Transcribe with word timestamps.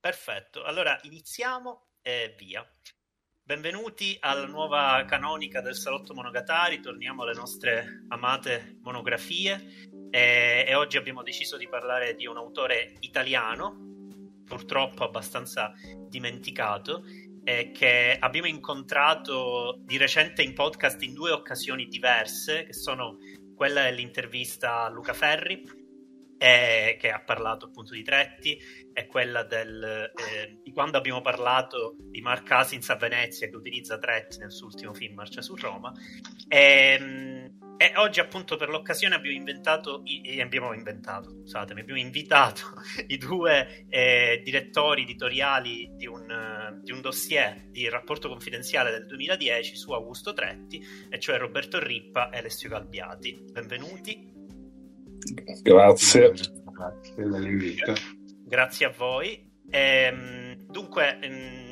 Perfetto, 0.00 0.62
allora 0.62 0.98
iniziamo 1.02 1.88
e 2.00 2.34
via. 2.38 2.64
Benvenuti 3.42 4.16
alla 4.20 4.46
nuova 4.46 5.04
canonica 5.04 5.60
del 5.60 5.74
Salotto 5.74 6.14
Monogatari, 6.14 6.80
torniamo 6.80 7.22
alle 7.22 7.34
nostre 7.34 8.04
amate 8.08 8.78
monografie. 8.82 9.88
E, 10.10 10.64
e 10.68 10.74
oggi 10.74 10.96
abbiamo 10.96 11.22
deciso 11.22 11.56
di 11.56 11.68
parlare 11.68 12.14
di 12.14 12.26
un 12.26 12.36
autore 12.36 12.94
italiano, 13.00 14.42
purtroppo 14.44 15.04
abbastanza 15.04 15.72
dimenticato, 16.08 17.04
eh, 17.46 17.70
che 17.70 18.16
abbiamo 18.18 18.48
incontrato 18.48 19.78
di 19.84 19.96
recente 19.96 20.42
in 20.42 20.52
podcast 20.52 21.00
in 21.02 21.14
due 21.14 21.30
occasioni 21.30 21.86
diverse, 21.86 22.64
che 22.64 22.72
sono 22.72 23.18
quella 23.54 23.84
dell'intervista 23.84 24.82
a 24.82 24.90
Luca 24.90 25.14
Ferri 25.14 25.62
eh, 26.38 26.96
che 26.98 27.10
ha 27.10 27.20
parlato 27.20 27.66
appunto 27.66 27.94
di 27.94 28.02
Tretti, 28.02 28.58
è 28.92 29.06
quella 29.06 29.44
del, 29.44 30.10
eh, 30.14 30.58
di 30.60 30.72
quando 30.72 30.98
abbiamo 30.98 31.20
parlato 31.20 31.96
di 31.98 32.20
Mark 32.20 32.44
Casins 32.44 32.90
a 32.90 32.96
Venezia 32.96 33.48
che 33.48 33.56
utilizza 33.56 33.96
Tretti 33.98 34.38
nel 34.38 34.52
suo 34.52 34.66
ultimo 34.66 34.92
film 34.92 35.14
Marcia 35.14 35.40
su 35.40 35.54
Roma. 35.54 35.92
E, 36.48 36.96
ehm, 36.98 37.45
e 37.78 37.92
oggi 37.96 38.20
appunto 38.20 38.56
per 38.56 38.68
l'occasione 38.68 39.14
abbiamo 39.14 39.36
inventato, 39.36 40.02
abbiamo 40.40 40.72
inventato, 40.72 41.30
scusatemi, 41.30 41.80
abbiamo 41.80 42.00
invitato 42.00 42.62
i 43.08 43.18
due 43.18 43.86
eh, 43.88 44.40
direttori 44.42 45.02
editoriali 45.02 45.90
di 45.94 46.06
un, 46.06 46.80
di 46.82 46.92
un, 46.92 47.00
dossier 47.00 47.66
di 47.70 47.88
rapporto 47.88 48.28
confidenziale 48.28 48.90
del 48.90 49.06
2010 49.06 49.76
su 49.76 49.92
Augusto 49.92 50.32
Tretti, 50.32 50.82
e 51.10 51.18
cioè 51.18 51.38
Roberto 51.38 51.78
Rippa 51.78 52.30
e 52.30 52.38
Alessio 52.38 52.68
Galbiati. 52.68 53.44
Benvenuti. 53.52 54.32
Grazie. 55.62 56.32
Grazie 56.32 57.14
dell'invito. 57.14 57.92
Grazie 58.44 58.86
a 58.86 58.90
voi. 58.90 59.52
Ehm, 59.70 60.54
dunque, 60.66 61.18
ehm, 61.20 61.65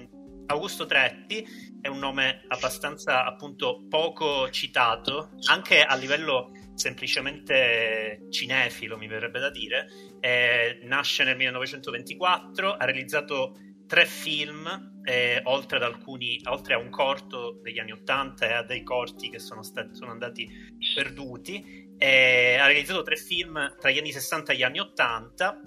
Augusto 0.47 0.87
Tretti 0.87 1.47
è 1.81 1.89
un 1.89 1.99
nome 1.99 2.45
abbastanza 2.49 3.25
appunto 3.25 3.87
poco 3.89 4.51
citato, 4.51 5.31
anche 5.49 5.83
a 5.83 5.95
livello 5.97 6.51
semplicemente 6.75 8.27
cinefilo, 8.31 8.97
mi 8.97 9.07
verrebbe 9.07 9.39
da 9.39 9.51
dire. 9.51 9.87
Eh, 10.21 10.81
nasce 10.85 11.25
nel 11.25 11.37
1924, 11.37 12.73
ha 12.73 12.85
realizzato 12.85 13.57
tre 13.87 14.07
film, 14.07 15.03
eh, 15.05 15.41
oltre, 15.45 15.77
ad 15.77 15.83
alcuni, 15.83 16.41
oltre 16.47 16.75
a 16.75 16.79
un 16.79 16.91
corto 16.91 17.61
degli 17.63 17.79
anni 17.79 17.93
80 17.93 18.49
e 18.49 18.53
a 18.53 18.63
dei 18.63 18.83
corti 18.83 19.31
che 19.31 19.39
sono, 19.39 19.63
stati, 19.63 19.95
sono 19.95 20.11
andati 20.11 20.49
perduti. 20.95 21.93
Eh, 21.97 22.57
ha 22.59 22.67
realizzato 22.67 23.03
tre 23.03 23.17
film 23.17 23.77
tra 23.79 23.91
gli 23.91 23.99
anni 23.99 24.11
60 24.11 24.53
e 24.53 24.57
gli 24.57 24.63
anni 24.63 24.81
80, 24.81 25.61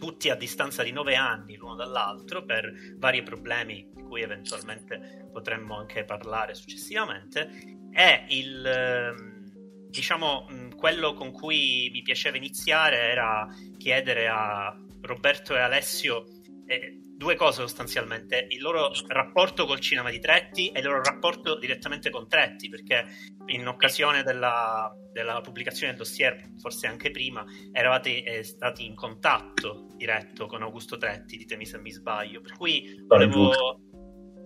tutti 0.00 0.30
a 0.30 0.34
distanza 0.34 0.82
di 0.82 0.90
nove 0.90 1.14
anni 1.14 1.56
l'uno 1.56 1.74
dall'altro 1.76 2.44
per 2.44 2.72
vari 2.96 3.22
problemi 3.22 3.88
di 3.94 4.02
cui 4.02 4.22
eventualmente 4.22 5.28
potremmo 5.30 5.76
anche 5.76 6.04
parlare 6.04 6.54
successivamente. 6.54 7.78
È 7.92 8.24
il 8.28 8.66
ehm, 8.66 9.88
diciamo 9.90 10.46
quello 10.76 11.12
con 11.14 11.30
cui 11.30 11.90
mi 11.92 12.02
piaceva 12.02 12.36
iniziare 12.36 12.96
era 12.96 13.46
chiedere 13.76 14.28
a 14.28 14.74
Roberto 15.02 15.54
e 15.54 15.60
Alessio 15.60 16.24
eh, 16.66 17.00
due 17.20 17.36
cose 17.36 17.60
sostanzialmente, 17.60 18.46
il 18.48 18.62
loro 18.62 18.92
rapporto 19.08 19.66
col 19.66 19.78
cinema 19.78 20.08
di 20.08 20.20
Tretti 20.20 20.70
e 20.70 20.78
il 20.78 20.86
loro 20.86 21.02
rapporto 21.02 21.58
direttamente 21.58 22.08
con 22.08 22.26
Tretti, 22.26 22.70
perché 22.70 23.04
in 23.48 23.68
occasione 23.68 24.22
della, 24.22 24.90
della 25.12 25.42
pubblicazione 25.42 25.88
del 25.92 26.00
dossier, 26.00 26.52
forse 26.58 26.86
anche 26.86 27.10
prima, 27.10 27.44
eravate 27.72 28.22
eh, 28.22 28.42
stati 28.42 28.86
in 28.86 28.94
contatto 28.94 29.88
diretto 29.96 30.46
con 30.46 30.62
Augusto 30.62 30.96
Tretti, 30.96 31.36
ditemi 31.36 31.66
se 31.66 31.78
mi 31.78 31.90
sbaglio, 31.90 32.40
per 32.40 32.56
cui 32.56 33.04
volevo, 33.06 33.52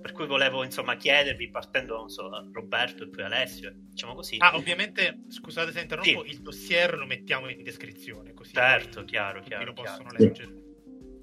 per 0.03 0.11
cui 0.11 0.27
volevo 0.27 0.65
insomma 0.65 0.97
chiedervi, 0.97 1.51
partendo 1.51 1.95
non 1.95 2.09
so, 2.09 2.29
da 2.29 2.45
Roberto 2.51 3.05
e 3.05 3.09
poi 3.09 3.23
Alessio, 3.23 3.73
diciamo 3.73 4.17
così. 4.17 4.39
Ah, 4.41 4.57
ovviamente, 4.57 5.27
scusate 5.29 5.71
se 5.71 5.81
interrompo, 5.81 6.25
sì. 6.25 6.31
il 6.31 6.41
dossier 6.41 6.99
lo 6.99 7.07
mettiamo 7.07 7.49
in 7.49 7.63
descrizione, 7.63 8.35
così 8.35 8.53
certo, 8.53 9.05
chiaro, 9.05 9.41
chiaro, 9.43 9.67
lo 9.67 9.73
chiaro. 9.75 10.03
possono 10.03 10.11
leggere. 10.19 10.64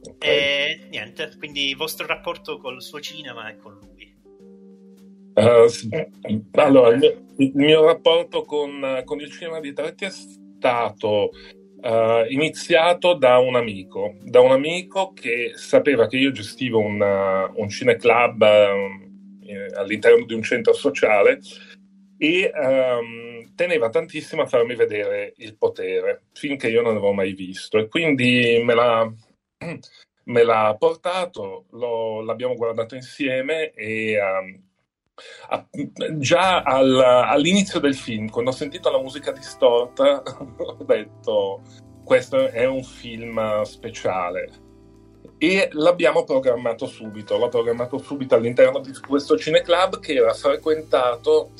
Okay. 0.03 0.29
E 0.29 0.87
niente, 0.89 1.31
quindi 1.37 1.69
il 1.69 1.75
vostro 1.75 2.07
rapporto 2.07 2.57
col 2.57 2.81
suo 2.81 2.99
cinema 2.99 3.49
e 3.49 3.57
con 3.57 3.77
lui. 3.79 4.09
Uh, 5.33 6.43
allora, 6.53 6.95
il 6.95 7.51
mio, 7.53 7.85
rapporto 7.85 8.43
con, 8.43 9.01
con, 9.05 9.19
il 9.19 9.31
cinema 9.31 9.59
di 9.59 9.73
Tretti 9.73 10.05
è 10.05 10.09
stato 10.09 11.29
uh, 11.81 12.25
iniziato 12.27 13.13
da 13.13 13.37
un 13.37 13.55
amico, 13.55 14.15
da 14.23 14.41
un 14.41 14.51
amico 14.51 15.13
che 15.13 15.53
sapeva 15.55 16.07
che 16.07 16.17
io 16.17 16.31
gestivo 16.31 16.79
una, 16.79 17.49
un 17.55 17.69
cineclub 17.69 18.41
uh, 18.41 19.79
all'interno 19.79 20.25
di 20.25 20.33
un 20.33 20.41
centro 20.41 20.73
sociale 20.73 21.39
e 22.17 22.51
um, 22.53 23.53
teneva 23.55 23.89
tantissimo 23.89 24.43
a 24.43 24.45
farmi 24.45 24.75
vedere 24.75 25.33
il 25.37 25.57
potere, 25.57 26.25
finché 26.33 26.69
io 26.69 26.81
non 26.81 26.93
l'avevo 26.93 27.13
mai 27.13 27.33
visto. 27.33 27.79
E 27.79 27.87
quindi 27.87 28.61
me 28.63 28.75
l'ha, 28.75 29.11
me 30.25 30.43
l'ha 30.43 30.75
portato, 30.77 31.65
lo, 31.71 32.21
l'abbiamo 32.21 32.55
guardato 32.55 32.95
insieme 32.95 33.71
e 33.71 34.17
um, 34.19 34.61
a, 35.49 35.67
già 36.17 36.61
al, 36.61 36.99
all'inizio 36.99 37.79
del 37.79 37.95
film, 37.95 38.29
quando 38.29 38.51
ho 38.51 38.53
sentito 38.53 38.89
la 38.89 38.99
musica 39.01 39.31
distorta, 39.31 40.21
ho 40.57 40.83
detto 40.83 41.61
questo 42.03 42.47
è 42.47 42.65
un 42.65 42.83
film 42.83 43.61
speciale. 43.63 44.69
E 45.37 45.69
l'abbiamo 45.71 46.23
programmato 46.23 46.85
subito, 46.85 47.37
l'ho 47.37 47.49
programmato 47.49 47.97
subito 47.97 48.35
all'interno 48.35 48.79
di 48.79 48.91
questo 48.99 49.37
cineclub 49.37 49.99
che 49.99 50.13
era 50.13 50.33
frequentato 50.33 51.51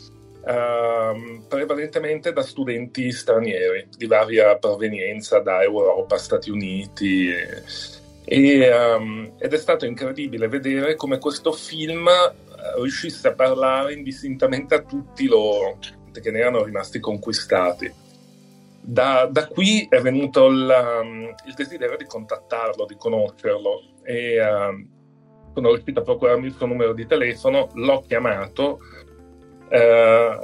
Uh, 0.44 1.46
prevalentemente 1.47 2.34
da 2.34 2.41
studenti 2.41 3.12
stranieri 3.12 3.88
di 3.96 4.07
varia 4.07 4.57
provenienza 4.57 5.40
da 5.40 5.62
Europa, 5.62 6.18
Stati 6.18 6.50
Uniti 6.50 7.29
e, 7.29 7.62
e, 8.25 8.74
um, 8.74 9.34
ed 9.38 9.53
è 9.53 9.57
stato 9.57 9.85
incredibile 9.85 10.47
vedere 10.47 10.96
come 10.96 11.19
questo 11.19 11.51
film 11.51 12.07
uh, 12.07 12.81
riuscisse 12.81 13.28
a 13.28 13.34
parlare 13.34 13.94
indistintamente 13.94 14.74
a 14.74 14.81
tutti 14.81 15.28
loro 15.28 15.78
che 16.12 16.31
ne 16.31 16.40
erano 16.40 16.63
rimasti 16.63 17.00
conquistati. 17.00 17.94
Da, 18.84 19.30
da 19.31 19.46
qui 19.46 19.85
è 19.88 20.01
venuto 20.01 20.47
il, 20.47 21.01
um, 21.03 21.35
il, 21.46 21.53
desiderio 21.53 21.97
di 21.97 22.06
contattarlo, 22.06 22.85
di 22.88 22.96
conoscerlo 22.97 23.84
e 24.01 24.41
uh, 24.41 24.88
sono 25.53 25.72
riuscito 25.72 26.00
a 26.00 26.03
procurarmi 26.03 26.47
il 26.47 26.56
suo 26.56 26.66
numero 26.66 26.94
di 26.94 27.06
telefono, 27.06 27.69
l'ho 27.74 28.03
chiamato 28.07 28.80
eh, 29.72 30.38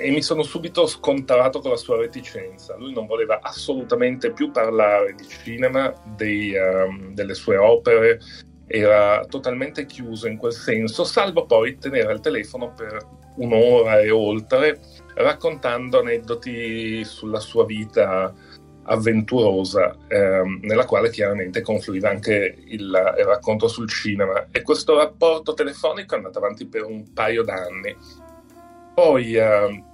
e 0.00 0.10
mi 0.10 0.22
sono 0.22 0.42
subito 0.42 0.86
scontrato 0.86 1.60
con 1.60 1.70
la 1.70 1.76
sua 1.76 1.96
reticenza. 1.96 2.76
Lui 2.76 2.92
non 2.92 3.06
voleva 3.06 3.40
assolutamente 3.42 4.30
più 4.30 4.50
parlare 4.50 5.14
di 5.14 5.26
cinema, 5.26 5.92
dei, 6.16 6.54
um, 6.54 7.14
delle 7.14 7.34
sue 7.34 7.56
opere, 7.56 8.20
era 8.66 9.24
totalmente 9.24 9.86
chiuso 9.86 10.28
in 10.28 10.36
quel 10.36 10.52
senso, 10.52 11.02
salvo 11.02 11.46
poi 11.46 11.78
tenere 11.78 12.12
il 12.12 12.20
telefono 12.20 12.72
per 12.74 12.98
un'ora 13.36 14.00
e 14.00 14.10
oltre 14.10 14.78
raccontando 15.14 16.00
aneddoti 16.00 17.02
sulla 17.04 17.40
sua 17.40 17.64
vita 17.64 18.32
avventurosa, 18.82 19.96
ehm, 20.06 20.60
nella 20.62 20.84
quale 20.84 21.10
chiaramente 21.10 21.60
confluiva 21.60 22.08
anche 22.08 22.56
il, 22.66 23.14
il, 23.18 23.24
racconto 23.24 23.68
sul 23.68 23.88
cinema. 23.88 24.48
E 24.50 24.62
questo 24.62 24.96
rapporto 24.96 25.54
telefonico 25.54 26.14
è 26.14 26.18
andato 26.18 26.38
avanti 26.38 26.66
per 26.66 26.84
un 26.84 27.12
paio 27.12 27.42
d'anni 27.42 27.96
poi 28.98 29.34
eh, 29.34 29.84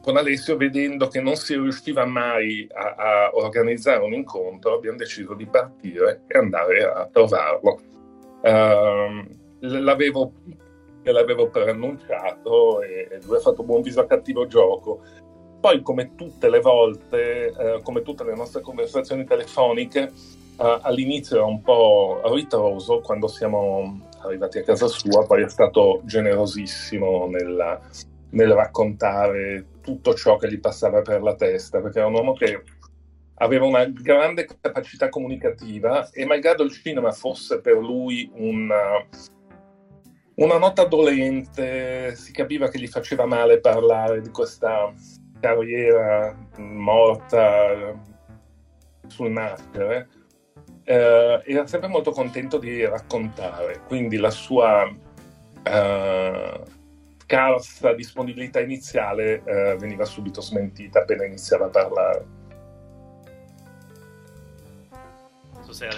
con 0.00 0.16
Alessio, 0.16 0.56
vedendo 0.56 1.08
che 1.08 1.20
non 1.20 1.34
si 1.34 1.54
riusciva 1.54 2.04
mai 2.04 2.64
a, 2.72 2.94
a, 2.94 3.30
organizzare 3.32 4.04
un 4.04 4.12
incontro, 4.12 4.74
abbiamo 4.74 4.96
deciso 4.96 5.34
di 5.34 5.44
partire 5.44 6.22
e 6.28 6.38
andare 6.38 6.84
a 6.84 7.08
trovarlo. 7.10 7.80
Uh, 8.42 9.26
l'avevo, 9.58 10.34
l'avevo 11.02 11.48
preannunciato 11.48 12.80
e, 12.82 13.18
lui 13.24 13.36
ha 13.38 13.40
fatto 13.40 13.64
buon 13.64 13.82
viso 13.82 13.98
a 13.98 14.06
cattivo 14.06 14.46
gioco. 14.46 15.00
Poi, 15.60 15.82
come 15.82 16.14
tutte 16.14 16.48
le 16.48 16.60
volte, 16.60 17.52
uh, 17.56 17.82
come 17.82 18.02
tutte 18.02 18.22
le 18.22 18.36
nostre 18.36 18.60
conversazioni 18.60 19.24
telefoniche, 19.24 20.12
uh, 20.58 20.78
all'inizio 20.82 21.38
era 21.38 21.46
un 21.46 21.60
po' 21.60 22.20
ritroso 22.26 23.00
quando 23.00 23.26
siamo 23.26 24.06
arrivati 24.22 24.58
a 24.58 24.62
casa 24.62 24.86
sua, 24.86 25.26
poi 25.26 25.42
è 25.42 25.48
stato 25.48 26.02
generosissimo 26.04 27.26
nella, 27.26 27.80
nel 28.34 28.52
raccontare 28.52 29.66
tutto 29.80 30.14
ciò 30.14 30.36
che 30.36 30.50
gli 30.50 30.60
passava 30.60 31.02
per 31.02 31.22
la 31.22 31.34
testa, 31.34 31.80
perché 31.80 31.98
era 31.98 32.08
un 32.08 32.14
uomo 32.14 32.32
che 32.32 32.62
aveva 33.36 33.64
una 33.64 33.84
grande 33.86 34.46
capacità 34.60 35.08
comunicativa 35.08 36.08
e 36.10 36.24
malgrado 36.24 36.62
il 36.62 36.72
cinema 36.72 37.10
fosse 37.12 37.60
per 37.60 37.76
lui 37.76 38.30
un, 38.34 38.70
una 40.34 40.58
nota 40.58 40.84
dolente, 40.84 42.14
si 42.16 42.32
capiva 42.32 42.68
che 42.68 42.78
gli 42.78 42.88
faceva 42.88 43.24
male 43.24 43.60
parlare 43.60 44.20
di 44.20 44.30
questa 44.30 44.92
carriera 45.40 46.36
morta 46.58 47.94
sul 49.06 49.30
nascere. 49.30 50.08
Eh, 50.86 51.42
era 51.44 51.66
sempre 51.66 51.88
molto 51.88 52.10
contento 52.10 52.58
di 52.58 52.84
raccontare, 52.84 53.80
quindi 53.86 54.16
la 54.16 54.30
sua 54.30 54.86
eh, 55.62 56.60
scarsa 57.24 57.94
disponibilità 57.94 58.60
iniziale 58.60 59.42
eh, 59.44 59.76
veniva 59.78 60.04
subito 60.04 60.40
smentita 60.40 61.00
appena 61.00 61.24
iniziava 61.24 61.66
a 61.66 61.68
parlare. 61.68 62.42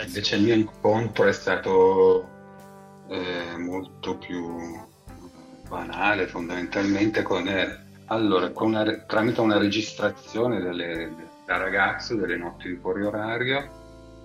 Invece 0.06 0.36
il 0.36 0.42
mio 0.42 0.54
incontro 0.54 1.26
è 1.26 1.32
stato 1.32 2.26
eh, 3.08 3.56
molto 3.58 4.16
più 4.16 4.80
banale, 5.68 6.26
fondamentalmente 6.28 7.22
con, 7.22 7.46
eh, 7.46 7.84
allora, 8.06 8.50
con 8.50 8.68
una, 8.68 8.90
tramite 9.00 9.40
una 9.40 9.58
registrazione 9.58 10.60
delle, 10.60 11.12
da 11.44 11.58
ragazzo 11.58 12.14
delle 12.14 12.36
notti 12.36 12.68
di 12.68 12.76
fuori 12.76 13.02
orario 13.02 13.84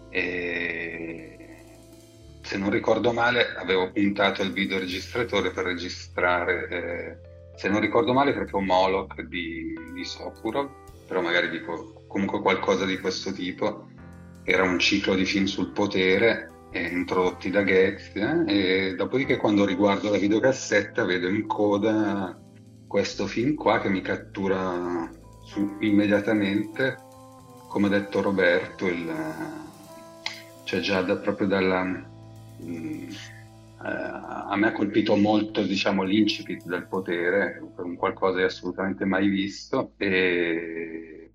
e 0.09 1.40
se 2.51 2.57
non 2.57 2.69
ricordo 2.69 3.13
male 3.13 3.55
avevo 3.55 3.93
puntato 3.93 4.41
il 4.41 4.51
videoregistratore 4.51 5.51
per 5.51 5.63
registrare, 5.63 6.67
eh, 6.67 7.17
se 7.55 7.69
non 7.69 7.79
ricordo 7.79 8.11
male, 8.11 8.33
proprio 8.33 8.59
Moloch 8.59 9.21
di, 9.21 9.73
di 9.93 10.03
Sokurov, 10.03 10.69
però 11.07 11.21
magari 11.21 11.49
dico 11.49 12.03
comunque 12.09 12.41
qualcosa 12.41 12.83
di 12.83 12.99
questo 12.99 13.31
tipo. 13.31 13.87
Era 14.43 14.63
un 14.63 14.79
ciclo 14.79 15.15
di 15.15 15.23
film 15.23 15.45
sul 15.45 15.71
potere 15.71 16.49
eh, 16.71 16.87
introdotti 16.87 17.49
da 17.49 17.61
Gates 17.61 18.11
eh, 18.15 18.89
e 18.89 18.95
dopodiché 18.95 19.37
quando 19.37 19.63
riguardo 19.63 20.11
la 20.11 20.17
videocassetta 20.17 21.05
vedo 21.05 21.29
in 21.29 21.47
coda 21.47 22.37
questo 22.85 23.27
film 23.27 23.55
qua 23.55 23.79
che 23.79 23.87
mi 23.87 24.01
cattura 24.01 25.09
su, 25.45 25.77
immediatamente, 25.79 26.97
come 27.69 27.87
ha 27.87 27.91
detto 27.91 28.21
Roberto, 28.21 28.87
il, 28.87 29.09
cioè 30.65 30.81
già 30.81 31.01
da, 31.01 31.15
proprio 31.15 31.47
dalla 31.47 32.09
Mm, 32.63 33.09
eh, 33.09 33.15
a 33.83 34.55
me 34.55 34.67
ha 34.67 34.71
colpito 34.71 35.15
molto 35.15 35.63
diciamo, 35.63 36.03
l'incipit 36.03 36.65
del 36.65 36.87
potere, 36.87 37.61
un 37.77 37.95
qualcosa 37.95 38.37
di 38.37 38.43
assolutamente 38.43 39.05
mai 39.05 39.27
visto 39.27 39.93
e, 39.97 41.31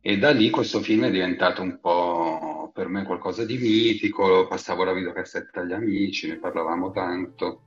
e 0.00 0.18
da 0.18 0.30
lì 0.30 0.50
questo 0.50 0.80
film 0.80 1.04
è 1.04 1.10
diventato 1.10 1.62
un 1.62 1.78
po' 1.80 2.70
per 2.72 2.88
me 2.88 3.04
qualcosa 3.04 3.44
di 3.44 3.56
mitico, 3.56 4.46
passavo 4.46 4.84
la 4.84 4.92
videocassetta 4.92 5.60
agli 5.60 5.72
amici, 5.72 6.28
ne 6.28 6.36
parlavamo 6.36 6.90
tanto, 6.90 7.62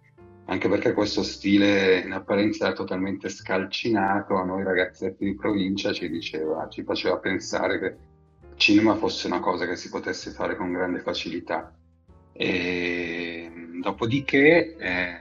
anche 0.46 0.70
perché 0.70 0.94
questo 0.94 1.24
stile 1.24 2.00
in 2.00 2.12
apparenza 2.12 2.66
era 2.66 2.76
totalmente 2.76 3.30
scalcinato, 3.30 4.36
a 4.36 4.44
noi 4.44 4.64
ragazzetti 4.64 5.26
di 5.26 5.36
provincia 5.36 5.92
ci 5.94 6.10
diceva, 6.10 6.68
ci 6.70 6.84
faceva 6.84 7.18
pensare 7.18 7.80
che 7.80 7.86
il 7.86 8.58
cinema 8.58 8.96
fosse 8.96 9.28
una 9.28 9.40
cosa 9.40 9.66
che 9.66 9.76
si 9.76 9.90
potesse 9.90 10.32
fare 10.32 10.56
con 10.56 10.72
grande 10.72 11.00
facilità. 11.00 11.74
E, 12.38 13.52
dopodiché, 13.82 14.76
eh, 14.78 15.18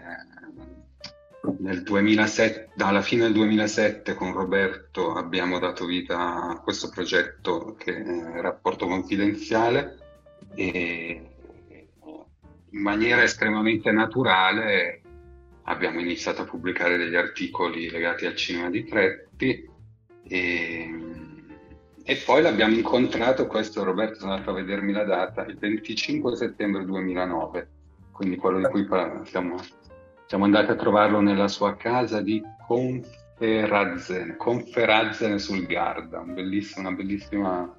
nel 1.59 1.83
2007, 1.83 2.73
alla 2.79 3.01
fine 3.01 3.23
del 3.23 3.33
2007 3.33 4.15
con 4.15 4.33
Roberto 4.33 5.15
abbiamo 5.15 5.59
dato 5.59 5.87
vita 5.87 6.49
a 6.51 6.61
questo 6.61 6.91
progetto 6.91 7.75
che 7.79 7.97
è 7.97 8.41
Rapporto 8.41 8.87
Confidenziale 8.87 9.99
e 10.55 11.31
in 12.71 12.81
maniera 12.81 13.23
estremamente 13.23 13.91
naturale 13.91 15.01
abbiamo 15.63 16.01
iniziato 16.01 16.43
a 16.43 16.45
pubblicare 16.45 16.97
degli 16.97 17.17
articoli 17.17 17.89
legati 17.91 18.27
al 18.27 18.37
cinema 18.37 18.69
di 18.69 18.85
Tretti 18.85 19.69
e 20.29 21.16
e 22.09 22.23
poi 22.25 22.41
l'abbiamo 22.41 22.73
incontrato, 22.73 23.49
questo 23.49 23.83
Roberto 23.83 24.21
è 24.21 24.29
andato 24.31 24.51
a 24.51 24.55
vedermi 24.55 24.93
la 24.93 25.03
data, 25.03 25.45
il 25.45 25.59
25 25.59 26.37
settembre 26.37 26.85
2009, 26.85 27.69
quindi 28.13 28.37
quello 28.37 28.59
di 28.59 28.67
cui 28.67 28.87
siamo, 29.25 29.57
siamo 30.27 30.45
andati 30.45 30.71
a 30.71 30.77
trovarlo 30.77 31.21
nella 31.21 31.49
sua 31.49 31.75
casa 31.75 32.21
di 32.21 32.41
Conferazzen, 32.65 34.37
Conferazzen 34.37 35.41
sul 35.41 35.67
Garda, 35.67 36.21
un 36.21 36.33
una 36.77 36.93
bellissima 36.93 37.77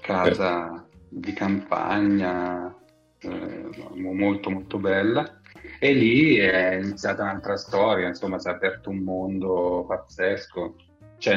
casa 0.00 0.84
di 1.08 1.32
campagna, 1.32 2.74
eh, 3.20 3.68
molto 3.94 4.50
molto 4.50 4.78
bella. 4.78 5.40
E 5.78 5.92
lì 5.92 6.38
è 6.38 6.74
iniziata 6.74 7.22
un'altra 7.22 7.56
storia, 7.56 8.08
insomma 8.08 8.40
si 8.40 8.48
è 8.48 8.50
aperto 8.50 8.90
un 8.90 8.98
mondo 8.98 9.84
pazzesco. 9.86 10.74
Cioè, 11.18 11.36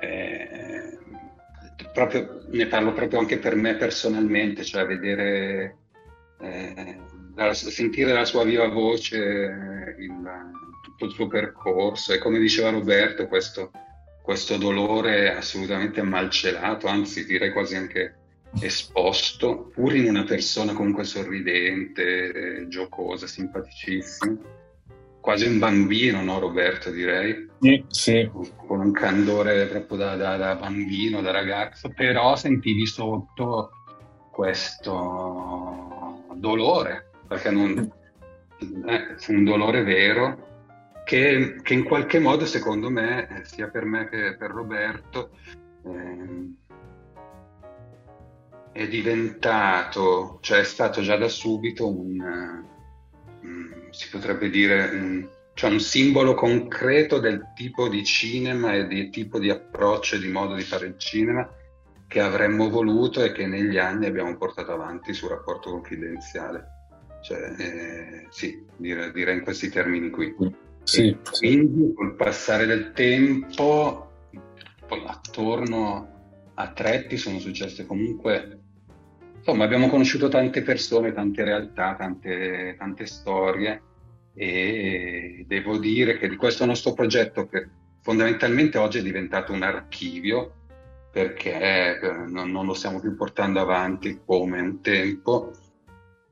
eh, 0.00 0.98
proprio, 1.92 2.40
ne 2.50 2.66
parlo 2.66 2.92
proprio 2.92 3.18
anche 3.18 3.38
per 3.38 3.54
me 3.54 3.76
personalmente, 3.76 4.64
cioè 4.64 4.86
vedere, 4.86 5.76
eh, 6.40 6.98
la, 7.34 7.54
sentire 7.54 8.12
la 8.12 8.24
sua 8.24 8.44
viva 8.44 8.68
voce, 8.68 9.16
il, 9.98 10.30
tutto 10.82 11.04
il 11.04 11.12
suo 11.12 11.26
percorso. 11.26 12.12
E 12.12 12.18
come 12.18 12.38
diceva 12.38 12.70
Roberto, 12.70 13.26
questo, 13.26 13.70
questo 14.22 14.56
dolore 14.56 15.34
assolutamente 15.34 16.02
malcelato, 16.02 16.86
anzi 16.86 17.24
direi 17.24 17.52
quasi 17.52 17.76
anche 17.76 18.14
esposto, 18.60 19.70
pur 19.74 19.94
in 19.94 20.08
una 20.08 20.24
persona 20.24 20.72
comunque 20.72 21.04
sorridente, 21.04 22.66
giocosa, 22.68 23.26
simpaticissima 23.26 24.56
quasi 25.28 25.46
un 25.46 25.58
bambino, 25.58 26.22
no 26.22 26.38
Roberto 26.38 26.90
direi? 26.90 27.50
Sì, 27.60 27.84
sì. 27.88 28.30
Con 28.66 28.80
un 28.80 28.92
candore 28.92 29.66
proprio 29.66 29.98
da, 29.98 30.16
da, 30.16 30.38
da 30.38 30.54
bambino, 30.54 31.20
da 31.20 31.32
ragazzo, 31.32 31.90
però 31.90 32.34
sentivi 32.34 32.86
sotto 32.86 33.72
questo 34.32 36.24
dolore, 36.32 37.10
perché 37.26 37.50
non, 37.50 37.92
è 38.86 39.16
un 39.28 39.44
dolore 39.44 39.82
vero 39.82 40.46
che, 41.04 41.56
che, 41.60 41.74
in 41.74 41.84
qualche 41.84 42.20
modo 42.20 42.46
secondo 42.46 42.88
me, 42.88 43.42
sia 43.44 43.68
per 43.68 43.84
me 43.84 44.08
che 44.08 44.34
per 44.34 44.50
Roberto, 44.50 45.32
eh, 45.84 46.52
è 48.72 48.88
diventato, 48.88 50.38
cioè 50.40 50.60
è 50.60 50.64
stato 50.64 51.02
già 51.02 51.18
da 51.18 51.28
subito 51.28 51.86
un 51.86 52.66
si 53.98 54.08
potrebbe 54.10 54.48
dire, 54.48 54.90
un, 54.92 55.28
cioè 55.54 55.70
un 55.72 55.80
simbolo 55.80 56.34
concreto 56.34 57.18
del 57.18 57.52
tipo 57.56 57.88
di 57.88 58.04
cinema 58.04 58.72
e 58.74 58.86
del 58.86 59.10
tipo 59.10 59.40
di 59.40 59.50
approccio 59.50 60.14
e 60.14 60.20
di 60.20 60.28
modo 60.28 60.54
di 60.54 60.62
fare 60.62 60.86
il 60.86 60.98
cinema 60.98 61.52
che 62.06 62.20
avremmo 62.20 62.70
voluto 62.70 63.24
e 63.24 63.32
che 63.32 63.48
negli 63.48 63.76
anni 63.76 64.06
abbiamo 64.06 64.36
portato 64.36 64.70
avanti 64.70 65.12
sul 65.12 65.30
rapporto 65.30 65.72
confidenziale. 65.72 66.64
Cioè, 67.22 67.54
eh, 67.58 68.26
sì, 68.30 68.64
dire, 68.76 69.10
dire, 69.10 69.32
in 69.32 69.42
questi 69.42 69.68
termini 69.68 70.10
qui. 70.10 70.32
Sì, 70.84 71.16
quindi 71.36 71.92
col 71.92 72.14
passare 72.14 72.66
del 72.66 72.92
tempo, 72.92 74.12
attorno 75.06 76.52
a 76.54 76.70
Tretti 76.70 77.16
sono 77.16 77.40
successe 77.40 77.84
comunque 77.84 78.57
insomma 79.48 79.64
abbiamo 79.64 79.88
conosciuto 79.88 80.28
tante 80.28 80.60
persone, 80.60 81.14
tante 81.14 81.42
realtà, 81.42 81.94
tante, 81.96 82.74
tante 82.76 83.06
storie 83.06 83.82
e 84.34 85.46
devo 85.48 85.78
dire 85.78 86.18
che 86.18 86.28
di 86.28 86.36
questo 86.36 86.66
nostro 86.66 86.92
progetto 86.92 87.48
che 87.48 87.66
fondamentalmente 88.02 88.76
oggi 88.76 88.98
è 88.98 89.02
diventato 89.02 89.54
un 89.54 89.62
archivio 89.62 90.52
perché 91.10 91.98
eh, 91.98 91.98
non, 92.26 92.50
non 92.50 92.66
lo 92.66 92.74
stiamo 92.74 93.00
più 93.00 93.16
portando 93.16 93.60
avanti 93.60 94.20
come 94.22 94.60
un 94.60 94.82
tempo, 94.82 95.52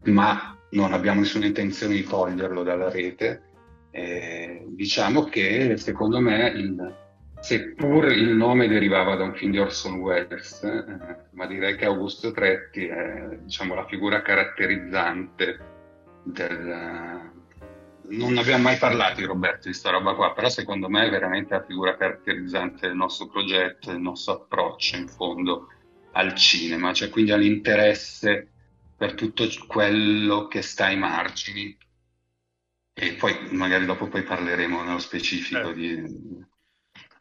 ma 0.04 0.54
non 0.72 0.92
abbiamo 0.92 1.20
nessuna 1.20 1.46
intenzione 1.46 1.94
di 1.94 2.04
toglierlo 2.04 2.62
dalla 2.62 2.90
rete. 2.90 3.44
Eh, 3.92 4.66
diciamo 4.68 5.24
che 5.24 5.78
secondo 5.78 6.20
me 6.20 6.48
il, 6.50 6.94
seppur 7.46 8.10
il 8.10 8.30
nome 8.30 8.66
derivava 8.66 9.14
da 9.14 9.22
un 9.22 9.32
film 9.32 9.52
di 9.52 9.60
Orson 9.60 10.00
Welles, 10.00 10.64
eh, 10.64 10.84
ma 11.30 11.46
direi 11.46 11.76
che 11.76 11.84
Augusto 11.84 12.32
Tretti 12.32 12.86
è 12.86 13.38
diciamo, 13.40 13.76
la 13.76 13.86
figura 13.86 14.20
caratterizzante 14.20 15.60
del... 16.24 17.30
Non 18.08 18.36
abbiamo 18.38 18.64
mai 18.64 18.78
parlato 18.78 19.20
di 19.20 19.26
Roberto 19.26 19.58
di 19.58 19.70
questa 19.70 19.90
roba 19.90 20.14
qua, 20.14 20.32
però 20.32 20.48
secondo 20.48 20.88
me 20.88 21.06
è 21.06 21.10
veramente 21.10 21.54
la 21.54 21.64
figura 21.64 21.96
caratterizzante 21.96 22.88
del 22.88 22.96
nostro 22.96 23.28
progetto, 23.28 23.92
del 23.92 24.00
nostro 24.00 24.34
approccio 24.34 24.96
in 24.96 25.06
fondo 25.06 25.68
al 26.12 26.34
cinema, 26.34 26.92
cioè 26.92 27.10
quindi 27.10 27.30
all'interesse 27.30 28.48
per 28.96 29.14
tutto 29.14 29.46
quello 29.68 30.48
che 30.48 30.62
sta 30.62 30.86
ai 30.86 30.98
margini. 30.98 31.76
E 32.92 33.12
poi 33.12 33.36
magari 33.50 33.84
dopo 33.84 34.08
poi 34.08 34.22
parleremo 34.22 34.82
nello 34.82 34.98
specifico 34.98 35.70
eh. 35.70 35.74
di 35.74 36.44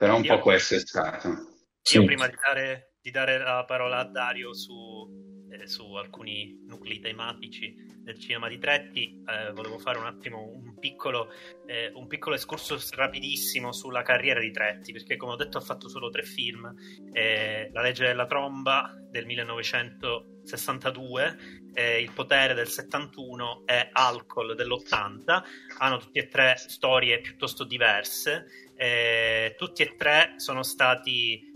però 0.05 0.17
un 0.17 0.23
io, 0.23 0.35
po' 0.35 0.41
questo 0.41 0.75
è 0.75 0.79
stato. 0.79 1.27
Io 1.27 1.41
sì. 1.81 2.03
prima 2.03 2.27
di 2.27 2.35
dare, 2.39 2.93
di 3.01 3.11
dare, 3.11 3.37
la 3.39 3.65
parola 3.65 3.99
a 3.99 4.05
Dario 4.05 4.53
su 4.53 5.24
eh, 5.61 5.67
su 5.67 5.93
alcuni 5.93 6.63
nuclei 6.65 6.99
tematici 6.99 7.93
del 8.05 8.17
cinema 8.19 8.47
di 8.47 8.59
Tretti, 8.59 9.23
eh, 9.25 9.51
volevo 9.51 9.79
fare 9.79 9.97
un 9.97 10.05
attimo 10.05 10.43
un 10.43 10.77
piccolo, 10.77 11.31
eh, 11.65 11.89
un 11.95 12.05
piccolo 12.05 12.35
escurso 12.35 12.79
rapidissimo 12.91 13.73
sulla 13.73 14.03
carriera 14.03 14.39
di 14.39 14.51
Tretti, 14.51 14.91
perché 14.91 15.17
come 15.17 15.31
ho 15.31 15.35
detto 15.35 15.57
ha 15.57 15.61
fatto 15.61 15.89
solo 15.89 16.11
tre 16.11 16.21
film, 16.21 16.71
eh, 17.11 17.71
La 17.73 17.81
legge 17.81 18.05
della 18.05 18.27
tromba 18.27 18.93
del 19.09 19.25
1962, 19.25 21.37
eh, 21.73 21.99
Il 21.99 22.11
potere 22.11 22.53
del 22.53 22.67
71 22.67 23.63
e 23.65 23.89
Alcol 23.91 24.53
dell'80, 24.53 25.43
hanno 25.79 25.97
tutti 25.97 26.19
e 26.19 26.27
tre 26.27 26.57
storie 26.57 27.19
piuttosto 27.21 27.63
diverse, 27.63 28.45
eh, 28.75 29.55
tutti 29.57 29.81
e 29.81 29.95
tre 29.95 30.33
sono 30.35 30.61
stati, 30.61 31.53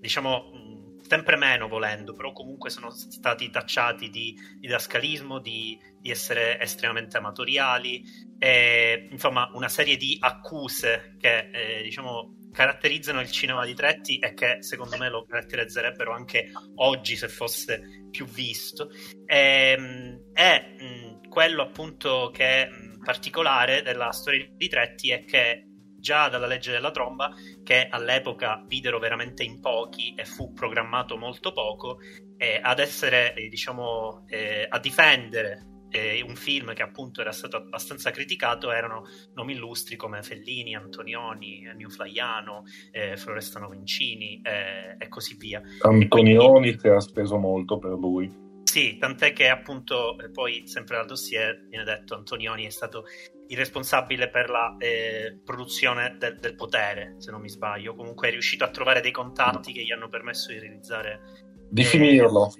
diciamo, 0.00 0.65
sempre 1.08 1.36
meno 1.36 1.68
volendo, 1.68 2.12
però 2.12 2.32
comunque 2.32 2.70
sono 2.70 2.90
stati 2.90 3.50
tacciati 3.50 4.10
di 4.10 4.34
didascalismo, 4.58 5.38
di, 5.38 5.78
di 6.00 6.10
essere 6.10 6.60
estremamente 6.60 7.16
amatoriali, 7.16 8.02
e, 8.38 9.08
insomma 9.10 9.50
una 9.54 9.68
serie 9.68 9.96
di 9.96 10.16
accuse 10.20 11.16
che 11.18 11.50
eh, 11.50 11.82
diciamo 11.82 12.34
caratterizzano 12.52 13.20
il 13.20 13.30
cinema 13.30 13.66
di 13.66 13.74
Tretti 13.74 14.18
e 14.18 14.32
che 14.32 14.62
secondo 14.62 14.96
me 14.96 15.10
lo 15.10 15.26
caratterizzerebbero 15.26 16.12
anche 16.12 16.50
oggi 16.76 17.14
se 17.16 17.28
fosse 17.28 18.06
più 18.10 18.26
visto. 18.26 18.88
E, 19.26 20.18
e 20.32 20.76
mh, 20.78 21.28
quello 21.28 21.62
appunto 21.62 22.30
che 22.32 22.44
è 22.44 22.68
particolare 23.04 23.82
della 23.82 24.10
storia 24.10 24.48
di 24.50 24.68
Tretti 24.68 25.10
è 25.10 25.24
che 25.24 25.66
già 26.06 26.28
dalla 26.28 26.46
legge 26.46 26.70
della 26.70 26.92
tromba, 26.92 27.34
che 27.64 27.88
all'epoca 27.90 28.62
videro 28.68 29.00
veramente 29.00 29.42
in 29.42 29.58
pochi 29.58 30.14
e 30.14 30.24
fu 30.24 30.52
programmato 30.52 31.16
molto 31.16 31.50
poco, 31.50 31.98
eh, 32.36 32.60
ad 32.62 32.78
essere, 32.78 33.34
eh, 33.34 33.48
diciamo, 33.48 34.24
eh, 34.28 34.66
a 34.68 34.78
difendere 34.78 35.66
eh, 35.90 36.22
un 36.22 36.36
film 36.36 36.74
che 36.74 36.82
appunto 36.82 37.20
era 37.22 37.32
stato 37.32 37.56
abbastanza 37.56 38.12
criticato 38.12 38.70
erano 38.70 39.02
nomi 39.34 39.54
illustri 39.54 39.96
come 39.96 40.22
Fellini, 40.22 40.76
Antonioni, 40.76 41.66
Ennio 41.66 41.88
Flaiano, 41.88 42.62
eh, 42.92 43.16
Florestano 43.16 43.68
Vincini 43.68 44.40
eh, 44.44 44.94
e 44.98 45.08
così 45.08 45.36
via. 45.36 45.60
Antonioni 45.80 46.60
quindi... 46.60 46.76
che 46.76 46.90
ha 46.90 47.00
speso 47.00 47.36
molto 47.36 47.78
per 47.78 47.92
lui. 47.92 48.44
Sì, 48.62 48.96
tant'è 48.98 49.32
che 49.32 49.48
appunto 49.48 50.16
poi 50.32 50.68
sempre 50.68 50.96
dal 50.96 51.06
dossier 51.06 51.66
viene 51.68 51.84
detto 51.84 52.14
Antonioni 52.14 52.64
è 52.64 52.70
stato 52.70 53.04
il 53.48 53.56
responsabile 53.56 54.28
per 54.28 54.50
la 54.50 54.76
eh, 54.78 55.38
produzione 55.44 56.16
del, 56.18 56.38
del, 56.38 56.54
potere, 56.54 57.14
se 57.18 57.30
non 57.30 57.40
mi 57.40 57.48
sbaglio. 57.48 57.94
Comunque 57.94 58.28
è 58.28 58.30
riuscito 58.30 58.64
a 58.64 58.70
trovare 58.70 59.00
dei 59.00 59.12
contatti 59.12 59.72
che 59.72 59.82
gli 59.82 59.92
hanno 59.92 60.08
permesso 60.08 60.52
di 60.52 60.58
realizzare. 60.58 61.20
Di 61.68 61.82
eh, 61.82 61.84
finirlo. 61.84 62.52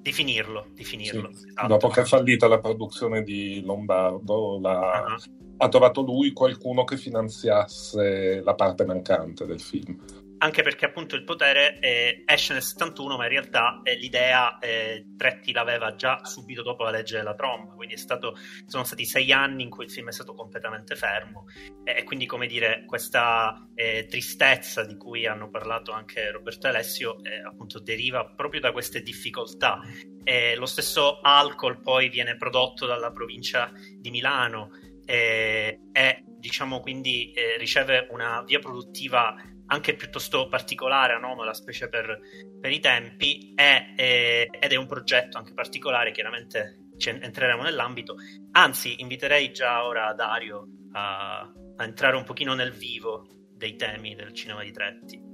Di 0.00 0.12
finirlo, 0.12 0.68
di 0.72 0.84
finirlo. 0.84 1.32
Sì. 1.32 1.48
Esatto. 1.48 1.66
Dopo 1.66 1.88
che 1.88 2.02
è 2.02 2.04
fallita 2.04 2.46
la 2.46 2.60
produzione 2.60 3.22
di 3.22 3.62
Lombardo, 3.64 4.58
la... 4.60 5.04
uh-huh. 5.06 5.54
ha 5.56 5.68
trovato 5.68 6.02
lui 6.02 6.32
qualcuno 6.32 6.84
che 6.84 6.96
finanziasse 6.96 8.40
la 8.42 8.54
parte 8.54 8.84
mancante 8.84 9.44
del 9.44 9.60
film 9.60 9.98
anche 10.38 10.62
perché 10.62 10.86
appunto 10.86 11.16
il 11.16 11.24
potere 11.24 11.78
eh, 11.80 12.22
esce 12.24 12.52
nel 12.52 12.62
71 12.62 13.16
ma 13.16 13.24
in 13.24 13.30
realtà 13.30 13.80
eh, 13.82 13.96
l'idea 13.96 14.58
eh, 14.58 15.04
Tretti 15.16 15.52
l'aveva 15.52 15.94
già 15.94 16.24
subito 16.24 16.62
dopo 16.62 16.84
la 16.84 16.90
legge 16.90 17.16
della 17.16 17.34
tromba. 17.34 17.74
Quindi 17.74 17.96
stato, 17.96 18.36
sono 18.66 18.84
stati 18.84 19.04
sei 19.04 19.32
anni 19.32 19.64
in 19.64 19.70
cui 19.70 19.84
il 19.84 19.90
film 19.90 20.08
è 20.08 20.12
stato 20.12 20.34
completamente 20.34 20.94
fermo. 20.94 21.46
E 21.84 22.04
quindi 22.04 22.26
come 22.26 22.46
dire 22.46 22.84
questa 22.86 23.68
eh, 23.74 24.06
tristezza 24.08 24.84
di 24.84 24.96
cui 24.96 25.26
hanno 25.26 25.50
parlato 25.50 25.92
anche 25.92 26.30
Roberto 26.30 26.68
Alessio 26.68 27.22
eh, 27.24 27.40
appunto 27.40 27.80
deriva 27.80 28.24
proprio 28.24 28.60
da 28.60 28.72
queste 28.72 29.02
difficoltà. 29.02 29.80
Lo 30.56 30.66
stesso 30.66 31.20
alcol 31.20 31.80
poi 31.80 32.10
viene 32.10 32.36
prodotto 32.36 32.84
dalla 32.84 33.10
provincia 33.10 33.72
di 33.96 34.10
Milano. 34.10 34.70
E 35.06 35.80
diciamo 36.38 36.80
quindi 36.80 37.32
riceve 37.56 38.08
una 38.10 38.42
via 38.42 38.58
produttiva 38.58 39.34
anche 39.68 39.94
piuttosto 39.94 40.48
particolare, 40.48 41.14
anomala, 41.14 41.54
specie 41.54 41.88
per, 41.88 42.18
per 42.60 42.70
i 42.70 42.80
tempi, 42.80 43.52
è, 43.54 43.94
è, 43.96 44.48
ed 44.50 44.72
è 44.72 44.76
un 44.76 44.86
progetto 44.86 45.38
anche 45.38 45.54
particolare, 45.54 46.12
chiaramente 46.12 46.88
entreremo 46.98 47.62
nell'ambito. 47.62 48.16
Anzi, 48.52 49.00
inviterei 49.00 49.52
già 49.52 49.84
ora 49.84 50.12
Dario 50.14 50.66
a, 50.92 51.40
a 51.40 51.84
entrare 51.84 52.16
un 52.16 52.24
pochino 52.24 52.54
nel 52.54 52.72
vivo 52.72 53.26
dei 53.52 53.76
temi 53.76 54.14
del 54.14 54.32
cinema 54.32 54.62
di 54.62 54.72
Tretti. 54.72 55.26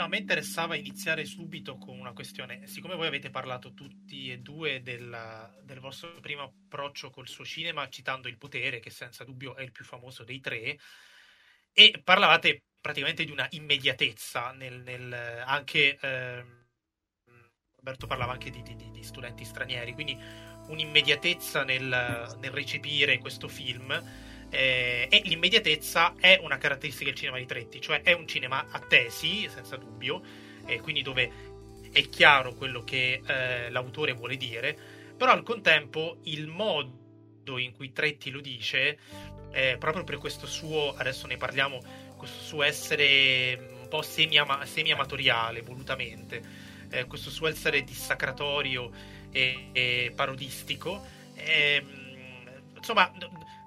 No, 0.00 0.06
a 0.06 0.08
me 0.08 0.16
interessava 0.16 0.76
iniziare 0.76 1.26
subito 1.26 1.76
con 1.76 1.98
una 1.98 2.14
questione. 2.14 2.66
Siccome 2.66 2.94
voi 2.94 3.06
avete 3.06 3.28
parlato 3.28 3.74
tutti 3.74 4.30
e 4.30 4.38
due 4.38 4.80
del, 4.80 5.60
del, 5.62 5.78
vostro 5.78 6.18
primo 6.20 6.42
approccio 6.42 7.10
col 7.10 7.28
suo 7.28 7.44
cinema, 7.44 7.86
citando 7.88 8.26
Il 8.26 8.38
potere, 8.38 8.80
che 8.80 8.88
senza 8.88 9.24
dubbio 9.24 9.54
è 9.56 9.62
il 9.62 9.72
più 9.72 9.84
famoso 9.84 10.24
dei 10.24 10.40
tre, 10.40 10.78
e 11.72 12.00
parlavate 12.02 12.62
praticamente 12.80 13.24
di 13.24 13.30
una 13.30 13.46
immediatezza 13.50 14.52
nel, 14.52 14.80
nel 14.80 15.12
anche 15.44 15.98
eh, 16.00 16.44
Roberto 17.76 18.06
parlava 18.06 18.32
anche 18.32 18.50
di, 18.50 18.62
di, 18.62 18.76
di, 18.90 19.02
studenti 19.02 19.44
stranieri 19.44 19.92
quindi 19.92 20.18
un'immediatezza 20.68 21.64
nel, 21.64 22.36
nel 22.38 22.50
recepire 22.50 23.18
questo 23.18 23.48
film 23.48 23.90
eh, 24.50 25.08
e 25.10 25.22
l'immediatezza 25.24 26.14
è 26.18 26.38
una 26.42 26.58
caratteristica 26.58 27.10
del 27.10 27.18
cinema 27.18 27.38
di 27.38 27.46
Tretti 27.46 27.80
cioè 27.80 28.02
è 28.02 28.12
un 28.12 28.26
cinema 28.26 28.66
a 28.70 28.80
tesi 28.80 29.48
senza 29.48 29.76
dubbio 29.76 30.22
eh, 30.66 30.80
quindi 30.80 31.02
dove 31.02 31.48
è 31.92 32.08
chiaro 32.08 32.54
quello 32.54 32.82
che 32.84 33.20
eh, 33.26 33.70
l'autore 33.70 34.12
vuole 34.12 34.36
dire 34.36 34.76
però 35.16 35.32
al 35.32 35.42
contempo 35.42 36.18
il 36.24 36.46
modo 36.46 37.58
in 37.58 37.72
cui 37.72 37.92
Tretti 37.92 38.30
lo 38.30 38.40
dice 38.40 38.98
eh, 39.52 39.76
proprio 39.78 40.04
per 40.04 40.18
questo 40.18 40.46
suo 40.46 40.94
adesso 40.96 41.26
ne 41.26 41.36
parliamo 41.36 41.99
questo 42.20 42.42
suo 42.42 42.62
essere 42.62 43.78
un 43.80 43.88
po' 43.88 44.02
semi-amatoriale, 44.02 45.62
volutamente, 45.62 46.42
eh, 46.90 47.06
questo 47.06 47.30
suo 47.30 47.48
essere 47.48 47.82
dissacratorio 47.82 48.90
e, 49.30 49.70
e 49.72 50.12
parodistico, 50.14 51.02
eh, 51.34 51.82
insomma, 52.76 53.10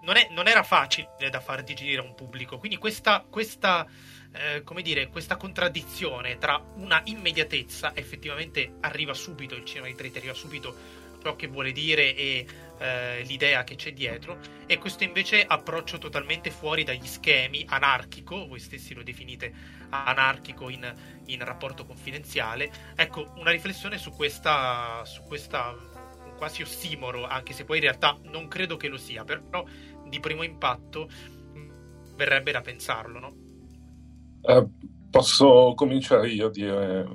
non, 0.04 0.18
è, 0.18 0.28
non, 0.30 0.48
era 0.48 0.62
facile 0.62 1.10
da 1.32 1.40
far 1.40 1.64
digerire 1.64 2.02
a 2.02 2.04
un 2.04 2.14
pubblico. 2.14 2.60
Quindi 2.60 2.78
questa, 2.78 3.26
questa, 3.28 3.88
eh, 4.32 4.62
come 4.64 4.84
dire, 4.84 5.08
questa 5.08 5.36
contraddizione 5.36 6.38
tra 6.38 6.64
una 6.76 7.02
immediatezza, 7.06 7.94
effettivamente 7.96 8.76
arriva 8.82 9.16
subito 9.16 9.56
il 9.56 9.66
cinema 9.66 9.88
di 9.88 9.96
Tretti, 9.96 10.20
arriva 10.20 10.36
subito 10.36 11.02
ciò 11.24 11.36
che 11.38 11.48
vuole 11.48 11.72
dire 11.72 12.14
e 12.16 12.46
eh, 12.80 13.24
l'idea 13.24 13.64
che 13.64 13.76
c'è 13.76 13.94
dietro 13.94 14.38
e 14.66 14.78
questo 14.78 15.06
invece 15.06 15.46
approccio 15.46 15.98
totalmente 15.98 16.52
fuori 16.52 16.84
dagli 16.84 17.06
schemi, 17.06 17.66
anarchico, 17.68 18.46
voi 18.46 18.60
stessi 18.60 18.94
lo 18.94 19.04
definite 19.04 19.54
anarchico 19.90 20.70
in, 20.70 20.94
in 21.28 21.44
rapporto 21.46 21.86
confidenziale. 21.86 22.70
Ecco, 22.96 23.32
una 23.38 23.52
riflessione 23.52 23.98
su 23.98 24.12
questa, 24.12 25.04
su 25.06 25.22
questa 25.24 25.74
quasi 26.36 26.62
ossimoro, 26.62 27.26
anche 27.26 27.54
se 27.54 27.64
poi 27.64 27.78
in 27.78 27.84
realtà 27.84 28.18
non 28.24 28.50
credo 28.50 28.76
che 28.76 28.90
lo 28.90 28.98
sia, 28.98 29.24
però 29.24 29.64
di 30.08 30.20
primo 30.20 30.44
impatto 30.44 31.08
verrebbe 32.16 32.52
da 32.52 32.62
pensarlo, 32.62 33.20
no? 33.20 33.36
Uh, 34.42 34.70
posso 35.10 35.74
cominciare 35.74 36.30
io 36.30 36.48
a 36.48 36.52
dire... 36.52 37.08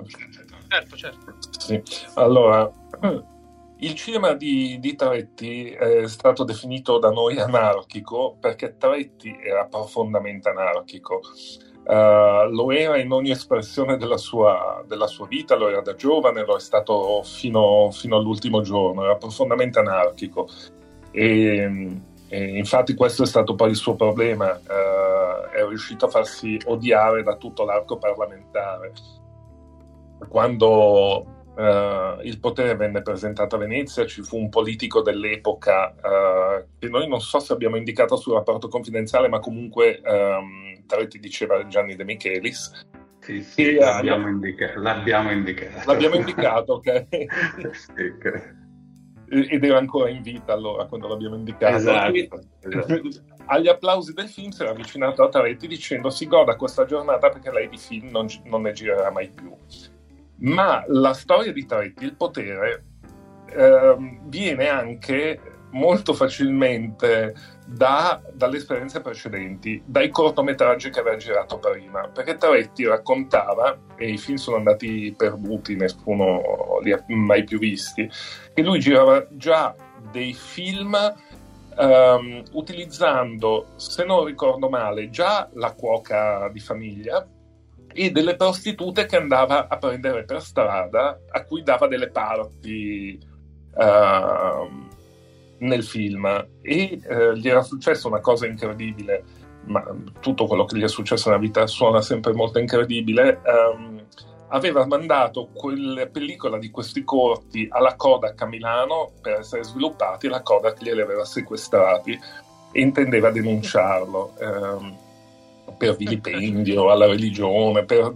Certo, 0.67 0.95
certo. 0.95 1.37
Sì. 1.59 1.81
Allora, 2.15 2.71
il 3.81 3.93
cinema 3.95 4.33
di, 4.33 4.77
di, 4.79 4.95
Tretti 4.95 5.69
è 5.69 6.07
stato 6.07 6.43
definito 6.43 6.99
da 6.99 7.11
noi 7.11 7.39
anarchico 7.39 8.35
perché 8.39 8.75
Tretti 8.77 9.37
era 9.41 9.65
profondamente 9.65 10.49
anarchico. 10.49 11.21
Uh, 11.85 12.47
lo 12.51 12.71
era 12.71 12.97
in 12.97 13.11
ogni 13.11 13.31
espressione 13.31 13.97
della 13.97 14.17
sua, 14.17 14.83
della 14.85 15.07
sua, 15.07 15.27
vita, 15.27 15.55
lo 15.55 15.69
era 15.69 15.81
da 15.81 15.95
giovane, 15.95 16.45
lo 16.45 16.55
è 16.55 16.59
stato 16.59 17.23
fino, 17.23 17.89
fino 17.91 18.17
all'ultimo 18.17 18.61
giorno, 18.61 19.03
era 19.03 19.15
profondamente 19.15 19.79
anarchico. 19.79 20.47
E, 21.11 22.01
e, 22.27 22.57
infatti 22.57 22.93
questo 22.93 23.23
è 23.23 23.25
stato 23.25 23.55
poi 23.55 23.69
il 23.69 23.75
suo 23.75 23.95
problema, 23.95 24.51
uh, 24.51 25.49
è 25.51 25.65
riuscito 25.67 26.05
a 26.05 26.09
farsi 26.09 26.59
odiare 26.65 27.23
da 27.23 27.37
tutto 27.37 27.63
l'arco 27.63 27.97
parlamentare. 27.97 28.91
Quando 30.27 31.38
Uh, 31.59 32.21
il 32.21 32.39
potere 32.39 32.73
venne 32.77 33.01
presentato 33.01 33.57
a 33.57 33.59
Venezia, 33.59 34.05
ci 34.05 34.21
fu 34.21 34.37
un 34.37 34.47
politico 34.47 35.01
dell'epoca 35.01 35.93
uh, 35.93 36.65
che 36.79 36.87
noi 36.87 37.05
non 37.09 37.19
so 37.19 37.39
se 37.39 37.51
abbiamo 37.51 37.75
indicato 37.75 38.15
sul 38.15 38.35
rapporto 38.35 38.69
confidenziale, 38.69 39.27
ma 39.27 39.39
comunque 39.39 39.99
um, 40.05 40.85
Tretti 40.85 41.19
diceva 41.19 41.67
Gianni 41.67 41.97
De 41.97 42.05
Michelis. 42.05 42.85
Sì, 43.19 43.43
sì, 43.43 43.73
l'abbiamo, 43.73 44.27
uh, 44.27 44.29
indica- 44.29 44.71
l'abbiamo, 44.77 45.31
indicato. 45.31 45.91
L'abbiamo 45.91 46.15
indicato, 46.15 46.73
ok. 46.75 47.07
sì, 47.75 48.05
okay. 48.05 48.57
Ed 49.49 49.61
era 49.61 49.79
ancora 49.79 50.09
in 50.09 50.21
vita 50.21 50.53
allora 50.53 50.85
quando 50.85 51.09
l'abbiamo 51.09 51.35
indicato. 51.35 51.75
Esatto, 51.75 52.41
esatto. 52.61 53.01
Agli 53.47 53.67
applausi 53.67 54.13
del 54.13 54.29
film 54.29 54.51
si 54.51 54.61
era 54.61 54.71
avvicinato 54.71 55.23
a 55.23 55.27
Tretti 55.27 55.67
dicendo 55.67 56.09
si 56.09 56.25
goda 56.25 56.55
questa 56.55 56.85
giornata 56.85 57.29
perché 57.29 57.51
lei 57.51 57.67
di 57.67 57.77
film 57.77 58.11
non, 58.11 58.27
non 58.45 58.61
ne 58.61 58.71
girerà 58.71 59.11
mai 59.11 59.29
più 59.29 59.53
Ma 60.39 60.83
la 60.87 61.13
storia 61.13 61.51
di 61.51 61.65
Tretti, 61.65 62.05
il 62.05 62.15
potere, 62.15 62.83
eh, 63.47 63.95
viene 64.23 64.67
anche 64.69 65.39
molto 65.71 66.13
facilmente 66.13 67.35
da, 67.65 68.21
dalle 68.33 68.57
esperienze 68.57 69.01
precedenti, 69.01 69.81
dai 69.85 70.09
cortometraggi 70.09 70.89
che 70.89 70.99
aveva 70.99 71.17
girato 71.17 71.59
prima, 71.59 72.07
perché 72.07 72.37
Tretti 72.37 72.85
raccontava, 72.85 73.77
e 73.95 74.09
i 74.09 74.17
film 74.17 74.37
sono 74.37 74.57
andati 74.57 75.13
perduti, 75.15 75.75
nessuno 75.75 76.79
li 76.81 76.91
ha 76.91 77.03
mai 77.07 77.43
più 77.43 77.59
visti, 77.59 78.09
che 78.53 78.61
lui 78.63 78.79
girava 78.79 79.27
già 79.31 79.75
dei 80.11 80.33
film 80.33 80.97
um, 81.77 82.43
utilizzando, 82.53 83.67
se 83.75 84.03
non 84.05 84.25
ricordo 84.25 84.69
male, 84.69 85.09
già 85.09 85.47
la 85.53 85.73
cuoca 85.73 86.49
di 86.51 86.59
famiglia 86.59 87.27
e 87.93 88.11
delle 88.11 88.35
prostitute 88.35 89.05
che 89.05 89.17
andava 89.17 89.67
a 89.67 89.77
prendere 89.77 90.23
per 90.23 90.41
strada, 90.41 91.19
a 91.29 91.43
cui 91.43 91.63
dava 91.63 91.87
delle 91.87 92.09
parti 92.09 93.19
uh, 93.73 94.87
nel 95.59 95.83
film. 95.83 96.47
E 96.61 96.99
uh, 97.03 97.33
gli 97.33 97.47
era 97.47 97.61
successa 97.61 98.07
una 98.07 98.19
cosa 98.19 98.45
incredibile, 98.45 99.23
ma 99.65 99.83
tutto 100.19 100.45
quello 100.45 100.65
che 100.65 100.77
gli 100.77 100.83
è 100.83 100.87
successo 100.87 101.29
nella 101.29 101.41
vita 101.41 101.67
suona 101.67 102.01
sempre 102.01 102.33
molto 102.33 102.59
incredibile. 102.59 103.41
Um, 103.45 104.05
aveva 104.49 104.85
mandato 104.85 105.49
quella 105.53 106.07
pellicola 106.07 106.57
di 106.57 106.71
questi 106.71 107.03
corti 107.03 107.67
alla 107.69 107.95
Kodak 107.95 108.41
a 108.41 108.45
Milano 108.45 109.11
per 109.21 109.39
essere 109.39 109.63
sviluppati 109.63 110.27
la 110.27 110.41
Kodak 110.41 110.81
glieli 110.81 111.01
aveva 111.01 111.23
sequestrati 111.23 112.19
e 112.71 112.81
intendeva 112.81 113.29
denunciarlo 113.29 114.33
ehm, 114.39 114.97
per 115.79 115.95
vilipendio 115.95 116.91
alla 116.91 117.07
religione, 117.07 117.85
per 117.85 118.13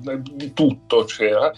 tutto 0.53 1.05
c'era 1.05 1.51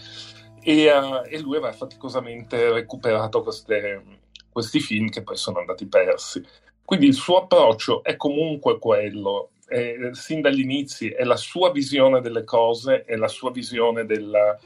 e, 0.62 0.90
uh, 0.90 1.22
e 1.28 1.40
lui 1.40 1.56
aveva 1.56 1.72
faticosamente 1.72 2.70
recuperato 2.70 3.42
queste, 3.42 4.02
questi 4.50 4.78
film 4.78 5.08
che 5.08 5.22
poi 5.22 5.36
sono 5.36 5.58
andati 5.58 5.86
persi. 5.86 6.42
Quindi 6.84 7.06
il 7.06 7.14
suo 7.14 7.38
approccio 7.38 8.04
è 8.04 8.16
comunque 8.16 8.78
quello, 8.78 9.50
eh, 9.68 10.10
sin 10.12 10.40
dagli 10.40 10.60
inizi, 10.60 11.08
è 11.08 11.24
la 11.24 11.36
sua 11.36 11.72
visione 11.72 12.20
delle 12.20 12.44
cose, 12.44 13.02
è 13.04 13.16
la 13.16 13.26
sua 13.26 13.50
visione 13.50 14.06
della, 14.06 14.56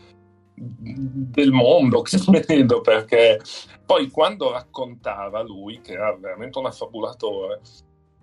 del 0.55 1.51
mondo 1.53 2.03
che 2.03 2.19
vedo, 2.47 2.83
perché 2.83 3.41
poi 3.87 4.11
quando 4.11 4.53
raccontava 4.53 5.41
lui, 5.41 5.81
che 5.81 5.93
era 5.93 6.15
veramente 6.15 6.59
un 6.59 6.67
affabulatore, 6.67 7.61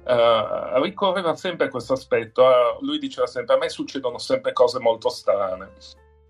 uh, 0.07 0.81
ricorreva 0.81 1.35
sempre 1.35 1.67
a 1.67 1.69
questo 1.69 1.93
aspetto. 1.93 2.43
Uh, 2.43 2.83
lui 2.85 2.99
diceva 2.99 3.27
sempre: 3.27 3.55
A 3.55 3.57
me 3.57 3.69
succedono 3.69 4.17
sempre 4.17 4.53
cose 4.53 4.79
molto 4.79 5.09
strane. 5.09 5.71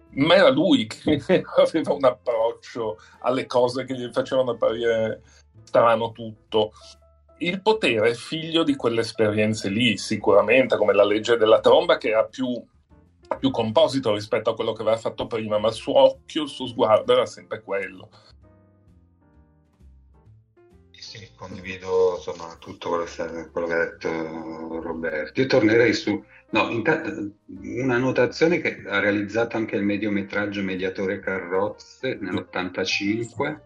Ma 0.09 0.35
era 0.35 0.49
lui 0.49 0.87
che 0.87 1.21
aveva 1.57 1.93
un 1.93 2.05
approccio 2.05 2.97
alle 3.21 3.45
cose 3.45 3.85
che 3.85 3.93
gli 3.93 4.09
facevano 4.11 4.51
apparire 4.51 5.21
strano 5.63 6.13
tutto 6.13 6.71
il 7.39 7.61
potere 7.61 8.11
è 8.11 8.13
figlio 8.13 8.63
di 8.63 8.75
quelle 8.75 9.01
esperienze 9.01 9.69
lì, 9.69 9.97
sicuramente, 9.97 10.77
come 10.77 10.93
la 10.93 11.05
legge 11.05 11.37
della 11.37 11.59
tromba, 11.59 11.97
che 11.97 12.09
era 12.09 12.25
più, 12.25 12.47
più 13.39 13.51
composito 13.51 14.13
rispetto 14.13 14.49
a 14.49 14.55
quello 14.55 14.73
che 14.73 14.81
aveva 14.81 14.97
fatto 14.97 15.27
prima, 15.27 15.59
ma 15.59 15.67
il 15.67 15.73
suo 15.73 15.99
occhio, 15.99 16.43
il 16.43 16.49
suo 16.49 16.67
sguardo 16.67 17.13
era 17.13 17.25
sempre 17.25 17.61
quello. 17.61 18.09
Sì, 21.17 21.29
condivido 21.35 22.17
insomma, 22.17 22.55
tutto 22.59 22.89
quello 22.89 23.05
quello 23.51 23.67
che, 23.67 23.73
ha 23.73 23.85
detto 23.85 24.81
Roberto. 24.81 25.41
Io 25.41 25.47
tornerei 25.47 25.91
su 25.91 26.23
no, 26.51 26.69
intanto, 26.69 27.31
una 27.63 27.97
notazione 27.97 28.61
che 28.61 28.83
ha 28.85 28.99
realizzato 28.99 29.57
anche 29.57 29.77
il 29.77 29.81
mediometraggio 29.81 30.61
Mediatore 30.61 31.19
Carrozze 31.19 32.19
nell'85 32.21 33.59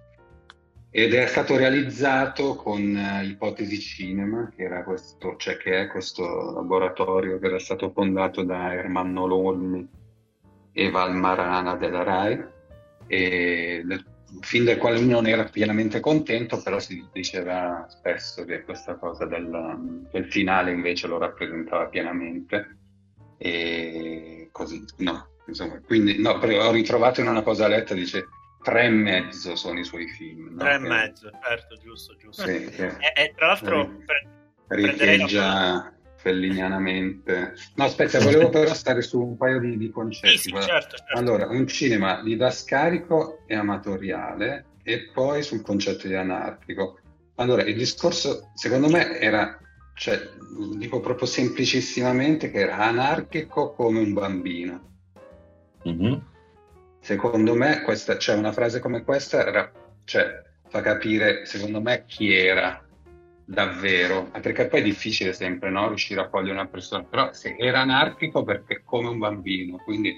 ed 0.91 1.13
è 1.13 1.27
stato 1.27 1.57
realizzato 1.57 2.55
con 2.55 2.81
uh, 2.81 3.25
Ipotesi 3.25 3.79
Cinema, 3.79 4.49
che, 4.55 4.63
era 4.63 4.83
questo, 4.85 5.35
cioè 5.35 5.57
che 5.57 5.81
è 5.81 5.87
questo 5.87 6.53
laboratorio 6.53 7.37
che 7.37 7.47
era 7.47 7.59
stato 7.59 7.91
fondato 7.91 8.43
da 8.43 8.73
Ermanno 8.73 9.25
Lolmi 9.25 9.85
e 10.71 10.89
Val 10.89 11.15
Marana 11.15 11.75
della 11.75 12.03
RAI, 12.03 12.45
e 13.07 13.83
fin 14.39 14.63
del 14.63 14.77
quale 14.77 14.99
non 14.99 15.27
era 15.27 15.43
pienamente 15.43 15.99
contento, 15.99 16.61
però 16.61 16.79
si 16.79 17.05
diceva 17.11 17.85
spesso 17.89 18.45
che 18.45 18.63
questa 18.63 18.95
cosa 18.95 19.25
del, 19.25 20.07
del 20.11 20.25
finale 20.31 20.71
invece 20.71 21.07
lo 21.07 21.17
rappresentava 21.17 21.87
pienamente. 21.87 22.77
E 23.37 24.49
così, 24.51 24.83
no, 24.97 25.29
insomma, 25.47 25.79
quindi 25.81 26.19
no, 26.19 26.31
ho 26.31 26.71
ritrovato 26.71 27.21
in 27.21 27.27
una 27.27 27.41
cosa 27.41 27.67
letta, 27.67 27.93
dice 27.93 28.27
tre 28.61 28.85
e 28.85 28.89
mezzo 28.89 29.55
sono 29.55 29.79
i 29.79 29.83
suoi 29.83 30.07
film. 30.07 30.57
Tre 30.57 30.77
no? 30.77 30.85
e 30.85 30.89
mezzo, 30.89 31.29
certo, 31.43 31.75
giusto, 31.77 32.15
giusto. 32.17 32.43
Sì. 32.43 32.65
E, 32.65 32.95
e, 33.15 33.33
tra 33.35 33.47
l'altro 33.47 33.97
per, 34.05 34.27
riecheggia 34.67 35.93
fellinianamente. 36.21 37.53
No, 37.75 37.83
aspetta, 37.85 38.19
volevo 38.19 38.49
però 38.49 38.73
stare 38.73 39.01
su 39.01 39.19
un 39.19 39.37
paio 39.37 39.59
di, 39.59 39.77
di 39.77 39.89
concetti. 39.89 40.37
Sì, 40.37 40.49
sì, 40.49 40.49
certo, 40.61 40.97
certo. 40.97 41.17
Allora, 41.17 41.47
un 41.47 41.67
cinema 41.67 42.21
didascalico 42.21 43.43
e 43.47 43.55
amatoriale 43.55 44.65
e 44.83 45.09
poi 45.13 45.43
sul 45.43 45.61
concetto 45.61 46.07
di 46.07 46.15
anarchico. 46.15 46.99
Allora, 47.35 47.63
il 47.63 47.75
discorso, 47.75 48.51
secondo 48.53 48.87
me, 48.87 49.19
era, 49.19 49.57
cioè, 49.95 50.19
dico 50.77 50.99
proprio 50.99 51.27
semplicissimamente, 51.27 52.51
che 52.51 52.59
era 52.59 52.77
anarchico 52.77 53.73
come 53.73 53.99
un 53.99 54.13
bambino. 54.13 54.89
Mm-hmm 55.87 56.29
secondo 57.01 57.55
me 57.55 57.81
questa, 57.81 58.17
cioè 58.19 58.35
una 58.35 58.51
frase 58.51 58.79
come 58.79 59.03
questa 59.03 59.43
era, 59.45 59.71
cioè, 60.05 60.39
fa 60.69 60.81
capire 60.81 61.45
secondo 61.45 61.81
me 61.81 62.05
chi 62.05 62.31
era 62.33 62.81
davvero 63.51 64.31
perché 64.41 64.67
poi 64.67 64.79
è 64.79 64.83
difficile 64.83 65.33
sempre 65.33 65.69
no? 65.69 65.89
riuscire 65.89 66.21
a 66.21 66.29
cogliere 66.29 66.53
una 66.53 66.67
persona 66.67 67.03
però 67.03 67.33
se 67.33 67.55
era 67.57 67.81
anarchico 67.81 68.43
perché 68.43 68.81
come 68.85 69.09
un 69.09 69.17
bambino 69.17 69.77
quindi 69.77 70.13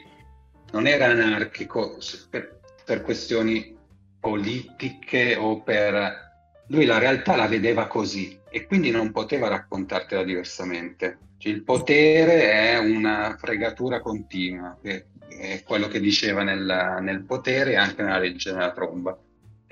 non 0.72 0.86
era 0.86 1.06
anarchico 1.06 1.98
per, 2.30 2.60
per 2.86 3.02
questioni 3.02 3.76
politiche 4.20 5.36
o 5.36 5.62
per 5.62 6.22
lui 6.68 6.86
la 6.86 7.00
realtà 7.00 7.36
la 7.36 7.48
vedeva 7.48 7.88
così 7.88 8.40
e 8.50 8.68
quindi 8.68 8.92
non 8.92 9.12
poteva 9.12 9.48
raccontartela 9.48 10.24
diversamente 10.24 11.18
cioè, 11.38 11.52
il 11.52 11.64
potere 11.64 12.52
è 12.52 12.78
una 12.78 13.36
fregatura 13.38 14.00
continua 14.00 14.78
che 14.82 15.08
è 15.28 15.64
quello 15.64 15.88
che 15.88 16.00
diceva 16.00 16.44
nel, 16.44 17.00
nel 17.02 17.24
potere 17.24 17.72
e 17.72 17.76
anche 17.76 18.02
nella 18.04 18.20
legge 18.20 18.52
della 18.52 18.72
tromba. 18.72 19.18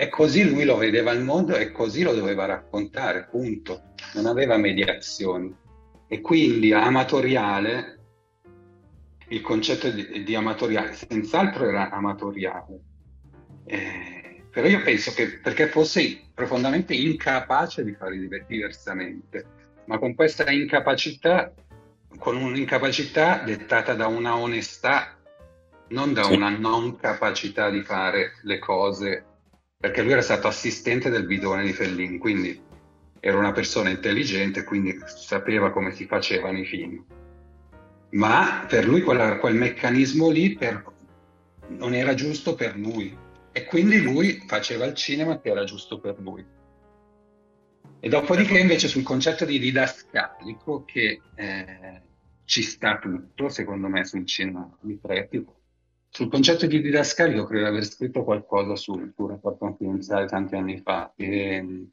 E 0.01 0.09
così 0.09 0.49
lui 0.49 0.63
lo 0.63 0.77
vedeva 0.77 1.11
il 1.11 1.21
mondo 1.21 1.55
e 1.55 1.71
così 1.71 2.01
lo 2.01 2.15
doveva 2.15 2.45
raccontare, 2.45 3.27
punto. 3.29 3.93
Non 4.15 4.25
aveva 4.25 4.57
mediazioni. 4.57 5.55
E 6.07 6.21
quindi 6.21 6.73
amatoriale, 6.73 7.99
il 9.27 9.41
concetto 9.41 9.91
di, 9.91 10.23
di 10.23 10.33
amatoriale, 10.33 10.93
senz'altro 10.93 11.67
era 11.67 11.91
amatoriale. 11.91 12.79
Eh, 13.65 14.45
però 14.49 14.67
io 14.67 14.81
penso 14.81 15.11
che 15.11 15.37
perché 15.37 15.67
fosse 15.67 16.31
profondamente 16.33 16.95
incapace 16.95 17.83
di 17.83 17.93
fare 17.93 18.17
diversamente, 18.47 19.45
ma 19.85 19.99
con 19.99 20.15
questa 20.15 20.49
incapacità, 20.49 21.53
con 22.17 22.37
un'incapacità 22.37 23.43
dettata 23.45 23.93
da 23.93 24.07
una 24.07 24.35
onestà 24.35 25.15
non 25.89 26.13
da 26.13 26.23
sì. 26.23 26.33
una 26.33 26.49
non 26.49 26.95
capacità 26.95 27.69
di 27.69 27.83
fare 27.83 28.31
le 28.41 28.57
cose, 28.57 29.25
perché 29.82 30.04
lui 30.04 30.12
era 30.12 30.22
stato 30.22 30.48
assistente 30.48 31.10
del 31.10 31.26
bidone 31.26 31.65
di 31.65 31.74
Fellini, 31.74 32.20
quindi 32.20 32.62
era 33.20 33.38
una 33.38 33.52
persona 33.52 33.89
intelligente, 33.89 34.63
quindi 34.63 34.96
sapeva 35.06 35.72
come 35.72 35.91
si 35.91 36.06
facevano 36.06 36.60
i 36.60 36.65
film. 36.65 37.04
Ma 38.12 38.65
per 38.70 38.88
lui 38.88 39.02
quella, 39.02 39.38
quel 39.38 39.56
meccanismo 39.56 40.30
lì 40.30 40.54
per, 40.54 40.86
non 41.70 41.96
era 41.96 42.13
giusto 42.13 42.54
per 42.54 42.78
lui 42.78 43.17
e 43.52 43.65
quindi 43.65 44.00
lui 44.02 44.44
faceva 44.46 44.86
il 44.86 44.94
cinema 44.94 45.41
che 45.41 45.50
era 45.50 45.63
giusto 45.63 46.00
per 46.00 46.20
lui. 46.20 46.46
E 48.00 48.10
dopodiché 48.10 48.60
invece 48.60 48.88
sul 48.88 49.04
concetto 49.04 49.46
di 49.46 49.58
didascalico 49.58 50.86
che 50.86 51.22
eh, 51.36 52.02
ci 52.46 52.62
sta 52.62 53.00
tutto, 53.00 53.50
secondo 53.50 53.88
me, 53.88 54.06
sul 54.06 54.26
cinema 54.28 54.70
di 54.80 54.98
Preti, 55.02 55.44
sul 56.13 56.30
concetto 56.30 56.67
di 56.67 56.82
didascalico 56.82 57.45
credo 57.45 57.63
di 57.63 57.69
aver 57.69 57.86
scritto 57.86 58.26
qualcosa 58.26 58.76
sul 58.76 59.13
tuo 59.15 59.30
rapporto 59.30 59.65
confidenziale 59.65 60.26
tanti 60.28 60.56
anni 60.56 60.82
fa. 60.82 61.13
E, 61.15 61.88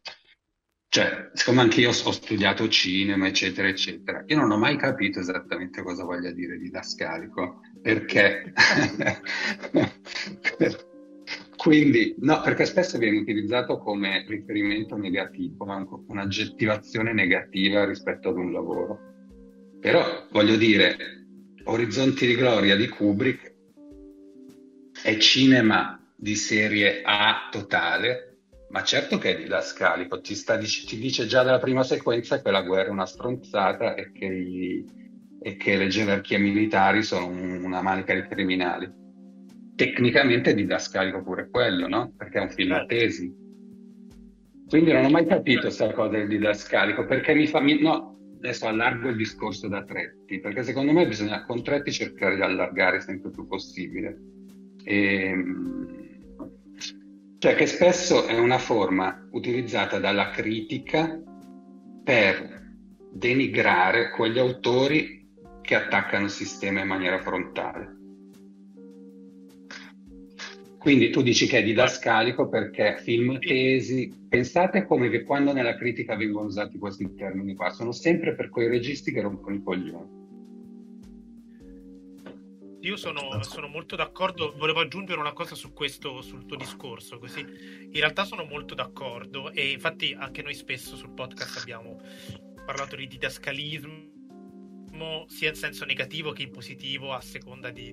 cioè, 0.88 1.31
siccome 1.35 1.61
anche 1.61 1.81
io 1.81 1.90
ho 1.90 2.12
studiato 2.12 2.66
cinema, 2.68 3.28
eccetera, 3.28 3.68
eccetera, 3.68 4.24
io 4.26 4.37
non 4.37 4.50
ho 4.50 4.59
mai 4.59 4.76
capito 4.76 5.20
esattamente 5.20 5.83
cosa 5.83 6.02
voglia 6.02 6.33
dire 6.33 6.59
didascalico, 6.59 7.61
perché... 7.81 8.52
Quindi, 11.57 12.14
no, 12.20 12.40
perché 12.40 12.64
spesso 12.64 12.98
viene 12.98 13.18
utilizzato 13.18 13.78
come 13.78 14.24
riferimento 14.26 14.96
negativo, 14.96 15.64
un'aggettivazione 16.07 17.12
negativa 17.12 17.85
rispetto 17.85 18.31
ad 18.31 18.37
un 18.37 18.52
lavoro. 18.52 18.98
Però, 19.81 20.26
voglio 20.31 20.57
dire, 20.57 20.96
Orizzonti 21.64 22.26
di 22.26 22.37
Gloria 22.37 22.76
di 22.76 22.88
Kubrick 22.88 23.57
è 25.02 25.16
cinema 25.16 26.00
di 26.14 26.34
serie 26.34 27.02
A 27.04 27.48
totale, 27.50 28.38
ma 28.70 28.82
certo 28.82 29.18
che 29.18 29.37
è 29.37 29.40
didascalico, 29.40 30.20
ti, 30.20 30.34
sta, 30.34 30.58
ti 30.58 30.98
dice 30.98 31.26
già 31.26 31.42
dalla 31.42 31.58
prima 31.58 31.82
sequenza 31.82 32.42
che 32.42 32.50
la 32.50 32.62
guerra 32.62 32.88
è 32.88 32.92
una 32.92 33.06
stronzata 33.06 33.94
e 33.94 34.12
che, 34.12 34.26
i, 34.26 34.84
e 35.40 35.56
che 35.56 35.76
le 35.76 35.87
gerarchie 35.87 36.38
militari 36.38 37.02
sono 37.02 37.26
un, 37.26 37.62
una 37.64 37.80
manica 37.80 38.14
di 38.14 38.26
criminali. 38.26 38.90
Tecnicamente 39.74 40.50
è 40.50 40.54
didascalico 40.54 41.22
pure 41.22 41.48
quello, 41.50 41.87
no? 41.87 42.12
Perché 42.16 42.38
è 42.38 42.42
un 42.42 42.50
film 42.50 42.72
a 42.72 42.78
certo. 42.78 42.94
tesi. 42.94 43.32
Quindi 44.68 44.92
non 44.92 45.04
ho 45.04 45.11
mai 45.11 45.24
capito 45.24 45.62
questa 45.62 45.92
cosa 45.92 46.11
del 46.11 46.28
didascalico, 46.28 47.06
perché 47.06 47.32
mi 47.34 47.46
fa... 47.46 47.61
Mi, 47.61 47.80
no, 47.80 48.18
adesso 48.37 48.66
allargo 48.66 49.08
il 49.08 49.16
discorso 49.16 49.68
da 49.68 49.82
Tretti, 49.84 50.40
perché 50.40 50.62
secondo 50.62 50.92
me 50.92 51.06
bisogna 51.06 51.44
con 51.44 51.62
Tretti 51.62 51.90
cercare 51.90 52.34
di 52.34 52.42
allargare 52.42 53.00
sempre 53.00 53.30
più 53.30 53.46
possibile. 53.46 54.37
E, 54.88 55.22
ehm, 55.22 55.87
cioè 57.37 57.55
che 57.55 57.66
spesso 57.66 58.27
è 58.27 58.38
una 58.38 58.57
forma 58.57 59.29
utilizzata 59.33 59.98
dalla 59.98 60.31
critica 60.31 61.22
per 62.03 62.72
denigrare 63.12 64.11
quegli 64.11 64.38
autori 64.38 65.29
che 65.61 65.74
attaccano 65.74 66.24
il 66.24 66.31
sistema 66.31 66.81
in 66.81 66.87
maniera 66.87 67.20
frontale. 67.20 67.96
Quindi 70.79 71.11
tu 71.11 71.20
dici 71.20 71.46
che 71.46 71.59
è 71.59 71.62
didascalico 71.62 72.48
perché 72.48 72.96
film 72.96 73.38
tesi, 73.40 74.11
pensate 74.27 74.87
come 74.87 75.11
che 75.11 75.22
quando 75.22 75.53
nella 75.53 75.77
critica 75.77 76.16
vengono 76.16 76.46
usati 76.46 76.79
questi 76.79 77.12
termini 77.14 77.55
qua, 77.55 77.68
sono 77.68 77.92
sempre 77.92 78.35
per 78.35 78.48
quei 78.48 78.68
registi 78.68 79.12
che 79.12 79.20
rompono 79.20 79.57
i 79.57 79.62
coglioni. 79.62 80.17
Io 82.88 82.96
sono, 82.96 83.42
sono, 83.42 83.68
molto 83.68 83.96
d'accordo, 83.96 84.55
volevo 84.57 84.81
aggiungere 84.81 85.20
una 85.20 85.35
cosa 85.35 85.55
su 85.55 85.74
questo, 85.74 86.22
sul 86.22 86.46
tuo 86.46 86.57
discorso, 86.57 87.18
così 87.18 87.40
in 87.40 87.92
realtà 87.92 88.24
sono 88.24 88.44
molto 88.44 88.74
d'accordo 88.74 89.53
e 89.53 89.72
infatti 89.72 90.16
anche 90.18 90.40
noi 90.40 90.55
spesso 90.55 90.96
sul 90.96 91.11
podcast 91.11 91.59
abbiamo 91.59 92.01
parlato 92.64 92.96
di 92.96 93.07
didascalismo 93.07 95.27
sia 95.29 95.51
in 95.51 95.55
senso 95.55 95.85
negativo 95.85 96.33
che 96.33 96.44
in 96.44 96.51
positivo 96.51 97.12
a 97.12 97.20
seconda 97.20 97.68
di, 97.68 97.90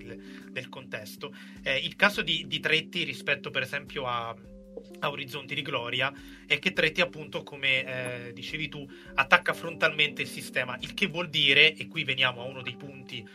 del 0.50 0.70
contesto. 0.70 1.36
Eh, 1.62 1.76
il 1.76 1.98
caso 1.98 2.22
di, 2.22 2.46
di, 2.48 2.62
Tretti 2.62 3.04
rispetto 3.04 3.52
per 3.52 3.64
esempio 3.64 4.08
a, 4.08 4.30
a 4.30 5.10
Orizzonti 5.10 5.56
di 5.56 5.62
Gloria 5.62 6.10
è 6.48 6.58
che 6.58 6.72
Tretti 6.72 7.02
appunto 7.02 7.44
come 7.44 8.28
eh, 8.28 8.32
dicevi 8.32 8.70
tu 8.70 8.90
attacca 9.16 9.52
frontalmente 9.52 10.22
il 10.22 10.30
sistema, 10.30 10.78
il 10.80 10.94
che 10.94 11.08
vuol 11.08 11.28
dire, 11.28 11.76
e 11.76 11.90
qui 11.90 12.06
veniamo 12.06 12.42
a 12.42 12.46
uno 12.46 12.62
dei 12.62 12.78
punti 12.78 13.28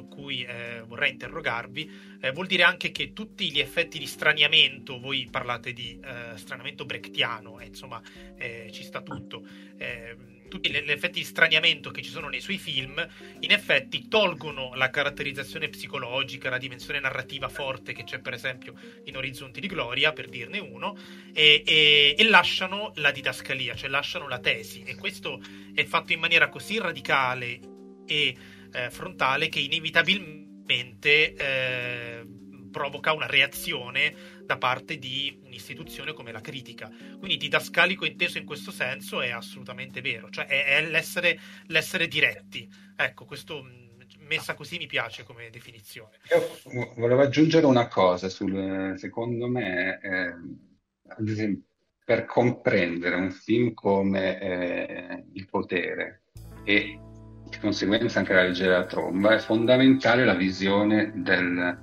su 0.00 0.08
cui 0.08 0.42
eh, 0.42 0.82
vorrei 0.86 1.10
interrogarvi, 1.10 2.18
eh, 2.20 2.32
vuol 2.32 2.46
dire 2.46 2.62
anche 2.62 2.90
che 2.90 3.12
tutti 3.12 3.50
gli 3.50 3.60
effetti 3.60 3.98
di 3.98 4.06
straniamento, 4.06 4.98
voi 4.98 5.28
parlate 5.30 5.72
di 5.72 5.98
eh, 6.02 6.36
straniamento 6.36 6.86
brechtiano, 6.86 7.60
eh, 7.60 7.66
insomma 7.66 8.00
eh, 8.36 8.70
ci 8.72 8.82
sta 8.82 9.02
tutto, 9.02 9.46
ehm, 9.76 10.48
tutti 10.48 10.70
gli 10.70 10.90
effetti 10.90 11.20
di 11.20 11.24
straniamento 11.24 11.90
che 11.90 12.02
ci 12.02 12.10
sono 12.10 12.28
nei 12.28 12.40
suoi 12.40 12.58
film, 12.58 13.06
in 13.40 13.52
effetti 13.52 14.08
tolgono 14.08 14.74
la 14.74 14.90
caratterizzazione 14.90 15.68
psicologica, 15.68 16.50
la 16.50 16.58
dimensione 16.58 16.98
narrativa 16.98 17.48
forte 17.48 17.92
che 17.92 18.04
c'è 18.04 18.20
per 18.20 18.32
esempio 18.32 18.74
in 19.04 19.16
Orizzonti 19.16 19.60
di 19.60 19.68
Gloria, 19.68 20.12
per 20.12 20.28
dirne 20.28 20.58
uno, 20.58 20.96
e, 21.32 21.62
e, 21.64 22.14
e 22.18 22.28
lasciano 22.28 22.92
la 22.96 23.12
didascalia, 23.12 23.74
cioè 23.74 23.90
lasciano 23.90 24.26
la 24.26 24.40
tesi. 24.40 24.82
E 24.82 24.96
questo 24.96 25.40
è 25.72 25.84
fatto 25.84 26.12
in 26.12 26.18
maniera 26.18 26.48
così 26.48 26.78
radicale 26.78 27.60
e 28.06 28.34
eh, 28.72 28.90
frontale 28.90 29.48
che 29.48 29.60
inevitabilmente 29.60 31.34
eh, 31.34 32.26
provoca 32.70 33.12
una 33.12 33.26
reazione 33.26 34.14
da 34.44 34.56
parte 34.56 34.98
di 34.98 35.38
un'istituzione 35.44 36.12
come 36.12 36.32
la 36.32 36.40
critica. 36.40 36.88
Quindi 36.88 37.36
didascalico 37.36 38.06
inteso 38.06 38.38
in 38.38 38.44
questo 38.44 38.70
senso 38.70 39.20
è 39.20 39.30
assolutamente 39.30 40.00
vero, 40.00 40.30
cioè 40.30 40.46
è, 40.46 40.64
è 40.64 40.86
l'essere, 40.86 41.38
l'essere, 41.66 42.08
diretti. 42.08 42.68
Ecco, 42.96 43.24
questo 43.24 43.64
messa 44.20 44.54
così 44.54 44.78
mi 44.78 44.86
piace 44.86 45.24
come 45.24 45.50
definizione. 45.50 46.18
Io 46.30 46.92
volevo 46.96 47.22
aggiungere 47.22 47.66
una 47.66 47.88
cosa, 47.88 48.28
sul, 48.28 48.94
secondo 48.96 49.48
me, 49.48 49.98
eh, 50.00 50.34
ad 51.08 51.28
esempio, 51.28 51.64
per 52.04 52.24
comprendere 52.24 53.14
un 53.14 53.30
film 53.30 53.72
come 53.72 54.40
eh, 54.40 55.24
Il 55.32 55.46
potere 55.48 56.22
e 56.64 56.98
di 57.50 57.58
conseguenza 57.58 58.20
anche 58.20 58.32
la 58.32 58.42
legge 58.42 58.62
della 58.62 58.86
tromba, 58.86 59.34
è 59.34 59.38
fondamentale 59.38 60.24
la 60.24 60.34
visione 60.34 61.12
del, 61.14 61.76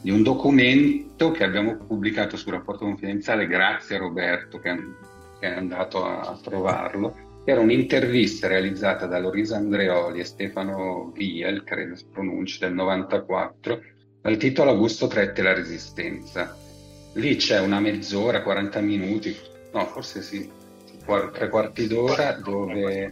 di 0.00 0.10
un 0.10 0.22
documento 0.22 1.30
che 1.32 1.44
abbiamo 1.44 1.76
pubblicato 1.76 2.36
sul 2.36 2.52
rapporto 2.52 2.84
confidenziale 2.84 3.46
grazie 3.46 3.96
a 3.96 3.98
Roberto 3.98 4.58
che, 4.60 4.74
che 5.40 5.46
è 5.46 5.56
andato 5.56 6.04
a, 6.04 6.20
a 6.20 6.38
trovarlo, 6.42 7.42
era 7.44 7.60
un'intervista 7.60 8.46
realizzata 8.46 9.06
da 9.06 9.18
Lorisa 9.18 9.56
Andreoli 9.56 10.20
e 10.20 10.24
Stefano 10.24 11.10
Viel, 11.14 11.64
credo 11.64 11.96
si 11.96 12.06
pronunci, 12.10 12.58
del 12.60 12.72
94, 12.72 13.82
dal 14.22 14.36
titolo 14.36 14.70
Augusto 14.70 15.08
Tretti 15.08 15.40
e 15.40 15.42
la 15.42 15.54
Resistenza. 15.54 16.56
Lì 17.14 17.34
c'è 17.36 17.58
una 17.58 17.80
mezz'ora, 17.80 18.42
40 18.42 18.80
minuti, 18.80 19.36
no, 19.72 19.84
forse 19.86 20.22
sì, 20.22 20.48
tre 21.32 21.48
quarti 21.48 21.88
d'ora 21.88 22.32
dove 22.32 23.10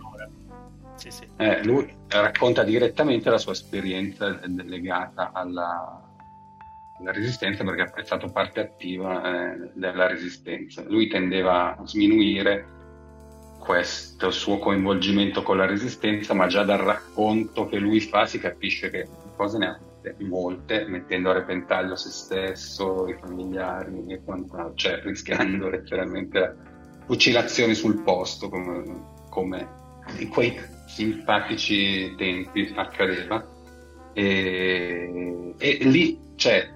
sì, 0.99 1.11
sì. 1.11 1.27
Eh, 1.37 1.65
lui 1.65 1.91
racconta 2.09 2.65
direttamente 2.65 3.31
la 3.31 3.39
sua 3.39 3.53
esperienza 3.53 4.41
legata 4.47 5.31
alla, 5.33 6.03
alla 6.99 7.13
resistenza 7.13 7.65
perché 7.65 7.93
è 7.95 8.05
stato 8.05 8.29
parte 8.29 8.61
attiva 8.61 9.53
eh, 9.53 9.71
della 9.75 10.07
resistenza. 10.07 10.83
Lui 10.87 11.09
tendeva 11.09 11.77
a 11.77 11.87
sminuire 11.87 12.77
questo 13.59 14.31
suo 14.31 14.59
coinvolgimento 14.59 15.43
con 15.43 15.57
la 15.57 15.67
resistenza, 15.67 16.35
ma 16.35 16.47
già 16.47 16.65
dal 16.65 16.79
racconto 16.79 17.67
che 17.67 17.79
lui 17.79 18.01
fa 18.01 18.27
si 18.27 18.39
capisce 18.39 18.91
che 18.91 19.09
cose 19.37 19.59
ne 19.59 19.67
ha 19.67 19.79
molte, 20.21 20.87
mettendo 20.87 21.31
a 21.31 21.35
repentaglio 21.35 21.97
se 21.97 22.11
stesso, 22.11 23.07
i 23.09 23.17
familiari 23.21 24.07
e 24.09 24.23
quant'altro, 24.25 24.75
cioè 24.75 25.01
rischiando 25.03 25.69
letteralmente 25.69 26.57
fucilazioni 27.07 27.75
sul 27.75 28.03
posto 28.03 28.49
come, 28.49 28.85
come 29.29 29.69
in 30.19 30.29
quei 30.29 30.59
simpatici 30.89 32.15
tempi 32.17 32.73
accadeva. 32.75 33.47
E, 34.15 35.55
e 35.57 35.79
lì, 35.83 36.19
cioè, 36.35 36.69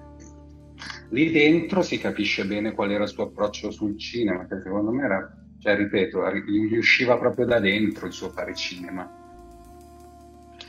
lì 1.09 1.31
dentro 1.31 1.81
si 1.81 1.97
capisce 1.97 2.45
bene 2.45 2.73
qual 2.73 2.91
era 2.91 3.03
il 3.03 3.09
suo 3.09 3.25
approccio 3.25 3.71
sul 3.71 3.97
cinema, 3.97 4.47
che 4.47 4.61
secondo 4.61 4.91
me 4.91 5.03
era, 5.03 5.35
cioè, 5.59 5.75
ripeto, 5.75 6.21
gli 6.31 6.77
usciva 6.77 7.17
proprio 7.17 7.45
da 7.45 7.59
dentro 7.59 8.05
il 8.05 8.13
suo 8.13 8.29
fare 8.29 8.55
cinema. 8.55 9.11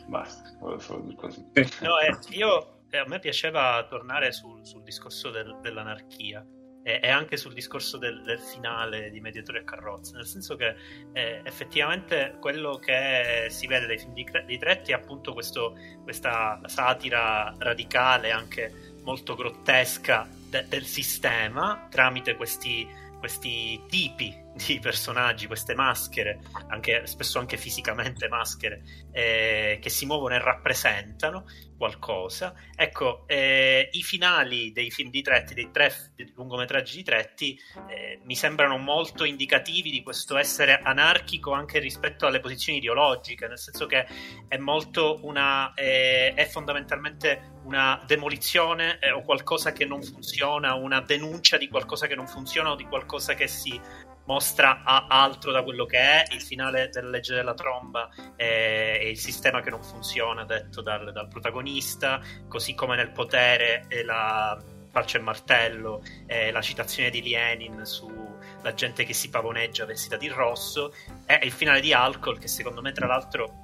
Basta, 0.06 0.50
solo 0.78 1.02
dire 1.02 1.14
così. 1.14 1.46
No, 1.80 1.98
eh, 2.00 2.36
io, 2.36 2.80
eh, 2.90 2.98
a 2.98 3.06
me 3.06 3.18
piaceva 3.20 3.86
tornare 3.88 4.32
sul, 4.32 4.66
sul 4.66 4.82
discorso 4.82 5.30
del, 5.30 5.58
dell'anarchia 5.60 6.44
e, 6.84 7.00
e 7.02 7.08
anche 7.08 7.36
sul 7.36 7.54
discorso 7.54 7.96
del, 7.96 8.22
del, 8.22 8.38
finale 8.38 9.10
di 9.10 9.20
Mediatori 9.20 9.58
e 9.58 9.64
Carrozze, 9.64 10.14
nel 10.14 10.26
senso 10.26 10.54
che 10.54 10.76
eh, 11.12 11.40
effettivamente 11.42 12.36
quello 12.38 12.76
che 12.76 13.46
si 13.48 13.66
vede 13.66 13.86
dai 13.86 13.98
film 13.98 14.12
di, 14.12 14.24
di 14.46 14.58
Tretti 14.58 14.92
è 14.92 14.94
appunto 14.94 15.32
questo, 15.32 15.76
questa 16.02 16.60
satira 16.66 17.52
radicale, 17.58 18.30
anche 18.30 18.92
molto 19.02 19.34
grottesca 19.34 20.28
de, 20.50 20.66
del 20.68 20.84
sistema 20.84 21.88
tramite 21.90 22.36
questi, 22.36 22.86
questi 23.18 23.82
tipi 23.88 24.43
di 24.54 24.78
personaggi, 24.78 25.46
queste 25.46 25.74
maschere, 25.74 26.38
anche, 26.68 27.06
spesso 27.06 27.38
anche 27.38 27.56
fisicamente 27.56 28.28
maschere, 28.28 28.82
eh, 29.12 29.78
che 29.80 29.90
si 29.90 30.06
muovono 30.06 30.34
e 30.34 30.38
rappresentano 30.38 31.44
qualcosa. 31.76 32.54
Ecco, 32.76 33.24
eh, 33.26 33.88
i 33.92 34.02
finali 34.02 34.72
dei 34.72 34.90
film 34.90 35.10
di 35.10 35.22
Tretti, 35.22 35.54
dei 35.54 35.70
tre 35.72 35.92
lungometraggi 36.34 36.96
di 36.96 37.02
Tretti, 37.02 37.58
eh, 37.88 38.20
mi 38.24 38.36
sembrano 38.36 38.78
molto 38.78 39.24
indicativi 39.24 39.90
di 39.90 40.02
questo 40.02 40.36
essere 40.36 40.78
anarchico 40.78 41.52
anche 41.52 41.80
rispetto 41.80 42.26
alle 42.26 42.40
posizioni 42.40 42.78
ideologiche, 42.78 43.48
nel 43.48 43.58
senso 43.58 43.86
che 43.86 44.06
è 44.46 44.56
molto 44.56 45.18
una, 45.22 45.74
eh, 45.74 46.32
è 46.34 46.46
fondamentalmente 46.46 47.52
una 47.64 48.02
demolizione 48.06 48.98
eh, 49.00 49.10
o 49.10 49.22
qualcosa 49.22 49.72
che 49.72 49.84
non 49.84 50.02
funziona, 50.02 50.74
una 50.74 51.00
denuncia 51.00 51.56
di 51.56 51.68
qualcosa 51.68 52.06
che 52.06 52.14
non 52.14 52.26
funziona 52.26 52.70
o 52.70 52.76
di 52.76 52.84
qualcosa 52.84 53.34
che 53.34 53.48
si 53.48 53.80
mostra 54.26 54.82
altro 54.84 55.52
da 55.52 55.62
quello 55.62 55.84
che 55.84 55.98
è 55.98 56.24
il 56.30 56.40
finale 56.40 56.88
della 56.90 57.10
legge 57.10 57.34
della 57.34 57.54
tromba 57.54 58.08
e, 58.36 58.98
e 59.02 59.10
il 59.10 59.18
sistema 59.18 59.60
che 59.60 59.70
non 59.70 59.82
funziona 59.82 60.44
detto 60.44 60.80
dal, 60.80 61.12
dal 61.12 61.28
protagonista 61.28 62.20
così 62.48 62.74
come 62.74 62.96
nel 62.96 63.10
potere 63.10 63.84
e 63.88 64.04
la 64.04 64.60
falce 64.90 65.18
e 65.18 65.20
martello 65.20 66.02
e 66.26 66.52
la 66.52 66.62
citazione 66.62 67.10
di 67.10 67.28
Lenin 67.28 67.84
sulla 67.84 68.74
gente 68.74 69.04
che 69.04 69.12
si 69.12 69.28
pavoneggia 69.28 69.84
vestita 69.84 70.16
di 70.16 70.28
rosso 70.28 70.94
e 71.26 71.40
il 71.42 71.52
finale 71.52 71.80
di 71.80 71.92
Alcol 71.92 72.38
che 72.38 72.48
secondo 72.48 72.80
me 72.80 72.92
tra 72.92 73.06
l'altro 73.06 73.62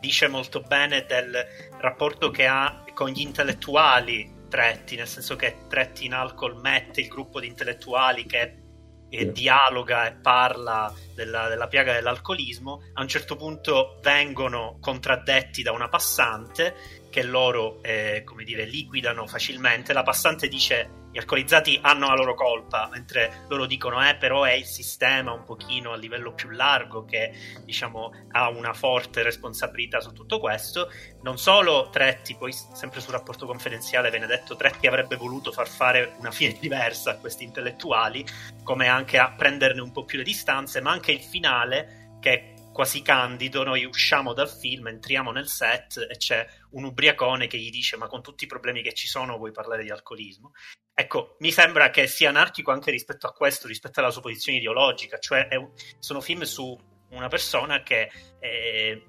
dice 0.00 0.28
molto 0.28 0.60
bene 0.60 1.06
del 1.06 1.46
rapporto 1.78 2.30
che 2.30 2.46
ha 2.46 2.84
con 2.94 3.10
gli 3.10 3.20
intellettuali 3.20 4.34
Tretti, 4.48 4.94
nel 4.94 5.08
senso 5.08 5.34
che 5.34 5.66
Tretti 5.68 6.04
in 6.04 6.14
alcol 6.14 6.56
mette 6.60 7.00
il 7.00 7.08
gruppo 7.08 7.40
di 7.40 7.48
intellettuali 7.48 8.26
che 8.26 8.65
e 9.08 9.32
dialoga 9.32 10.06
e 10.06 10.12
parla 10.14 10.92
della, 11.14 11.48
della, 11.48 11.68
piaga 11.68 11.92
dell'alcolismo, 11.92 12.82
a 12.94 13.02
un 13.02 13.08
certo 13.08 13.36
punto 13.36 13.98
vengono 14.02 14.78
contraddetti 14.80 15.62
da 15.62 15.72
una 15.72 15.88
passante 15.88 17.04
che 17.10 17.22
loro, 17.22 17.82
eh, 17.82 18.22
come 18.24 18.44
dire, 18.44 18.64
liquidano 18.64 19.26
facilmente. 19.26 19.92
La 19.92 20.02
passante 20.02 20.48
dice 20.48 21.05
gli 21.16 21.18
alcolizzati 21.18 21.78
hanno 21.80 22.08
la 22.08 22.14
loro 22.14 22.34
colpa, 22.34 22.90
mentre 22.92 23.46
loro 23.48 23.64
dicono 23.64 24.06
eh 24.06 24.16
però 24.16 24.42
è 24.42 24.52
il 24.52 24.66
sistema 24.66 25.32
un 25.32 25.44
pochino 25.44 25.92
a 25.92 25.96
livello 25.96 26.34
più 26.34 26.50
largo 26.50 27.06
che 27.06 27.32
diciamo 27.64 28.12
ha 28.32 28.50
una 28.50 28.74
forte 28.74 29.22
responsabilità 29.22 30.02
su 30.02 30.12
tutto 30.12 30.38
questo. 30.38 30.90
Non 31.22 31.38
solo 31.38 31.88
Tretti, 31.88 32.36
poi 32.36 32.52
sempre 32.52 33.00
sul 33.00 33.14
rapporto 33.14 33.46
confidenziale 33.46 34.10
viene 34.10 34.26
detto 34.26 34.56
Tretti 34.56 34.86
avrebbe 34.86 35.16
voluto 35.16 35.52
far 35.52 35.68
fare 35.68 36.16
una 36.18 36.30
fine 36.30 36.54
diversa 36.60 37.12
a 37.12 37.16
questi 37.16 37.44
intellettuali, 37.44 38.22
come 38.62 38.86
anche 38.86 39.16
a 39.16 39.32
prenderne 39.32 39.80
un 39.80 39.92
po' 39.92 40.04
più 40.04 40.18
le 40.18 40.24
distanze, 40.24 40.82
ma 40.82 40.90
anche 40.90 41.12
il 41.12 41.22
finale 41.22 42.18
che 42.20 42.30
è 42.30 42.54
quasi 42.74 43.00
candido, 43.00 43.64
noi 43.64 43.86
usciamo 43.86 44.34
dal 44.34 44.50
film, 44.50 44.88
entriamo 44.88 45.30
nel 45.30 45.48
set 45.48 45.96
e 46.10 46.18
c'è 46.18 46.46
un 46.72 46.84
ubriacone 46.84 47.46
che 47.46 47.56
gli 47.56 47.70
dice 47.70 47.96
ma 47.96 48.06
con 48.06 48.20
tutti 48.20 48.44
i 48.44 48.46
problemi 48.46 48.82
che 48.82 48.92
ci 48.92 49.06
sono 49.06 49.38
vuoi 49.38 49.50
parlare 49.50 49.82
di 49.82 49.88
alcolismo? 49.88 50.52
Ecco, 50.98 51.36
mi 51.40 51.52
sembra 51.52 51.90
che 51.90 52.06
sia 52.06 52.30
anarchico 52.30 52.70
anche 52.70 52.90
rispetto 52.90 53.26
a 53.26 53.32
questo, 53.32 53.68
rispetto 53.68 54.00
alla 54.00 54.10
sua 54.10 54.22
posizione 54.22 54.56
ideologica, 54.56 55.18
cioè 55.18 55.46
un, 55.54 55.70
sono 55.98 56.22
film 56.22 56.40
su 56.44 56.74
una 57.10 57.28
persona 57.28 57.82
che 57.82 58.10
eh, 58.38 59.04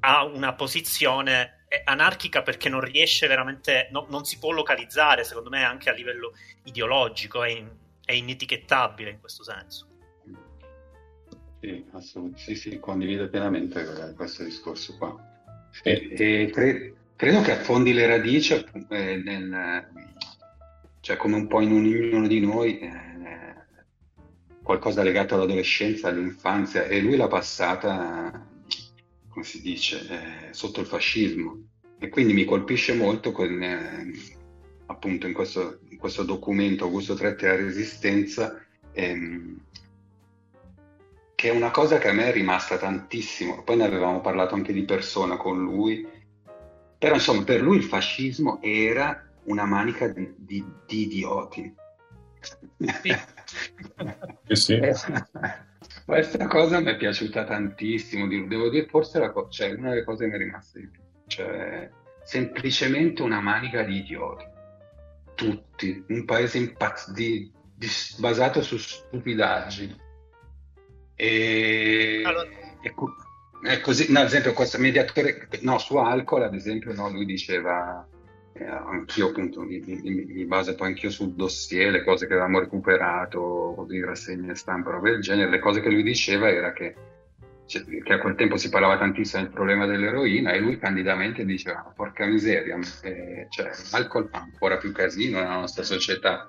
ha 0.00 0.24
una 0.24 0.54
posizione 0.54 1.66
anarchica 1.84 2.42
perché 2.42 2.68
non 2.68 2.80
riesce 2.80 3.28
veramente, 3.28 3.88
no, 3.92 4.08
non 4.10 4.24
si 4.24 4.40
può 4.40 4.50
localizzare, 4.50 5.22
secondo 5.22 5.48
me 5.48 5.62
anche 5.62 5.90
a 5.90 5.92
livello 5.92 6.32
ideologico, 6.64 7.44
è, 7.44 7.50
in, 7.50 7.70
è 8.04 8.14
inetichettabile 8.14 9.10
in 9.10 9.20
questo 9.20 9.44
senso. 9.44 9.86
Sì, 11.60 11.84
assolutamente, 11.92 12.42
sì, 12.42 12.56
sì, 12.56 12.78
condivido 12.80 13.28
pienamente 13.28 14.12
questo 14.16 14.42
discorso 14.42 14.96
qua. 14.96 15.16
E, 15.84 16.14
e 16.18 16.50
cre- 16.50 16.94
credo 17.14 17.42
che 17.42 17.52
affondi 17.52 17.92
le 17.92 18.06
radici 18.06 18.54
eh, 18.54 19.16
nel, 19.16 19.86
cioè 21.08 21.16
come 21.16 21.36
un 21.36 21.46
po' 21.46 21.62
in 21.62 21.72
ognuno 21.72 22.26
di 22.26 22.38
noi, 22.38 22.80
eh, 22.80 22.92
qualcosa 24.62 25.02
legato 25.02 25.34
all'adolescenza, 25.34 26.08
all'infanzia, 26.08 26.84
e 26.84 27.00
lui 27.00 27.16
l'ha 27.16 27.28
passata, 27.28 28.46
come 29.30 29.42
si 29.42 29.62
dice, 29.62 30.06
eh, 30.06 30.52
sotto 30.52 30.80
il 30.80 30.86
fascismo. 30.86 31.62
E 31.98 32.10
quindi 32.10 32.34
mi 32.34 32.44
colpisce 32.44 32.92
molto 32.92 33.32
con, 33.32 33.62
eh, 33.62 34.12
appunto 34.84 35.26
in 35.26 35.32
questo, 35.32 35.78
in 35.88 35.96
questo, 35.96 36.24
documento 36.24 36.84
Augusto 36.84 37.14
Tretti 37.14 37.46
e 37.46 37.48
la 37.48 37.56
Resistenza, 37.56 38.62
ehm, 38.92 39.60
che 41.34 41.48
è 41.48 41.52
una 41.54 41.70
cosa 41.70 41.96
che 41.96 42.08
a 42.08 42.12
me 42.12 42.26
è 42.26 42.32
rimasta 42.32 42.76
tantissimo. 42.76 43.62
Poi 43.62 43.78
ne 43.78 43.84
avevamo 43.84 44.20
parlato 44.20 44.54
anche 44.54 44.74
di 44.74 44.84
persona 44.84 45.38
con 45.38 45.58
lui, 45.58 46.06
però 46.98 47.14
insomma 47.14 47.44
per 47.44 47.62
lui 47.62 47.78
il 47.78 47.84
fascismo 47.84 48.60
era 48.60 49.22
una 49.48 49.64
manica 49.64 50.08
di, 50.08 50.32
di, 50.36 50.64
di 50.86 51.02
idioti. 51.02 51.74
Sì. 52.78 53.14
sì. 54.54 54.80
Questa 56.04 56.46
cosa 56.46 56.80
mi 56.80 56.86
è 56.86 56.96
piaciuta 56.96 57.44
tantissimo, 57.44 58.26
devo 58.26 58.70
dire, 58.70 58.86
forse 58.86 59.18
la 59.18 59.30
co- 59.30 59.48
cioè, 59.48 59.72
una 59.72 59.90
delle 59.90 60.04
cose 60.04 60.24
che 60.24 60.30
mi 60.30 60.36
è 60.36 60.38
rimasta 60.38 60.78
di 60.78 60.88
più, 60.88 61.02
cioè 61.26 61.90
semplicemente 62.22 63.22
una 63.22 63.40
manica 63.40 63.82
di 63.82 63.96
idioti, 63.98 64.44
tutti, 65.34 66.04
un 66.08 66.24
paese 66.24 66.58
impazz- 66.58 67.10
di, 67.12 67.50
di, 67.74 67.88
basato 68.18 68.62
su 68.62 68.76
stupidaggini 68.76 70.06
e, 71.14 72.22
allora... 72.24 72.48
e 72.80 72.94
co- 72.94 73.14
è 73.62 73.80
così, 73.80 74.12
no, 74.12 74.20
ad 74.20 74.26
esempio, 74.26 74.52
questo 74.52 74.78
mediatore, 74.78 75.48
no, 75.62 75.78
su 75.78 75.96
alcol, 75.96 76.44
ad 76.44 76.54
esempio, 76.54 76.94
no, 76.94 77.10
lui 77.10 77.24
diceva, 77.24 78.06
eh, 78.58 78.66
anch'io 78.66 79.28
appunto 79.28 79.62
mi, 79.62 80.44
baso 80.44 80.74
poi 80.74 80.88
anch'io 80.88 81.10
sul 81.10 81.34
dossier, 81.34 81.90
le 81.90 82.04
cose 82.04 82.26
che 82.26 82.32
avevamo 82.32 82.58
recuperato, 82.58 83.74
così 83.76 84.00
rassegne 84.00 84.54
stampa, 84.54 84.90
roba 84.90 85.10
del 85.10 85.20
genere, 85.20 85.50
le 85.50 85.58
cose 85.58 85.80
che 85.80 85.90
lui 85.90 86.02
diceva 86.02 86.48
era 86.48 86.72
che, 86.72 86.94
cioè, 87.66 87.84
che 87.84 88.12
a 88.12 88.18
quel 88.18 88.34
tempo 88.34 88.56
si 88.56 88.68
parlava 88.68 88.98
tantissimo 88.98 89.42
del 89.42 89.52
problema 89.52 89.86
dell'eroina 89.86 90.52
e 90.52 90.58
lui 90.58 90.78
candidamente 90.78 91.44
diceva, 91.44 91.92
porca 91.94 92.26
miseria, 92.26 92.78
eh, 93.02 93.46
cioè, 93.50 93.70
l'alcol 93.92 94.28
fa 94.30 94.38
ancora 94.38 94.76
più 94.76 94.92
casino 94.92 95.38
nella 95.38 95.58
nostra 95.58 95.82
società 95.82 96.48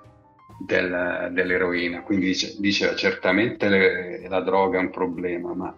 del, 0.66 1.30
dell'eroina. 1.32 2.02
Quindi 2.02 2.26
dice, 2.26 2.54
diceva 2.58 2.94
certamente 2.94 3.68
le, 3.68 4.28
la 4.28 4.40
droga 4.40 4.78
è 4.78 4.82
un 4.82 4.90
problema, 4.90 5.54
ma, 5.54 5.74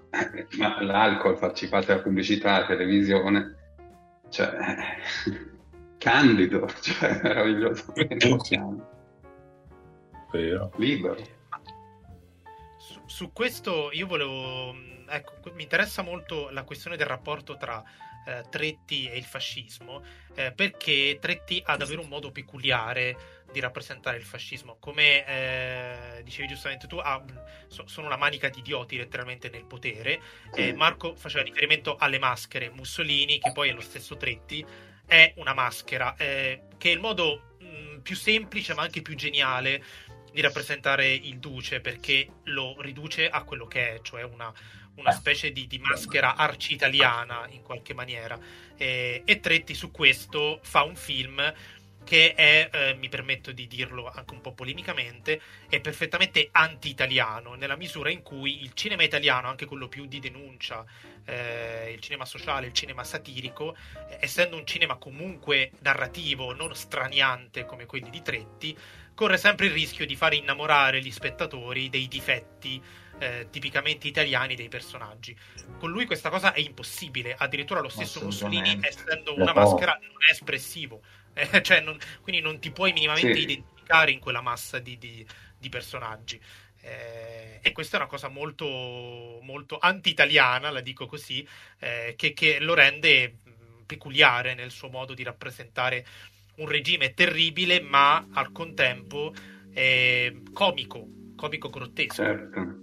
ma 0.58 0.82
l'alcol, 0.82 1.36
farci 1.36 1.68
parte 1.68 1.88
della 1.88 2.02
pubblicità, 2.02 2.60
la 2.60 2.66
televisione, 2.66 3.56
cioè, 4.30 4.50
candido, 6.02 6.68
cioè, 6.82 7.20
meraviglioso. 7.22 7.92
Libero. 10.76 11.40
Su, 12.76 13.00
su 13.06 13.32
questo 13.32 13.90
io 13.92 14.06
volevo, 14.06 14.74
ecco, 15.08 15.52
mi 15.54 15.62
interessa 15.62 16.02
molto 16.02 16.50
la 16.50 16.64
questione 16.64 16.96
del 16.96 17.06
rapporto 17.06 17.56
tra 17.56 17.82
eh, 18.26 18.42
Tretti 18.50 19.06
e 19.06 19.16
il 19.16 19.24
fascismo, 19.24 20.02
eh, 20.34 20.52
perché 20.52 21.18
Tretti 21.20 21.62
ha 21.64 21.76
davvero 21.76 22.00
un 22.00 22.08
modo 22.08 22.32
peculiare 22.32 23.40
di 23.52 23.60
rappresentare 23.60 24.16
il 24.16 24.24
fascismo. 24.24 24.78
Come 24.80 25.24
eh, 25.26 26.22
dicevi 26.24 26.48
giustamente 26.48 26.88
tu, 26.88 26.96
ah, 26.96 27.22
so, 27.68 27.86
sono 27.86 28.06
una 28.06 28.16
manica 28.16 28.48
di 28.48 28.58
idioti 28.58 28.96
letteralmente 28.96 29.50
nel 29.50 29.66
potere. 29.66 30.20
Eh, 30.54 30.72
Marco 30.72 31.14
faceva 31.14 31.44
riferimento 31.44 31.94
alle 31.96 32.18
maschere. 32.18 32.70
Mussolini, 32.70 33.38
che 33.38 33.52
poi 33.52 33.68
è 33.68 33.72
lo 33.72 33.80
stesso 33.80 34.16
Tretti, 34.16 34.64
è 35.06 35.32
una 35.36 35.54
maschera, 35.54 36.14
eh, 36.16 36.62
che 36.78 36.90
è 36.90 36.92
il 36.92 37.00
modo 37.00 37.54
mh, 37.58 37.98
più 38.02 38.16
semplice 38.16 38.74
ma 38.74 38.82
anche 38.82 39.02
più 39.02 39.14
geniale 39.14 39.82
di 40.32 40.40
rappresentare 40.40 41.12
il 41.12 41.38
duce 41.38 41.80
perché 41.80 42.26
lo 42.44 42.80
riduce 42.80 43.28
a 43.28 43.42
quello 43.42 43.66
che 43.66 43.94
è, 43.94 44.00
cioè 44.00 44.22
una, 44.22 44.52
una 44.96 45.12
specie 45.12 45.52
di, 45.52 45.66
di, 45.66 45.78
maschera 45.78 46.36
arci-italiana 46.36 47.46
in 47.50 47.62
qualche 47.62 47.94
maniera. 47.94 48.38
E, 48.76 49.22
e 49.24 49.40
Tretti 49.40 49.74
su 49.74 49.90
questo 49.90 50.60
fa 50.62 50.82
un 50.82 50.96
film 50.96 51.52
che 52.04 52.34
è, 52.34 52.68
eh, 52.72 52.94
mi 52.94 53.08
permetto 53.08 53.52
di 53.52 53.66
dirlo 53.66 54.10
anche 54.10 54.34
un 54.34 54.40
po' 54.40 54.52
polemicamente, 54.52 55.40
è 55.68 55.80
perfettamente 55.80 56.48
anti-italiano, 56.52 57.54
nella 57.54 57.76
misura 57.76 58.10
in 58.10 58.22
cui 58.22 58.62
il 58.62 58.72
cinema 58.74 59.02
italiano, 59.02 59.48
anche 59.48 59.66
quello 59.66 59.88
più 59.88 60.06
di 60.06 60.18
denuncia, 60.18 60.84
eh, 61.24 61.92
il 61.94 62.00
cinema 62.00 62.24
sociale, 62.24 62.66
il 62.66 62.72
cinema 62.72 63.04
satirico, 63.04 63.76
eh, 64.08 64.18
essendo 64.20 64.56
un 64.56 64.66
cinema 64.66 64.96
comunque 64.96 65.72
narrativo, 65.80 66.52
non 66.52 66.74
straniante 66.74 67.64
come 67.64 67.86
quelli 67.86 68.10
di 68.10 68.22
Tretti, 68.22 68.76
corre 69.14 69.36
sempre 69.36 69.66
il 69.66 69.72
rischio 69.72 70.06
di 70.06 70.16
fare 70.16 70.36
innamorare 70.36 71.00
gli 71.00 71.10
spettatori 71.10 71.88
dei 71.88 72.08
difetti 72.08 72.82
eh, 73.18 73.48
tipicamente 73.50 74.08
italiani 74.08 74.54
dei 74.54 74.68
personaggi. 74.68 75.36
Con 75.78 75.90
lui 75.90 76.06
questa 76.06 76.30
cosa 76.30 76.52
è 76.52 76.60
impossibile, 76.60 77.34
addirittura 77.38 77.80
lo 77.80 77.88
stesso 77.88 78.20
Mussolini, 78.22 78.78
essendo 78.80 79.34
una 79.34 79.52
maschera, 79.52 79.98
non 80.00 80.16
è 80.26 80.32
espressivo 80.32 81.02
eh, 81.52 81.62
cioè 81.62 81.80
non, 81.80 81.98
quindi 82.22 82.40
non 82.40 82.58
ti 82.58 82.70
puoi 82.70 82.92
minimamente 82.92 83.34
sì. 83.34 83.42
identificare 83.42 84.10
in 84.10 84.18
quella 84.18 84.40
massa 84.40 84.78
di, 84.78 84.98
di, 84.98 85.26
di 85.58 85.68
personaggi. 85.68 86.40
Eh, 86.80 87.60
e 87.62 87.72
questa 87.72 87.96
è 87.96 88.00
una 88.00 88.08
cosa 88.08 88.28
molto, 88.28 88.66
molto 89.42 89.78
anti-italiana, 89.80 90.70
la 90.70 90.80
dico 90.80 91.06
così, 91.06 91.46
eh, 91.78 92.14
che, 92.16 92.32
che, 92.32 92.58
lo 92.58 92.74
rende 92.74 93.36
peculiare 93.86 94.54
nel 94.54 94.70
suo 94.70 94.88
modo 94.88 95.14
di 95.14 95.22
rappresentare 95.22 96.04
un 96.56 96.66
regime 96.68 97.14
terribile, 97.14 97.80
ma 97.80 98.26
al 98.32 98.52
contempo 98.52 99.32
comico, 100.52 101.06
comico 101.36 101.70
grottesco. 101.70 102.14
Certo. 102.14 102.80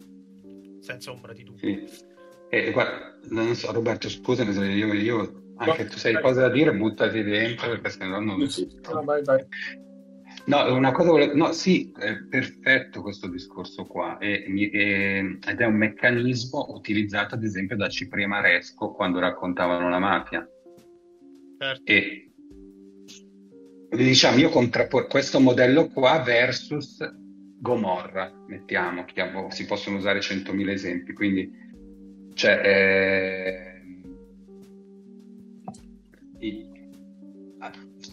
Senza 0.79 1.12
ombra 1.12 1.33
di 1.33 1.43
dubbio. 1.43 1.88
Sì. 1.88 2.07
Eh, 2.49 2.71
guarda, 2.71 3.17
non 3.29 3.53
so, 3.53 3.71
Roberto, 3.71 4.09
scusami 4.09 4.53
se 4.53 4.65
io, 4.65 4.91
io 4.93 5.48
anche 5.60 5.86
tu 5.86 5.98
sei 5.98 6.19
cose 6.22 6.41
da 6.41 6.50
dire, 6.50 6.74
buttati 6.74 7.22
dentro 7.22 7.69
perché 7.69 7.89
sennò 7.89 8.19
non... 8.19 8.39
No, 8.39 9.04
vai, 9.04 9.24
vai. 9.24 9.45
No, 10.45 10.74
una 10.74 10.91
cosa 10.91 11.12
volevo... 11.12 11.36
No, 11.36 11.52
sì, 11.52 11.91
è 11.98 12.15
perfetto 12.28 13.02
questo 13.02 13.28
discorso 13.28 13.86
qua 13.86 14.17
e, 14.17 14.45
e, 14.72 15.38
ed 15.45 15.60
è 15.60 15.65
un 15.65 15.76
meccanismo 15.76 16.67
utilizzato 16.69 17.36
ad 17.36 17.43
esempio 17.43 17.76
da 17.76 17.89
Cipriano 17.89 18.34
Maresco 18.34 18.91
quando 18.91 19.19
raccontavano 19.19 19.89
la 19.89 20.00
mafia. 20.00 20.48
Certo. 21.58 21.84
E 21.91 22.32
diciamo, 23.89 24.38
io 24.38 24.50
contrapporrò 24.50 25.08
questo 25.08 25.39
modello 25.39 25.88
qua 25.89 26.19
versus 26.19 26.98
Gomorra, 27.60 28.32
mettiamo, 28.48 29.06
si 29.50 29.65
possono 29.65 29.98
usare 29.98 30.19
100.000 30.19 30.69
esempi, 30.69 31.13
quindi 31.13 31.52
cioè, 32.34 32.62
eh, 32.63 33.68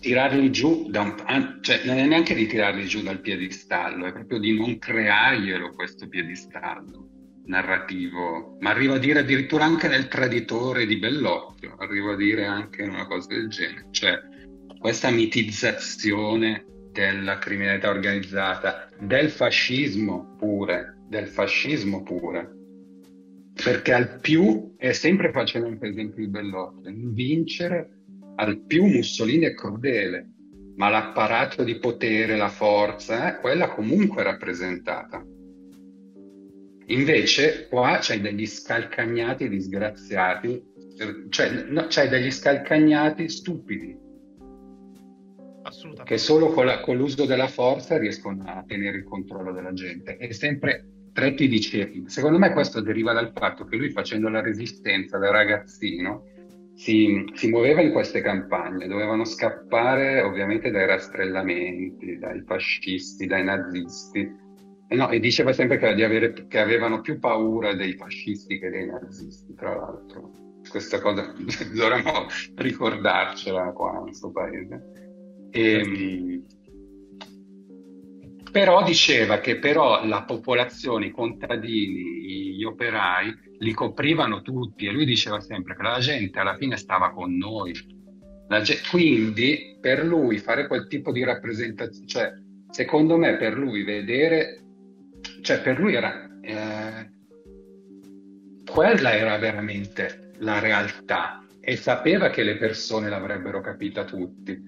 tirarli 0.00 0.50
giù 0.50 0.88
da 0.90 1.02
un, 1.02 1.58
cioè 1.62 1.82
non 1.84 1.98
è 1.98 2.06
neanche 2.06 2.34
di 2.34 2.46
tirarli 2.46 2.86
giù 2.86 3.02
dal 3.02 3.20
piedistallo, 3.20 4.06
è 4.06 4.12
proprio 4.12 4.38
di 4.38 4.56
non 4.56 4.78
crearglielo 4.78 5.72
questo 5.74 6.08
piedistallo 6.08 7.10
narrativo, 7.46 8.56
ma 8.60 8.70
arrivo 8.70 8.94
a 8.94 8.98
dire 8.98 9.20
addirittura 9.20 9.64
anche 9.64 9.88
nel 9.88 10.08
traditore 10.08 10.86
di 10.86 10.96
Bellocchio, 10.96 11.76
arrivo 11.78 12.12
a 12.12 12.16
dire 12.16 12.44
anche 12.44 12.82
una 12.82 13.06
cosa 13.06 13.28
del 13.28 13.48
genere, 13.48 13.86
cioè 13.90 14.18
questa 14.78 15.10
mitizzazione 15.10 16.64
della 16.92 17.38
criminalità 17.38 17.90
organizzata, 17.90 18.88
del 18.98 19.30
fascismo 19.30 20.34
pure, 20.38 20.98
del 21.08 21.28
fascismo 21.28 22.02
pure, 22.02 22.50
perché 23.62 23.92
al 23.92 24.20
più, 24.20 24.74
è 24.76 24.92
sempre 24.92 25.30
facendo 25.30 25.76
per 25.78 25.90
esempio 25.90 26.22
il 26.22 26.30
Bellocchio, 26.30 26.90
vincere 27.12 27.95
al 28.36 28.60
più 28.60 28.84
Mussolini 28.84 29.46
è 29.46 29.54
crudele, 29.54 30.30
ma 30.76 30.88
l'apparato 30.88 31.64
di 31.64 31.78
potere, 31.78 32.36
la 32.36 32.48
forza, 32.48 33.36
eh, 33.36 33.40
quella 33.40 33.68
comunque 33.68 34.22
è 34.22 34.24
rappresentata. 34.24 35.24
Invece 36.88 37.66
qua 37.68 37.98
c'hai 38.00 38.20
degli 38.20 38.46
scalcagnati 38.46 39.48
disgraziati, 39.48 40.62
cioè 41.30 41.64
no, 41.68 41.86
c'hai 41.88 42.08
degli 42.08 42.30
scalcagnati 42.30 43.28
stupidi, 43.28 43.98
che 46.04 46.18
solo 46.18 46.48
con, 46.48 46.66
la, 46.66 46.80
con, 46.80 46.96
l'uso 46.96 47.24
della 47.24 47.48
forza 47.48 47.98
riescono 47.98 48.44
a 48.46 48.62
tenere 48.64 48.98
il 48.98 49.04
controllo 49.04 49.52
della 49.52 49.72
gente. 49.72 50.16
E 50.18 50.32
sempre 50.32 50.90
Tretti 51.12 51.48
dice, 51.48 51.90
secondo 52.06 52.38
me 52.38 52.52
questo 52.52 52.82
deriva 52.82 53.14
dal 53.14 53.32
fatto 53.34 53.64
che 53.64 53.76
lui 53.76 53.90
facendo 53.90 54.28
la 54.28 54.42
resistenza 54.42 55.16
da 55.16 55.30
ragazzino 55.30 56.26
si, 56.76 57.24
si, 57.32 57.48
muoveva 57.48 57.80
in 57.80 57.90
queste 57.90 58.20
campagne, 58.20 58.86
dovevano 58.86 59.24
scappare 59.24 60.20
ovviamente 60.20 60.70
dai 60.70 60.86
rastrellamenti, 60.86 62.18
dai 62.18 62.42
fascisti, 62.42 63.26
dai 63.26 63.44
nazisti. 63.44 64.44
E, 64.88 64.94
no, 64.94 65.08
e 65.08 65.18
diceva 65.18 65.52
sempre 65.54 65.78
che, 65.78 65.86
avere, 65.86 66.46
che, 66.46 66.58
avevano 66.58 67.00
più 67.00 67.18
paura 67.18 67.74
dei 67.74 67.94
fascisti 67.94 68.58
che 68.58 68.68
dei 68.68 68.86
nazisti, 68.86 69.54
tra 69.54 69.74
l'altro. 69.74 70.30
Questa 70.68 71.00
cosa 71.00 71.32
dovremmo 71.74 72.26
ricordarcela 72.56 73.72
qua 73.72 73.94
in 73.96 74.02
questo 74.02 74.30
paese. 74.30 74.82
E, 75.50 75.72
ehm, 75.78 76.44
però 78.56 78.82
diceva 78.82 79.38
che 79.38 79.58
però 79.58 80.06
la 80.06 80.22
popolazione, 80.22 81.08
i 81.08 81.10
contadini, 81.10 82.54
gli 82.56 82.64
operai 82.64 83.30
li 83.58 83.72
coprivano 83.74 84.40
tutti 84.40 84.86
e 84.86 84.92
lui 84.92 85.04
diceva 85.04 85.40
sempre 85.40 85.76
che 85.76 85.82
la 85.82 85.98
gente 85.98 86.38
alla 86.38 86.56
fine 86.56 86.78
stava 86.78 87.10
con 87.10 87.36
noi. 87.36 87.74
Gente, 88.48 88.78
quindi 88.90 89.76
per 89.78 90.02
lui 90.06 90.38
fare 90.38 90.66
quel 90.68 90.86
tipo 90.88 91.12
di 91.12 91.22
rappresentazione, 91.22 92.06
cioè 92.06 92.32
secondo 92.70 93.18
me 93.18 93.36
per 93.36 93.58
lui 93.58 93.84
vedere, 93.84 94.64
cioè 95.42 95.60
per 95.60 95.78
lui 95.78 95.94
era, 95.94 96.26
eh, 96.40 97.10
quella 98.64 99.12
era 99.12 99.36
veramente 99.36 100.30
la 100.38 100.60
realtà 100.60 101.44
e 101.60 101.76
sapeva 101.76 102.30
che 102.30 102.42
le 102.42 102.56
persone 102.56 103.10
l'avrebbero 103.10 103.60
capita 103.60 104.04
tutti, 104.04 104.58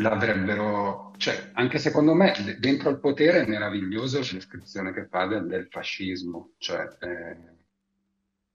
l'avrebbero 0.00 1.04
cioè, 1.16 1.50
anche 1.54 1.78
secondo 1.78 2.14
me, 2.14 2.34
dentro 2.58 2.90
il 2.90 2.98
potere 2.98 3.42
è 3.42 3.46
meraviglioso 3.46 4.18
la 4.18 4.26
descrizione 4.32 4.92
che 4.92 5.06
fa 5.06 5.26
del, 5.26 5.46
del 5.46 5.68
fascismo. 5.70 6.54
Cioè, 6.58 6.86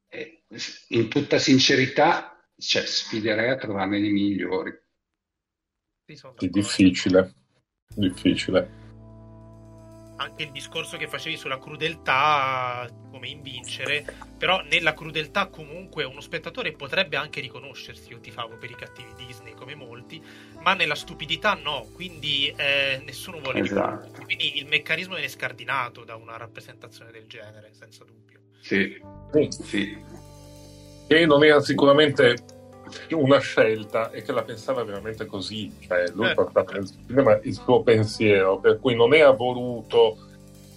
eh, 0.10 0.44
in 0.90 1.08
tutta 1.10 1.38
sincerità, 1.38 2.38
cioè, 2.58 2.86
sfiderei 2.86 3.50
a 3.50 3.58
trovarne 3.58 4.00
di 4.00 4.10
migliori. 4.10 4.78
È 6.06 6.48
difficile, 6.48 7.34
difficile 7.96 8.89
anche 10.20 10.44
il 10.44 10.52
discorso 10.52 10.98
che 10.98 11.08
facevi 11.08 11.38
sulla 11.38 11.58
crudeltà 11.58 12.88
come 13.10 13.30
invincere, 13.30 14.06
però 14.38 14.62
nella 14.62 14.94
crudeltà 14.94 15.48
comunque 15.48 16.04
uno 16.04 16.20
spettatore 16.20 16.74
potrebbe 16.74 17.16
anche 17.16 17.40
riconoscersi, 17.40 18.12
io 18.12 18.20
ti 18.20 18.30
favo 18.30 18.58
per 18.58 18.70
i 18.70 18.76
cattivi 18.76 19.14
Disney 19.16 19.54
come 19.54 19.76
molti, 19.76 20.22
ma 20.60 20.74
nella 20.74 20.96
stupidità 20.96 21.54
no, 21.54 21.88
quindi 21.94 22.54
eh, 22.56 23.02
nessuno 23.06 23.40
vuole 23.40 23.62
esatto. 23.62 24.24
Quindi 24.24 24.58
il 24.58 24.68
meccanismo 24.68 25.14
viene 25.14 25.30
scardinato 25.30 26.04
da 26.04 26.16
una 26.16 26.38
rappresentazione 26.38 27.12
del 27.12 27.26
genere, 27.26 27.72
senza 27.72 28.04
dubbio. 28.04 28.40
Sì, 28.60 29.02
sì. 29.50 29.98
E 31.08 31.26
non 31.26 31.44
era 31.44 31.60
sicuramente 31.62 32.36
una 33.12 33.40
scelta 33.40 34.12
e 34.12 34.22
che 34.22 34.32
la 34.32 34.44
pensava 34.44 34.84
veramente 34.84 35.26
così, 35.26 35.72
cioè 35.80 36.06
lui 36.14 36.30
eh. 36.30 36.34
portava 36.34 36.72
nel 36.74 36.88
cinema 36.88 37.40
il 37.44 37.54
suo 37.54 37.82
pensiero, 37.84 38.60
per 38.60 38.80
cui 38.80 38.96
non 38.96 39.14
era 39.14 39.32
voluto 39.32 40.18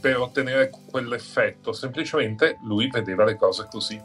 per 0.00 0.18
ottenere 0.18 0.70
quell'effetto, 0.90 1.72
semplicemente 1.72 2.58
lui 2.64 2.88
vedeva 2.88 3.24
le 3.24 3.36
cose 3.36 3.68
così. 3.70 4.00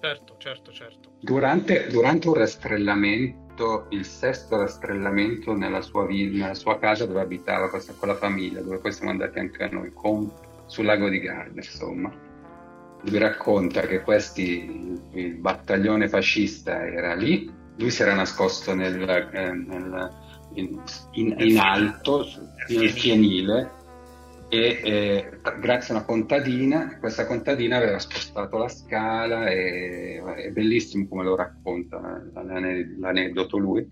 Certo, 0.00 0.34
certo, 0.38 0.72
certo. 0.72 1.10
Durante, 1.20 1.88
durante 1.88 2.28
un 2.28 2.34
rastrellamento, 2.34 3.86
il 3.90 4.04
sesto 4.04 4.56
rastrellamento 4.56 5.52
nella 5.52 5.82
sua, 5.82 6.06
villa, 6.06 6.44
nella 6.44 6.54
sua 6.54 6.78
casa 6.78 7.06
dove 7.06 7.20
abitava 7.20 7.68
questa, 7.68 7.92
con 7.92 8.08
la 8.08 8.16
famiglia, 8.16 8.60
dove 8.60 8.78
poi 8.78 8.92
siamo 8.92 9.10
andati 9.10 9.38
anche 9.38 9.62
a 9.64 9.68
noi, 9.68 9.92
con, 9.92 10.30
sul 10.66 10.86
lago 10.86 11.08
di 11.08 11.20
Garda, 11.20 11.60
insomma 11.60 12.26
lui 13.02 13.18
racconta 13.18 13.82
che 13.82 14.02
questi, 14.02 14.98
il 15.12 15.34
battaglione 15.36 16.08
fascista 16.08 16.84
era 16.86 17.14
lì, 17.14 17.50
lui 17.76 17.90
si 17.90 18.02
era 18.02 18.14
nascosto 18.14 18.74
nel, 18.74 19.00
eh, 19.00 19.52
nel, 19.52 20.10
in, 20.54 20.82
in, 21.12 21.34
in, 21.38 21.58
alto, 21.58 22.26
nel 22.68 22.90
fienile, 22.90 23.76
e 24.50 24.80
eh, 24.82 25.30
grazie 25.60 25.92
a 25.92 25.98
una 25.98 26.06
contadina, 26.06 26.96
questa 26.98 27.26
contadina 27.26 27.76
aveva 27.76 27.98
spostato 27.98 28.56
la 28.56 28.68
scala 28.68 29.48
e 29.48 30.22
è 30.36 30.50
bellissimo 30.50 31.06
come 31.06 31.24
lo 31.24 31.36
racconta 31.36 32.00
l'aneddoto 32.32 33.58
lui. 33.58 33.86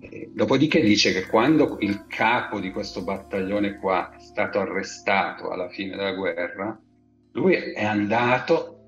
E 0.00 0.30
dopodiché 0.32 0.80
dice 0.80 1.12
che 1.12 1.26
quando 1.26 1.76
il 1.80 2.06
capo 2.08 2.58
di 2.58 2.70
questo 2.72 3.04
battaglione 3.04 3.76
qua 3.78 4.16
è 4.16 4.20
stato 4.20 4.60
arrestato 4.60 5.50
alla 5.50 5.68
fine 5.68 5.94
della 5.94 6.14
guerra, 6.14 6.80
lui 7.32 7.54
è 7.54 7.84
andato 7.84 8.78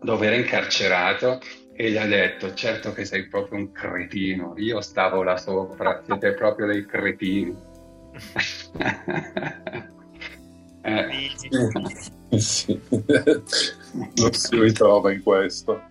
dove 0.00 0.26
era 0.26 0.36
incarcerato 0.36 1.40
e 1.74 1.90
gli 1.90 1.96
ha 1.96 2.06
detto 2.06 2.54
certo 2.54 2.92
che 2.92 3.04
sei 3.04 3.28
proprio 3.28 3.58
un 3.58 3.72
cretino, 3.72 4.54
io 4.56 4.80
stavo 4.80 5.22
là 5.22 5.36
sopra, 5.36 6.02
siete 6.04 6.32
proprio 6.34 6.66
dei 6.66 6.86
cretini. 6.86 7.56
eh. 10.82 11.30
sì. 12.38 12.80
non 14.16 14.32
si 14.32 14.58
ritrova 14.58 15.12
in 15.12 15.22
questo. 15.22 15.82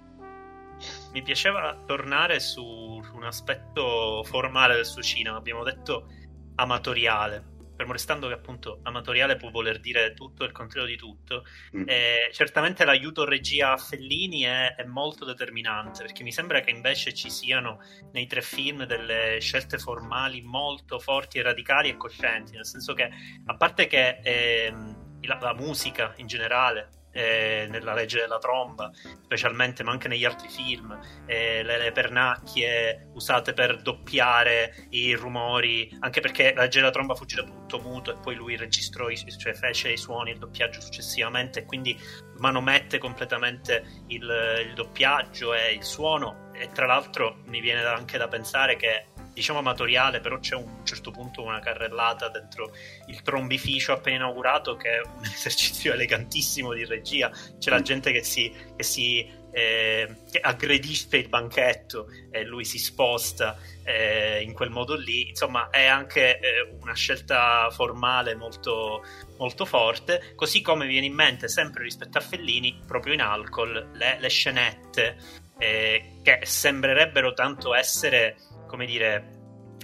Mi 1.13 1.21
piaceva 1.21 1.81
tornare 1.85 2.39
su, 2.39 3.01
su 3.03 3.15
un 3.15 3.23
aspetto 3.23 4.23
formale 4.25 4.75
del 4.75 4.85
suo 4.85 5.01
cinema, 5.01 5.37
abbiamo 5.37 5.63
detto 5.63 6.07
amatoriale 6.55 7.55
fermo 7.77 7.93
restando 7.93 8.27
che 8.27 8.33
appunto 8.33 8.79
amatoriale 8.83 9.37
può 9.37 9.51
voler 9.51 9.79
dire 9.79 10.13
tutto 10.13 10.43
e 10.43 10.47
il 10.47 10.51
contrario 10.51 10.87
di 10.87 10.97
tutto, 10.97 11.45
mm. 11.77 11.83
eh, 11.87 12.29
certamente 12.33 12.83
l'aiuto 12.83 13.23
regia 13.23 13.73
a 13.73 13.77
Fellini 13.77 14.41
è, 14.41 14.75
è, 14.75 14.83
molto 14.83 15.23
determinante 15.23 16.03
perché 16.03 16.23
mi 16.23 16.31
sembra 16.31 16.59
che 16.61 16.71
invece 16.71 17.13
ci 17.13 17.29
siano 17.29 17.79
nei 18.11 18.25
tre 18.25 18.41
film 18.41 18.85
delle 18.85 19.37
scelte 19.39 19.77
formali 19.77 20.41
molto 20.41 20.99
forti 20.99 21.37
e 21.37 21.43
radicali 21.43 21.89
e 21.89 21.97
coscienti, 21.97 22.53
nel 22.53 22.65
senso 22.65 22.93
che 22.93 23.09
a 23.45 23.55
parte 23.55 23.85
che 23.85 24.19
eh, 24.23 24.73
la, 25.21 25.37
la 25.39 25.53
musica 25.53 26.13
in 26.17 26.25
generale 26.25 26.96
eh, 27.17 27.65
nella 27.67 27.95
legge 27.95 28.19
della 28.19 28.37
tromba, 28.37 28.91
specialmente, 29.23 29.83
ma 29.83 29.91
anche 29.91 30.07
negli 30.07 30.23
altri 30.23 30.49
film, 30.49 30.97
eh, 31.25 31.63
le, 31.63 31.79
le, 31.79 31.91
pernacchie 31.91 33.09
usate 33.13 33.53
per 33.53 33.81
doppiare 33.81 34.87
i 34.91 35.15
rumori, 35.15 35.97
anche 36.01 36.21
perché 36.21 36.53
la 36.53 36.61
legge 36.61 36.79
della 36.79 36.91
tromba 36.91 37.15
fu 37.15 37.25
da 37.25 37.43
tutto 37.43 37.79
muto 37.79 38.11
e 38.11 38.17
poi 38.21 38.35
lui 38.35 38.55
registrò, 38.55 39.09
i, 39.09 39.17
cioè 39.17 39.53
fece 39.53 39.91
i 39.91 39.97
suoni, 39.97 40.29
il 40.29 40.37
doppiaggio 40.37 40.79
successivamente 40.79 41.61
e 41.61 41.65
quindi 41.65 41.99
manomette 42.37 42.99
completamente 42.99 44.03
il, 44.07 44.65
il 44.67 44.73
doppiaggio 44.75 45.55
e 45.55 45.73
il 45.73 45.83
suono. 45.83 46.51
E 46.53 46.69
tra 46.71 46.85
l'altro 46.85 47.41
mi 47.45 47.61
viene 47.61 47.83
anche 47.83 48.19
da 48.19 48.27
pensare 48.27 48.75
che 48.75 49.07
diciamo 49.37 49.59
amatoriale, 49.59 50.19
però 50.19 50.39
c'è 50.39 50.55
un 50.55 50.83
certo 50.83 51.11
punto 51.11 51.43
una 51.43 51.59
carrellata 51.59 52.27
dentro 52.29 52.71
il 53.05 53.21
trombificio 53.21 53.93
appena 53.93 54.15
inaugurato 54.17 54.75
che 54.75 54.89
è 54.89 55.01
un 55.01 55.23
esercizio 55.31 55.93
elegantissimo 55.93 56.73
di 56.73 56.85
regia. 56.85 57.31
C'è 57.59 57.69
la 57.69 57.81
gente 57.81 58.11
che 58.11 58.23
si, 58.23 58.51
che 58.75 58.81
si 58.81 59.45
eh, 59.51 60.23
che 60.29 60.39
aggredisce 60.39 61.17
il 61.17 61.29
banchetto 61.29 62.07
e 62.31 62.43
lui 62.43 62.65
si 62.65 62.79
sposta 62.79 63.57
eh, 63.83 64.41
in 64.41 64.53
quel 64.53 64.71
modo 64.71 64.95
lì. 64.95 65.29
Insomma, 65.29 65.69
è 65.69 65.85
anche 65.85 66.39
eh, 66.39 66.75
una 66.81 66.93
scelta 66.93 67.69
formale 67.69 68.35
molto, 68.35 69.03
molto 69.37 69.65
forte. 69.65 70.33
Così 70.35 70.61
come 70.61 70.87
viene 70.87 71.05
in 71.05 71.13
mente, 71.13 71.47
sempre 71.47 71.83
rispetto 71.83 72.17
a 72.17 72.21
Fellini, 72.21 72.79
proprio 72.87 73.13
in 73.13 73.21
alcol, 73.21 73.91
le, 73.93 74.17
le 74.19 74.29
scenette 74.29 75.45
eh, 75.57 76.19
che 76.21 76.41
sembrerebbero 76.43 77.33
tanto 77.33 77.73
essere, 77.73 78.37
come 78.67 78.85
dire, 78.85 79.35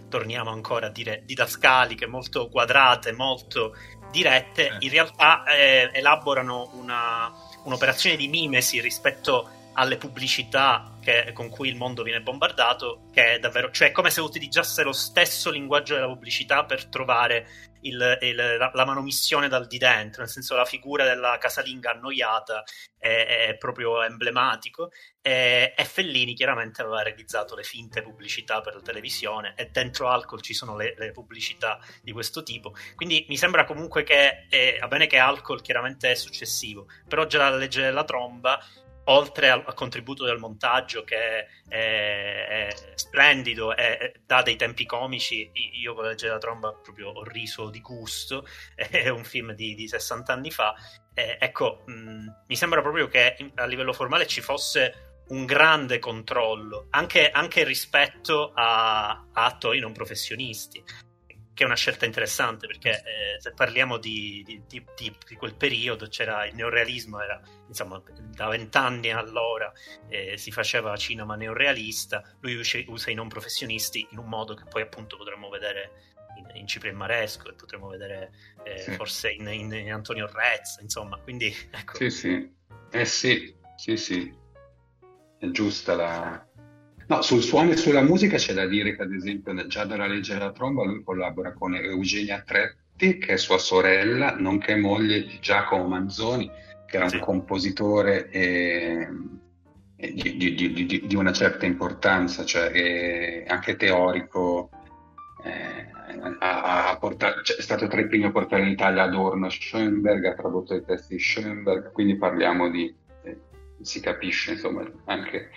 torniamo 0.09 0.51
ancora 0.51 0.88
a 0.88 0.91
dire 0.91 1.23
didascaliche, 1.25 2.05
molto 2.05 2.47
quadrate, 2.49 3.11
molto 3.13 3.75
dirette, 4.11 4.67
eh. 4.67 4.75
in 4.79 4.91
realtà 4.91 5.43
eh, 5.45 5.89
elaborano 5.91 6.69
una, 6.73 7.31
un'operazione 7.63 8.15
di 8.15 8.27
mimesi 8.27 8.79
rispetto 8.79 9.49
alle 9.73 9.97
pubblicità 9.97 10.97
che, 11.01 11.31
con 11.34 11.49
cui 11.49 11.67
il 11.67 11.75
mondo 11.75 12.03
viene 12.03 12.21
bombardato, 12.21 13.07
che 13.11 13.34
è 13.34 13.39
davvero, 13.39 13.71
cioè 13.71 13.89
è 13.89 13.91
come 13.91 14.11
se 14.11 14.21
utilizzasse 14.21 14.84
lo 14.84 14.93
stesso 14.93 15.49
linguaggio 15.49 15.95
della 15.95 16.07
pubblicità 16.07 16.63
per 16.63 16.86
trovare 16.86 17.47
il, 17.84 18.17
il, 18.21 18.36
la, 18.36 18.71
la, 18.73 18.86
manomissione 18.86 19.47
dal 19.47 19.67
di 19.67 19.77
dentro, 19.77 20.21
nel 20.21 20.31
senso 20.31 20.55
la 20.55 20.65
figura 20.65 21.03
della 21.03 21.38
casalinga 21.38 21.91
annoiata 21.91 22.63
è, 22.97 23.47
è 23.49 23.57
proprio 23.57 24.03
emblematico 24.03 24.91
e, 25.21 25.73
e, 25.75 25.86
Fellini 25.86 26.34
chiaramente 26.34 26.81
aveva 26.81 27.01
realizzato 27.01 27.55
le 27.55 27.63
finte 27.63 28.01
pubblicità 28.01 28.61
per 28.61 28.75
la 28.75 28.81
televisione 28.81 29.53
e 29.55 29.69
dentro 29.71 30.09
Alcol 30.09 30.41
ci 30.41 30.53
sono 30.53 30.75
le, 30.75 30.93
le 30.97 31.11
pubblicità 31.11 31.79
di 32.01 32.11
questo 32.11 32.43
tipo, 32.43 32.73
quindi 32.95 33.25
mi 33.29 33.38
sembra 33.38 33.63
comunque 33.65 34.03
che, 34.03 34.47
eh, 34.49 34.77
va 34.79 34.88
bene 34.88 35.07
che 35.07 35.17
Alcol 35.17 35.61
chiaramente 35.61 36.11
è 36.11 36.15
successivo, 36.15 36.88
però 37.07 37.25
già 37.25 37.49
la 37.49 37.57
legge 37.57 37.81
della 37.81 38.03
tromba 38.03 38.59
oltre 39.05 39.49
al, 39.49 39.63
al, 39.65 39.73
contributo 39.73 40.25
del 40.25 40.37
montaggio 40.37 41.03
che 41.03 41.15
è, 41.15 41.47
è, 41.67 42.67
è 42.67 42.75
splendido 42.95 43.75
e 43.75 44.13
dà 44.25 44.41
dei 44.41 44.55
tempi 44.55 44.85
comici, 44.85 45.49
io 45.53 45.93
con 45.93 46.05
la 46.05 46.13
della 46.13 46.37
tromba 46.37 46.73
proprio 46.73 47.09
ho 47.09 47.23
riso 47.23 47.69
di 47.69 47.81
gusto, 47.81 48.45
è 48.75 49.09
un 49.09 49.23
film 49.23 49.53
di, 49.53 49.75
di 49.75 49.87
60 49.87 50.33
anni 50.33 50.51
fa, 50.51 50.73
eh, 51.13 51.37
ecco, 51.39 51.83
mh, 51.85 52.43
mi 52.47 52.55
sembra 52.55 52.81
proprio 52.81 53.07
che 53.07 53.51
a 53.55 53.65
livello 53.65 53.93
formale 53.93 54.27
ci 54.27 54.41
fosse 54.41 55.21
un 55.29 55.45
grande 55.45 55.99
controllo, 55.99 56.87
anche, 56.89 57.29
anche 57.29 57.63
rispetto 57.63 58.51
a, 58.53 59.09
a 59.09 59.45
attori 59.45 59.79
non 59.79 59.93
professionisti 59.93 60.83
che 61.53 61.63
è 61.63 61.65
una 61.65 61.75
scelta 61.75 62.05
interessante 62.05 62.67
perché 62.67 62.89
eh, 62.89 63.39
se 63.39 63.53
parliamo 63.53 63.97
di, 63.97 64.43
di, 64.45 64.63
di, 64.67 64.83
di, 64.95 65.35
quel 65.35 65.55
periodo 65.55 66.07
c'era 66.07 66.45
il 66.45 66.55
neorealismo 66.55 67.21
era 67.21 67.39
insomma 67.67 68.01
da 68.35 68.47
vent'anni 68.47 69.11
allora 69.11 69.71
eh, 70.09 70.37
si 70.37 70.51
faceva 70.51 70.95
cinema 70.97 71.35
neorealista 71.35 72.23
lui 72.39 72.55
usa, 72.87 73.11
i 73.11 73.13
non 73.13 73.27
professionisti 73.27 74.07
in 74.11 74.17
un 74.17 74.27
modo 74.27 74.55
che 74.55 74.63
poi 74.67 74.81
appunto 74.81 75.15
potremmo 75.17 75.49
vedere 75.49 76.11
in, 76.37 76.49
in 76.55 76.67
Cipri 76.67 76.89
e 76.89 76.93
Maresco 76.93 77.49
e 77.49 77.53
potremmo 77.53 77.87
vedere 77.87 78.31
eh, 78.63 78.79
sì. 78.79 78.91
forse 78.91 79.31
in, 79.31 79.47
in, 79.47 79.71
in, 79.73 79.93
Antonio 79.93 80.29
Rezza 80.31 80.81
insomma 80.81 81.17
quindi 81.17 81.53
ecco. 81.71 81.95
Sì 81.95 82.09
sì. 82.09 82.51
Eh 82.91 83.05
sì 83.05 83.55
sì 83.75 83.97
sì. 83.97 84.41
È 85.37 85.49
giusta 85.49 85.95
la 85.95 86.47
No, 87.07 87.21
sul 87.21 87.41
suono 87.41 87.71
e 87.71 87.77
sulla 87.77 88.01
musica 88.01 88.37
c'è 88.37 88.53
da 88.53 88.65
dire 88.65 88.95
che 88.95 89.01
ad 89.01 89.13
esempio 89.13 89.53
già 89.67 89.85
dalla 89.85 90.07
legge 90.07 90.33
della 90.33 90.51
tromba 90.51 90.83
lui 90.83 91.03
collabora 91.03 91.53
con 91.53 91.75
Eugenia 91.75 92.41
Tretti, 92.41 93.17
che 93.17 93.33
è 93.33 93.37
sua 93.37 93.57
sorella, 93.57 94.35
nonché 94.37 94.75
moglie 94.75 95.23
di 95.23 95.37
Giacomo 95.41 95.87
Manzoni, 95.87 96.49
che 96.85 96.95
era 96.95 97.05
un 97.11 97.19
compositore 97.19 98.29
e, 98.29 99.07
e 99.97 100.13
di, 100.13 100.37
di, 100.37 100.73
di, 100.73 101.03
di, 101.05 101.15
una 101.15 101.33
certa 101.33 101.65
importanza, 101.65 102.45
cioè 102.45 103.43
anche 103.47 103.75
teorico. 103.75 104.69
Eh, 105.43 105.91
ha, 106.39 106.89
ha 106.89 106.97
portato, 106.97 107.41
cioè, 107.41 107.57
è 107.57 107.61
stato 107.61 107.87
tra 107.87 107.99
i 107.99 108.07
primi 108.07 108.25
a 108.25 108.31
portare 108.31 108.63
in 108.63 108.69
Italia 108.69 109.03
Adorno 109.03 109.49
Schoenberg, 109.49 110.23
ha 110.25 110.33
tradotto 110.33 110.73
i 110.73 110.83
testi 110.83 111.15
di 111.15 111.21
Schoenberg, 111.21 111.91
quindi 111.91 112.15
parliamo 112.15 112.69
di, 112.69 112.93
eh, 113.23 113.39
si 113.81 113.99
capisce 113.99 114.51
insomma 114.51 114.89
anche 115.05 115.49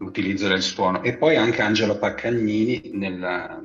l'utilizzo 0.00 0.48
del 0.48 0.62
suono. 0.62 1.02
E 1.02 1.16
poi 1.16 1.36
anche 1.36 1.62
Angelo 1.62 1.98
Paccagnini 1.98 2.90
nella, 2.94 3.62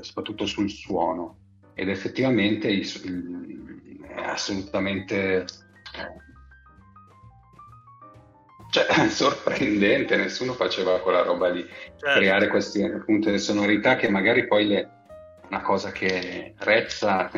soprattutto 0.00 0.46
sul 0.46 0.70
suono. 0.70 1.38
Ed 1.74 1.88
effettivamente 1.88 2.68
il, 2.68 2.86
il, 3.04 4.00
è 4.06 4.22
assolutamente 4.22 5.44
cioè, 8.70 8.86
sorprendente, 9.08 10.16
nessuno 10.16 10.52
faceva 10.52 11.00
quella 11.00 11.22
roba 11.22 11.48
lì, 11.48 11.64
certo. 11.64 12.18
creare 12.18 12.48
queste 12.48 12.84
appunto 12.84 13.36
sonorità 13.38 13.96
che 13.96 14.08
magari 14.08 14.46
poi 14.46 14.66
le, 14.66 14.90
una 15.48 15.62
cosa 15.62 15.90
che 15.90 16.54
Rezza 16.58 17.30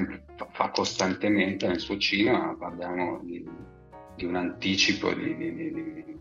fa 0.51 0.68
costantemente 0.70 1.66
nel 1.66 1.81
suo 1.81 1.97
cinema, 1.97 2.55
parliamo 2.59 3.20
di, 3.22 3.47
di 4.16 4.24
un 4.24 4.37
anticipo 4.37 5.12
di, 5.12 5.37
di, 5.37 5.55
di 5.55 6.15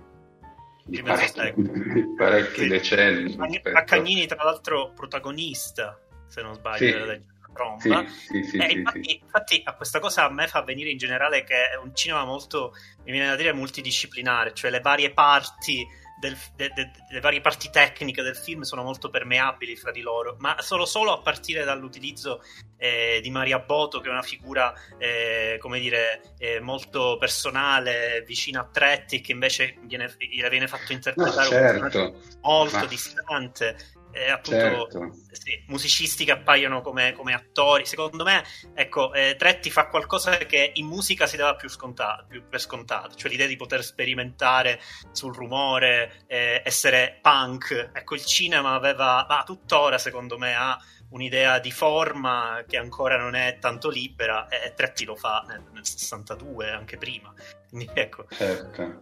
di 0.86 1.01
parecchi, 1.01 1.53
parecchi 2.15 2.61
sì. 2.61 2.67
decenni. 2.67 3.36
Paccagnini, 3.36 4.27
tra 4.27 4.43
l'altro, 4.43 4.91
protagonista, 4.93 5.99
se 6.27 6.41
non 6.41 6.53
sbaglio, 6.53 6.77
sì. 6.77 6.91
della 6.91 7.19
tromba. 7.53 8.05
Sì, 8.07 8.43
sì, 8.43 8.57
eh, 8.57 8.71
infatti, 8.71 9.19
infatti, 9.21 9.61
a 9.63 9.73
questa 9.73 9.99
cosa 9.99 10.25
a 10.25 10.31
me 10.31 10.47
fa 10.47 10.61
venire 10.61 10.91
in 10.91 10.97
generale 10.97 11.43
che 11.43 11.69
è 11.69 11.77
un 11.77 11.95
cinema 11.95 12.23
molto, 12.23 12.73
mi 13.03 13.11
viene 13.11 13.27
da 13.27 13.36
dire, 13.36 13.53
multidisciplinare, 13.53 14.53
cioè 14.53 14.69
le 14.69 14.81
varie 14.81 15.11
parti 15.11 15.86
del, 16.20 16.38
de, 16.55 16.72
de, 16.74 16.91
le 17.09 17.20
varie 17.20 17.41
parti 17.41 17.70
tecniche 17.70 18.22
del 18.22 18.36
film 18.36 18.61
sono 18.61 18.84
molto 18.84 19.09
permeabili 19.09 19.76
fra 19.76 19.91
di 19.91 20.01
loro, 20.01 20.36
ma 20.39 20.55
solo, 20.61 20.86
solo 20.86 21.11
a 21.11 21.22
partire 21.22 21.63
dall'utilizzo 21.63 22.41
eh, 22.78 23.20
di 23.22 23.30
Maria 23.30 23.59
Boto, 23.59 23.99
che 23.99 24.07
è 24.07 24.11
una 24.11 24.22
figura, 24.22 24.74
eh, 24.97 25.57
come 25.59 25.80
dire, 25.80 26.34
eh, 26.38 26.59
molto 26.59 27.18
personale, 27.20 28.24
vicina 28.26 28.61
a 28.61 28.70
Tretti, 28.72 29.22
che 29.22 29.32
invece 29.32 29.78
viene, 29.82 30.13
viene 30.18 30.68
fatto 30.68 30.93
interpretare 30.93 31.80
no, 31.80 31.89
certo. 31.89 32.22
molto 32.41 32.78
ma... 32.78 32.86
distante 32.86 33.78
eh, 34.16 34.32
appunto 34.32 34.88
certo. 34.89 35.11
sì, 35.32 35.61
musicisti 35.68 36.24
che 36.24 36.32
appaiono 36.32 36.82
come, 36.82 37.11
come, 37.11 37.34
attori. 37.34 37.86
Secondo 37.86 38.24
me, 38.24 38.43
ecco, 38.74 39.13
eh, 39.13 39.36
Tretti 39.38 39.70
fa 39.70 39.88
qualcosa 39.88 40.38
che 40.38 40.72
in 40.76 40.86
musica 40.86 41.28
si 41.28 41.36
dava 41.36 41.55
più, 41.55 41.68
scontato, 41.68 42.26
più 42.30 42.47
per 42.47 42.61
scontato, 42.61 43.16
cioè 43.16 43.30
l'idea 43.30 43.47
di 43.47 43.57
poter 43.57 43.84
sperimentare 43.84 44.80
sul 45.11 45.36
rumore, 45.36 46.24
eh, 46.28 46.61
essere 46.63 47.20
punk. 47.22 47.91
Ecco, 47.93 48.16
il 48.16 48.24
cinema 48.24 48.74
aveva, 48.74 49.26
ma 49.28 49.43
tuttora 49.43 49.97
secondo 49.97 50.38
me 50.38 50.55
ha 50.55 50.80
un'idea 51.09 51.59
di 51.59 51.72
forma 51.72 52.63
che 52.66 52.78
ancora 52.78 53.18
non 53.18 53.36
è 53.36 53.57
tanto 53.59 53.89
libera 53.89 54.47
e 54.47 54.74
Tretti 54.74 55.03
lo 55.03 55.16
fa 55.16 55.43
nel, 55.47 55.61
nel 55.74 55.86
62, 55.86 56.72
anche 56.72 56.95
prima. 56.97 57.34
Quindi 57.68 57.89
ecco. 57.93 58.26
Certo. 58.30 59.01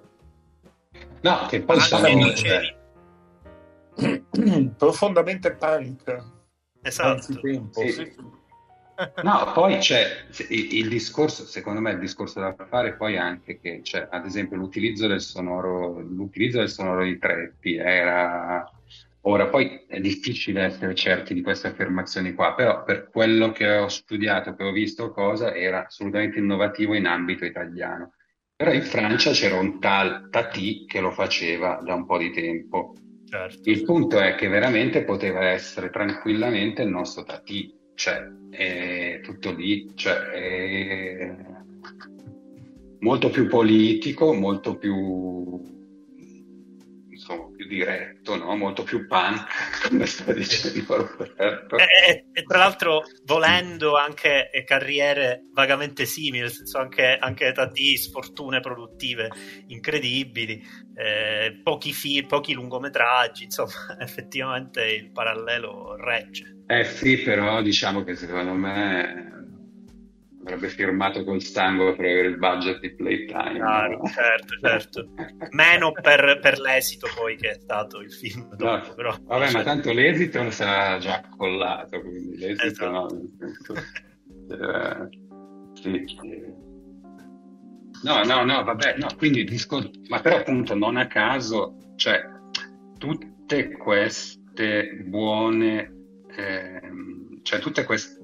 No, 1.22 1.46
che 1.48 1.62
poi 1.62 1.80
sono... 1.80 2.08
Dicevi, 2.08 2.82
profondamente 4.78 5.56
punk. 5.56 6.24
Esatto. 6.82 7.40
Tempo, 7.40 7.82
sì. 7.82 7.92
Sì. 7.92 8.42
No, 9.24 9.52
poi 9.54 9.80
c'è 9.80 10.26
il, 10.50 10.76
il, 10.76 10.88
discorso, 10.88 11.46
secondo 11.46 11.82
me 11.82 11.92
il 11.92 12.00
discorso 12.00 12.40
da 12.40 12.56
fare 12.70 12.94
poi 12.94 13.18
anche 13.18 13.60
che 13.60 13.82
c'è, 13.82 14.08
ad 14.10 14.26
esempio, 14.26 14.56
l'utilizzo 14.56 15.08
del 15.08 15.22
sonoro, 15.22 16.00
l'utilizzo 16.00 16.60
del 16.60 16.70
sonoro 16.70 17.04
di 17.04 17.18
Treppi 17.18 17.76
era... 17.76 18.70
Ora, 19.26 19.48
poi 19.48 19.86
è 19.88 20.02
difficile 20.02 20.64
essere 20.64 20.94
certi 20.96 21.34
di 21.34 21.42
queste 21.42 21.70
affermazioni 21.70 22.34
qua, 22.34 22.56
però 22.56 22.84
per 22.84 23.08
quello 23.10 23.54
che 23.54 23.78
ho 23.78 23.88
studiato, 23.88 24.54
che 24.54 24.64
ho 24.64 24.72
visto 24.72 25.12
cosa, 25.12 25.56
era 25.56 25.86
assolutamente 25.86 26.40
innovativo 26.40 26.94
in 26.94 27.06
ambito 27.06 27.46
italiano. 27.46 28.12
Però 28.54 28.74
in 28.74 28.82
Francia 28.82 29.32
c'era 29.32 29.58
un 29.58 29.80
tal 29.80 30.28
Tati 30.30 30.86
che 30.86 31.00
lo 31.00 31.12
faceva 31.12 31.80
da 31.82 31.94
un 31.94 32.06
po' 32.06 32.18
di 32.18 32.32
tempo 32.32 32.96
Certo. 33.34 33.68
Il 33.68 33.84
punto 33.84 34.20
è 34.20 34.36
che 34.36 34.48
veramente 34.48 35.04
poteva 35.04 35.44
essere 35.46 35.90
tranquillamente 35.90 36.84
il 36.84 36.90
nostro 36.90 37.24
Tati, 37.24 37.76
cioè 37.96 38.28
è 38.52 39.22
tutto 39.24 39.52
lì, 39.52 39.92
cioè 39.96 40.20
è 40.30 41.36
molto 43.00 43.32
più 43.32 43.48
politico, 43.48 44.36
molto 44.36 44.78
più 44.78 45.83
più 47.64 47.68
diretto, 47.68 48.36
no? 48.36 48.56
molto 48.56 48.84
più 48.84 49.08
punk, 49.08 49.46
come 49.88 50.06
sta 50.06 50.32
dicendo 50.34 50.96
Roberto. 50.96 51.78
E, 51.78 51.86
e, 52.08 52.26
e, 52.32 52.44
tra 52.44 52.58
l'altro 52.60 53.04
volendo 53.26 53.98
anche 53.98 54.50
carriere 54.66 55.46
vagamente 55.54 56.06
simili, 56.06 56.40
nel 56.40 56.52
senso 56.52 56.78
anche, 56.80 57.18
anche 57.20 57.52
Tati, 57.52 57.98
sfortune 57.98 58.60
produttive 58.60 59.30
incredibili, 59.68 60.62
eh, 60.96 61.60
pochi, 61.64 61.94
fi- 61.94 62.26
pochi 62.26 62.54
lungometraggi, 62.54 63.46
insomma 63.46 63.72
effettivamente 64.00 64.84
il 64.86 65.12
parallelo 65.12 65.96
regge. 65.96 66.62
Eh 66.68 66.86
sì, 66.86 67.18
però 67.18 67.62
diciamo 67.62 68.04
che 68.04 68.16
secondo 68.16 68.54
me 68.54 69.43
avrebbe 70.44 70.68
firmato 70.68 71.24
col 71.24 71.42
sangue 71.42 71.96
per 71.96 72.06
avere 72.06 72.28
il 72.28 72.38
budget 72.38 72.80
di 72.80 72.94
Playtime. 72.96 73.60
Ah, 73.62 73.88
no? 73.88 74.02
certo, 74.08 74.58
certo. 74.62 75.10
Meno 75.52 75.92
per, 75.92 76.40
per, 76.42 76.60
l'esito 76.60 77.08
poi 77.16 77.36
che 77.38 77.52
è 77.52 77.54
stato 77.54 78.00
il 78.00 78.12
film. 78.12 78.56
Dopo, 78.56 78.88
no, 78.88 78.94
però, 78.94 79.18
vabbè, 79.24 79.46
cioè... 79.46 79.54
ma 79.54 79.64
tanto 79.64 79.92
l'esito 79.94 80.50
sarà 80.52 80.98
già 81.00 81.24
collato, 81.36 82.02
quindi 82.02 82.38
l'esito 82.38 82.66
esatto. 82.66 82.90
no. 82.90 83.18
eh, 85.08 85.10
sì. 85.74 86.06
No, 88.04 88.24
no, 88.24 88.44
no, 88.44 88.64
vabbè, 88.64 88.98
no, 88.98 89.08
quindi 89.18 89.46
disco... 89.46 89.90
ma 90.10 90.20
però 90.20 90.38
appunto 90.38 90.76
non 90.76 90.98
a 90.98 91.08
caso, 91.08 91.94
cioè 91.96 92.22
tutte 92.98 93.72
queste 93.78 95.04
buone, 95.06 95.94
eh, 96.36 96.82
cioè 97.44 97.60
tutte 97.60 97.86
queste 97.86 98.23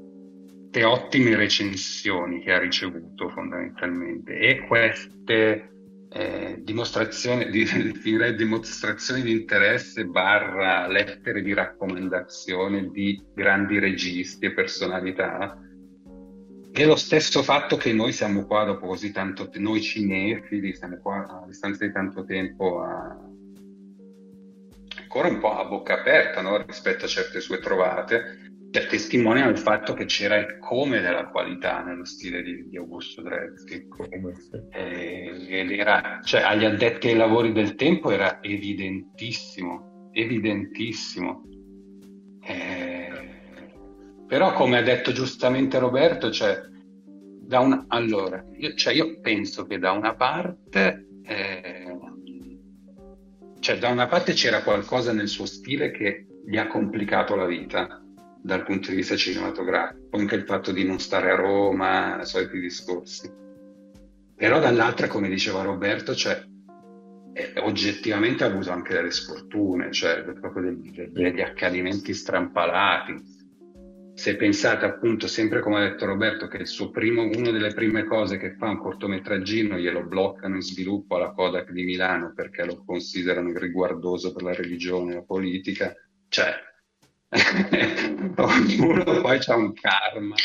ottime 0.84 1.36
recensioni 1.36 2.41
che 2.41 2.53
ha 2.53 2.59
ricevuto 2.59 3.30
fondamentalmente 3.30 4.38
e 4.38 4.65
queste 4.67 5.72
eh, 6.11 6.59
dimostrazioni, 6.61 7.49
di, 7.49 7.65
dimostrazioni 8.36 9.22
di 9.22 9.32
interesse 9.32 10.05
barra 10.05 10.88
lettere 10.88 11.41
di 11.41 11.53
raccomandazione 11.53 12.89
di 12.89 13.22
grandi 13.34 13.80
registi 13.80 14.45
e 14.45 14.53
personalità 14.53 15.57
è 16.72 16.86
lo 16.86 16.95
stesso 16.95 17.41
fatto 17.43 17.78
che 17.78 17.91
noi 17.93 18.13
siamo 18.13 18.45
qua 18.45 18.63
dopo 18.63 18.88
così 18.88 19.11
tanto 19.11 19.49
tempo, 19.49 19.70
noi 19.70 19.82
cinefili 19.82 20.76
siamo 20.76 20.97
qua 20.97 21.41
a 21.43 21.45
distanza 21.47 21.86
di 21.86 21.91
tanto 21.91 22.24
tempo 22.24 22.82
a, 22.82 23.17
ancora 25.01 25.28
un 25.28 25.39
po' 25.39 25.57
a 25.57 25.65
bocca 25.65 25.99
aperta 25.99 26.41
no? 26.41 26.63
rispetto 26.63 27.05
a 27.05 27.07
certe 27.07 27.41
sue 27.41 27.59
trovate, 27.59 28.39
cioè, 28.72 28.86
testimoniano 28.88 29.49
il 29.49 29.57
fatto 29.57 29.93
che 29.93 30.05
c'era 30.05 30.36
il 30.38 30.59
come 30.59 31.01
della 31.01 31.28
qualità 31.28 31.82
nello 31.82 32.05
stile 32.05 32.43
di, 32.43 32.67
di 32.70 32.78
Augusto 32.78 33.22
Drezzi. 33.22 33.88
Cioè, 36.24 36.41
agli 36.41 36.65
addetti 36.65 37.07
ai 37.07 37.15
lavori 37.15 37.51
del 37.51 37.76
tempo 37.76 38.11
era 38.11 38.41
evidentissimo, 38.41 40.09
evidentissimo. 40.11 41.43
Eh, 42.41 43.09
però, 44.28 44.53
come 44.53 44.78
ha 44.78 44.84
detto 44.84 45.11
giustamente 45.11 45.80
Roberto, 45.80 46.30
cioè, 46.30 46.59
da 47.41 47.59
una, 47.59 47.86
allora, 47.88 48.45
io, 48.57 48.76
cioè 48.76 48.93
io 48.93 49.20
penso 49.22 49.65
che 49.65 49.80
da 49.80 49.91
una 49.91 50.13
parte 50.13 51.07
eh, 51.24 51.97
cioè 53.59 53.78
da 53.78 53.89
una 53.89 54.07
parte 54.07 54.34
c'era 54.34 54.63
qualcosa 54.63 55.11
nel 55.13 55.28
suo 55.28 55.45
stile 55.45 55.91
che 55.91 56.28
gli 56.45 56.57
ha 56.57 56.67
complicato 56.67 57.36
la 57.36 57.45
vita 57.45 58.01
dal 58.42 58.64
punto 58.64 58.90
di 58.90 58.96
vista 58.96 59.16
cinematografico, 59.16 60.18
anche 60.18 60.36
il 60.36 60.44
fatto 60.44 60.72
di 60.72 60.84
non 60.84 61.00
stare 61.00 61.32
a 61.32 61.36
Roma, 61.36 62.22
i 62.22 62.26
soliti 62.26 62.60
discorsi. 62.60 63.32
Però 64.36 64.60
dall'altra, 64.60 65.08
come 65.08 65.30
diceva 65.30 65.62
Roberto, 65.62 66.16
cioè, 66.16 66.42
eh, 67.34 67.54
oggettivamente 67.60 68.44
ha 68.44 68.48
avuto 68.48 68.72
anche 68.72 68.94
delle 68.94 69.12
sfortune, 69.12 69.92
cioè 69.92 70.24
proprio 70.24 70.72
degli, 70.72 71.02
degli 71.12 71.42
accadimenti 71.42 72.14
strampalati 72.14 73.40
se 74.20 74.36
pensate 74.36 74.84
appunto, 74.84 75.28
sempre 75.28 75.62
come 75.62 75.78
ha 75.78 75.90
detto 75.90 76.06
Roberto, 76.06 76.50
che 76.50 76.66
primo, 76.92 77.22
una 77.24 77.52
delle 77.52 77.74
prime 77.74 78.04
cose 78.04 78.38
che 78.38 78.54
fa 78.58 78.68
un 78.68 78.78
cortometraggino 78.78 79.78
glielo 79.78 80.04
bloccano 80.04 80.56
in 80.56 80.62
sviluppo 80.62 81.16
alla 81.16 81.32
Kodak 81.32 81.72
di 81.72 81.84
Milano 81.86 82.34
perché 82.36 82.66
lo 82.66 82.84
considerano 82.84 83.58
riguardoso 83.58 84.34
per 84.34 84.44
la 84.44 84.54
religione 84.54 85.14
e 85.14 85.16
la 85.16 85.22
politica, 85.22 85.96
cioè 86.28 86.54
ognuno 88.38 89.22
poi 89.22 89.40
c'ha 89.40 89.56
un 89.56 89.74
karma. 89.74 90.36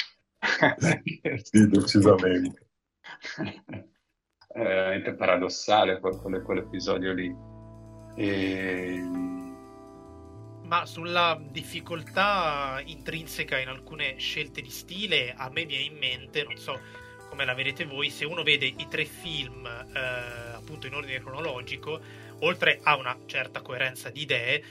sì, 1.42 1.68
decisamente. 1.68 2.68
È 4.46 4.58
veramente 4.58 5.14
paradossale 5.14 6.00
quell'episodio 6.00 7.12
lì. 7.12 7.34
E 8.16 9.02
ma 10.64 10.86
sulla 10.86 11.38
difficoltà 11.50 12.80
intrinseca 12.84 13.58
in 13.58 13.68
alcune 13.68 14.16
scelte 14.18 14.62
di 14.62 14.70
stile, 14.70 15.34
a 15.36 15.50
me 15.50 15.66
viene 15.66 15.84
in 15.84 15.96
mente, 15.96 16.42
non 16.42 16.56
so 16.56 16.80
come 17.28 17.44
la 17.44 17.54
vedete 17.54 17.84
voi, 17.84 18.10
se 18.10 18.24
uno 18.24 18.42
vede 18.42 18.66
i 18.66 18.86
tre 18.88 19.04
film 19.04 19.66
eh, 19.66 19.98
appunto 20.54 20.86
in 20.86 20.94
ordine 20.94 21.20
cronologico, 21.20 22.00
oltre 22.40 22.80
a 22.82 22.96
una 22.96 23.16
certa 23.26 23.60
coerenza 23.60 24.08
di 24.10 24.22
idee, 24.22 24.64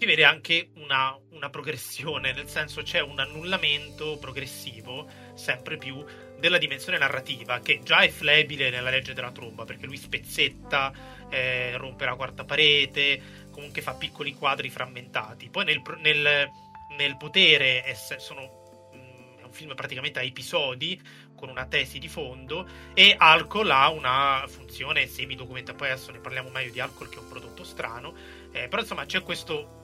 si 0.00 0.06
vede 0.06 0.24
anche 0.24 0.70
una, 0.76 1.14
una 1.32 1.50
progressione, 1.50 2.32
nel 2.32 2.48
senso 2.48 2.80
c'è 2.80 3.02
un 3.02 3.18
annullamento 3.18 4.16
progressivo 4.18 5.06
sempre 5.34 5.76
più 5.76 6.02
della 6.38 6.56
dimensione 6.56 6.96
narrativa 6.96 7.60
che 7.60 7.80
già 7.82 7.98
è 7.98 8.08
flebile 8.08 8.70
nella 8.70 8.88
legge 8.88 9.12
della 9.12 9.30
tromba 9.30 9.66
perché 9.66 9.84
lui 9.84 9.98
spezzetta, 9.98 11.28
eh, 11.28 11.76
rompe 11.76 12.06
la 12.06 12.14
quarta 12.14 12.46
parete, 12.46 13.48
comunque 13.50 13.82
fa 13.82 13.92
piccoli 13.92 14.32
quadri 14.32 14.70
frammentati. 14.70 15.50
Poi 15.50 15.66
nel, 15.66 15.82
nel, 15.98 16.48
nel 16.96 17.16
potere 17.18 17.82
è, 17.82 17.92
sono, 17.92 18.90
mm, 18.96 19.40
è 19.40 19.44
un 19.44 19.52
film 19.52 19.74
praticamente 19.74 20.18
a 20.18 20.22
episodi 20.22 20.98
con 21.36 21.50
una 21.50 21.66
tesi 21.66 21.98
di 21.98 22.08
fondo 22.08 22.66
e 22.94 23.14
Alcol 23.18 23.70
ha 23.70 23.90
una 23.90 24.46
funzione 24.48 25.06
semi-documentaria. 25.06 25.78
Poi 25.78 25.90
adesso 25.90 26.10
ne 26.10 26.20
parliamo 26.20 26.48
meglio 26.48 26.72
di 26.72 26.80
Alcol 26.80 27.10
che 27.10 27.16
è 27.16 27.20
un 27.20 27.28
prodotto 27.28 27.64
strano, 27.64 28.14
eh, 28.50 28.66
però 28.68 28.80
insomma 28.80 29.04
c'è 29.04 29.20
questo 29.20 29.79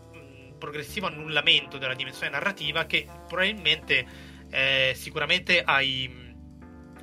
progressivo 0.58 1.06
annullamento 1.06 1.78
della 1.78 1.94
dimensione 1.94 2.30
narrativa 2.30 2.84
che 2.86 3.06
probabilmente 3.26 4.06
eh, 4.50 4.92
sicuramente 4.94 5.62
ai 5.62 6.24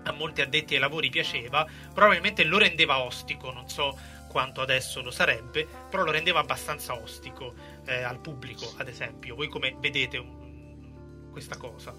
a 0.06 0.12
molti 0.12 0.42
addetti 0.42 0.74
ai 0.74 0.80
lavori 0.80 1.10
piaceva, 1.10 1.66
probabilmente 1.94 2.44
lo 2.44 2.58
rendeva 2.58 3.02
ostico, 3.04 3.52
non 3.52 3.70
so 3.70 3.98
quanto 4.28 4.62
adesso 4.62 5.02
lo 5.02 5.12
sarebbe, 5.12 5.68
però 5.90 6.04
lo 6.04 6.12
rendeva 6.12 6.40
abbastanza 6.40 6.94
ostico 6.94 7.54
eh, 7.86 8.02
al 8.02 8.20
pubblico, 8.20 8.74
ad 8.78 8.88
esempio. 8.88 9.36
Voi 9.36 9.48
come 9.48 9.76
vedete 9.80 10.18
um, 10.18 11.30
questa 11.32 11.56
cosa? 11.58 11.94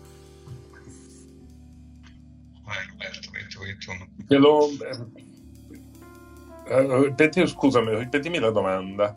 Vai 2.62 2.86
Roberto, 2.88 3.30
Te 4.26 4.36
lo... 4.36 4.68
Eh, 6.66 7.02
ripeti, 7.05 7.46
scusami, 7.46 7.96
ripetimi 7.96 8.38
la 8.38 8.50
domanda. 8.50 9.16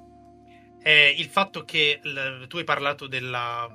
Eh, 0.87 1.13
il 1.17 1.25
fatto 1.25 1.65
che 1.65 1.99
l- 2.01 2.47
tu 2.47 2.55
hai 2.59 2.63
parlato 2.63 3.07
della 3.07 3.69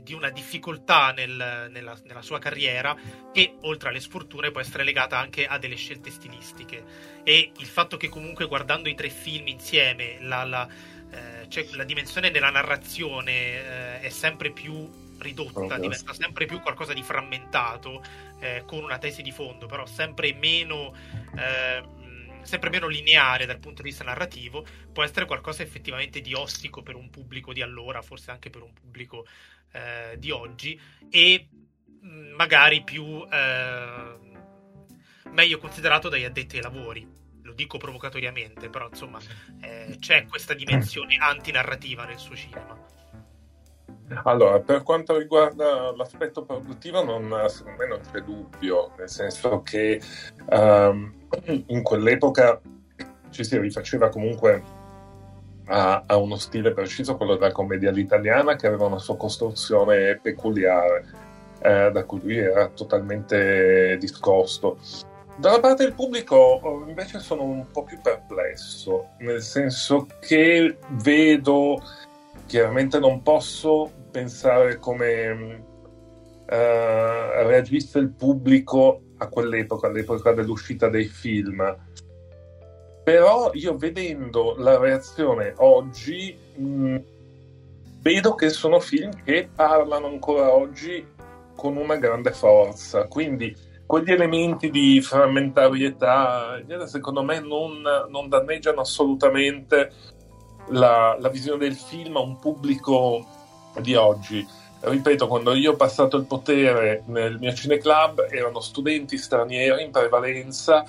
di 0.00 0.12
una 0.12 0.30
difficoltà 0.30 1.12
nel, 1.12 1.68
nella, 1.70 1.96
nella, 2.04 2.22
sua 2.22 2.38
carriera 2.38 2.94
che 3.32 3.56
oltre 3.62 3.88
alle 3.88 4.00
sfortune 4.00 4.50
può 4.50 4.60
essere 4.60 4.84
legata 4.84 5.18
anche 5.18 5.46
a 5.46 5.58
delle 5.58 5.74
scelte 5.74 6.10
stilistiche. 6.10 6.84
E 7.24 7.50
il 7.56 7.66
fatto 7.66 7.96
che 7.96 8.08
comunque 8.08 8.46
guardando 8.46 8.88
i 8.88 8.94
tre 8.94 9.08
film 9.08 9.48
insieme 9.48 10.18
la, 10.20 10.44
la, 10.44 10.68
eh, 11.10 11.48
cioè 11.48 11.66
la 11.72 11.84
dimensione 11.84 12.30
della 12.30 12.50
narrazione 12.50 13.32
eh, 13.32 14.00
è 14.00 14.08
sempre 14.10 14.50
più 14.52 14.88
ridotta, 15.18 15.78
diventa 15.78 16.12
sempre 16.12 16.44
più 16.44 16.60
qualcosa 16.60 16.92
di 16.92 17.02
frammentato 17.02 18.04
eh, 18.40 18.62
con 18.66 18.82
una 18.82 18.98
tesi 18.98 19.22
di 19.22 19.30
fondo 19.30 19.66
però 19.66 19.86
sempre 19.86 20.34
meno 20.34 20.92
eh, 21.36 21.82
sempre 22.44 22.70
meno 22.70 22.86
lineare 22.86 23.46
dal 23.46 23.58
punto 23.58 23.82
di 23.82 23.88
vista 23.88 24.04
narrativo, 24.04 24.64
può 24.92 25.02
essere 25.02 25.26
qualcosa 25.26 25.62
effettivamente 25.62 26.20
di 26.20 26.34
ostico 26.34 26.82
per 26.82 26.94
un 26.94 27.10
pubblico 27.10 27.52
di 27.52 27.62
allora, 27.62 28.02
forse 28.02 28.30
anche 28.30 28.50
per 28.50 28.62
un 28.62 28.72
pubblico 28.72 29.26
eh, 29.72 30.16
di 30.18 30.30
oggi 30.30 30.80
e 31.10 31.48
mm, 32.04 32.34
magari 32.34 32.82
più 32.82 33.26
eh, 33.30 34.18
meglio 35.30 35.58
considerato 35.58 36.08
dagli 36.08 36.24
addetti 36.24 36.56
ai 36.56 36.62
lavori. 36.62 37.22
Lo 37.42 37.52
dico 37.52 37.76
provocatoriamente, 37.76 38.70
però 38.70 38.88
insomma 38.88 39.18
eh, 39.60 39.96
c'è 40.00 40.24
questa 40.26 40.54
dimensione 40.54 41.16
antinarrativa 41.16 42.04
nel 42.04 42.18
suo 42.18 42.34
cinema. 42.34 42.92
Allora, 44.24 44.60
per 44.60 44.82
quanto 44.82 45.16
riguarda 45.16 45.94
l'aspetto 45.96 46.44
produttivo, 46.44 47.02
non, 47.02 47.48
secondo 47.48 47.78
me 47.78 47.88
non 47.88 48.00
c'è 48.00 48.20
dubbio, 48.20 48.92
nel 48.98 49.08
senso 49.08 49.62
che 49.62 50.00
um, 50.46 51.23
in 51.66 51.82
quell'epoca 51.82 52.60
ci 53.30 53.44
si 53.44 53.58
rifaceva 53.58 54.08
comunque 54.08 54.62
ha, 55.66 56.04
ha, 56.06 56.16
uno 56.16 56.36
stile 56.36 56.72
preciso, 56.72 57.16
quello 57.16 57.36
della 57.36 57.52
commedia 57.52 57.90
all'italiana, 57.90 58.56
che 58.56 58.66
aveva 58.66 58.86
una 58.86 58.98
sua 58.98 59.16
costruzione 59.16 60.18
peculiare, 60.20 61.06
eh, 61.60 61.90
da 61.90 62.04
cui 62.04 62.20
lui 62.22 62.36
era 62.36 62.68
totalmente 62.68 63.96
discosto. 63.98 64.78
Dalla 65.36 65.60
parte 65.60 65.84
del 65.84 65.94
pubblico 65.94 66.84
invece 66.86 67.18
sono 67.18 67.42
un 67.42 67.66
po' 67.72 67.82
più 67.82 68.00
perplesso, 68.00 69.08
nel 69.18 69.42
senso 69.42 70.06
che 70.20 70.78
vedo, 71.02 71.82
chiaramente 72.46 72.98
non 72.98 73.22
posso 73.22 73.90
pensare 74.10 74.78
come 74.78 75.72
Uh, 76.46 77.48
reagisse 77.48 77.98
il 77.98 78.10
pubblico 78.10 79.03
a 79.18 79.28
quell'epoca, 79.28 79.86
all'epoca 79.86 80.32
dell'uscita 80.32 80.88
dei 80.88 81.06
film. 81.06 81.76
Però 83.04 83.50
io 83.52 83.76
vedendo 83.76 84.54
la 84.56 84.78
reazione 84.78 85.52
oggi, 85.58 86.36
mh, 86.56 86.64
mm, 86.64 86.96
vedo 88.00 88.34
che 88.34 88.48
sono 88.48 88.80
film 88.80 89.10
che 89.24 89.48
parlano 89.54 90.06
ancora 90.06 90.52
oggi 90.52 91.06
con 91.54 91.76
una 91.76 91.96
grande 91.96 92.32
forza. 92.32 93.06
Quindi 93.06 93.54
quegli 93.86 94.10
elementi 94.10 94.70
di 94.70 95.00
frammentarietà, 95.00 96.62
secondo 96.86 97.22
me, 97.22 97.40
non, 97.40 97.82
non 98.08 98.28
danneggiano 98.28 98.80
assolutamente 98.80 99.92
la, 100.68 101.16
la, 101.18 101.28
visione 101.28 101.58
del 101.58 101.74
film 101.74 102.16
a 102.16 102.20
un 102.20 102.38
pubblico 102.38 103.24
di 103.80 103.94
oggi. 103.94 104.46
Ripeto, 104.86 105.28
quando 105.28 105.54
io 105.54 105.72
ho 105.72 105.76
passato 105.76 106.18
il 106.18 106.26
potere 106.26 107.04
nel 107.06 107.38
mio 107.38 107.54
cineclub 107.54 108.26
erano 108.30 108.60
studenti 108.60 109.16
stranieri 109.16 109.82
in 109.82 109.90
prevalenza, 109.90 110.84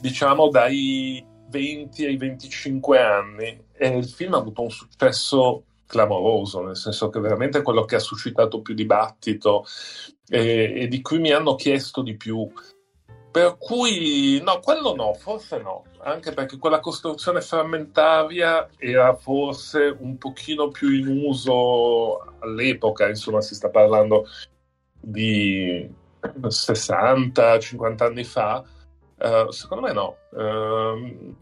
diciamo 0.00 0.48
dai 0.48 1.22
20 1.50 2.06
ai 2.06 2.16
25 2.16 2.98
anni 2.98 3.66
e 3.72 3.88
il 3.88 4.06
film 4.06 4.34
ha 4.34 4.38
avuto 4.38 4.62
un 4.62 4.70
successo 4.70 5.64
clamoroso, 5.86 6.62
nel 6.62 6.76
senso 6.76 7.10
che 7.10 7.20
veramente 7.20 7.58
è 7.58 7.62
quello 7.62 7.84
che 7.84 7.96
ha 7.96 8.00
suscitato 8.00 8.62
più 8.62 8.74
dibattito 8.74 9.66
e, 10.26 10.72
e 10.74 10.88
di 10.88 11.02
cui 11.02 11.18
mi 11.18 11.30
hanno 11.30 11.54
chiesto 11.54 12.02
di 12.02 12.16
più. 12.16 12.50
Per 13.34 13.58
cui, 13.58 14.40
no, 14.44 14.60
quello 14.60 14.94
no, 14.94 15.12
forse 15.14 15.58
no, 15.58 15.86
anche 16.02 16.32
perché 16.32 16.56
quella 16.56 16.78
costruzione 16.78 17.40
frammentaria 17.40 18.68
era 18.78 19.16
forse 19.16 19.92
un 19.98 20.16
pochino 20.18 20.68
più 20.68 20.90
in 20.90 21.08
uso 21.08 22.20
all'epoca, 22.38 23.08
insomma 23.08 23.40
si 23.40 23.56
sta 23.56 23.70
parlando 23.70 24.28
di 25.00 25.92
60-50 26.22 28.04
anni 28.04 28.22
fa, 28.22 28.62
uh, 29.18 29.50
secondo 29.50 29.84
me 29.84 29.92
no. 29.92 30.16
Uh, 30.30 31.36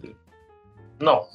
no. 0.97 1.28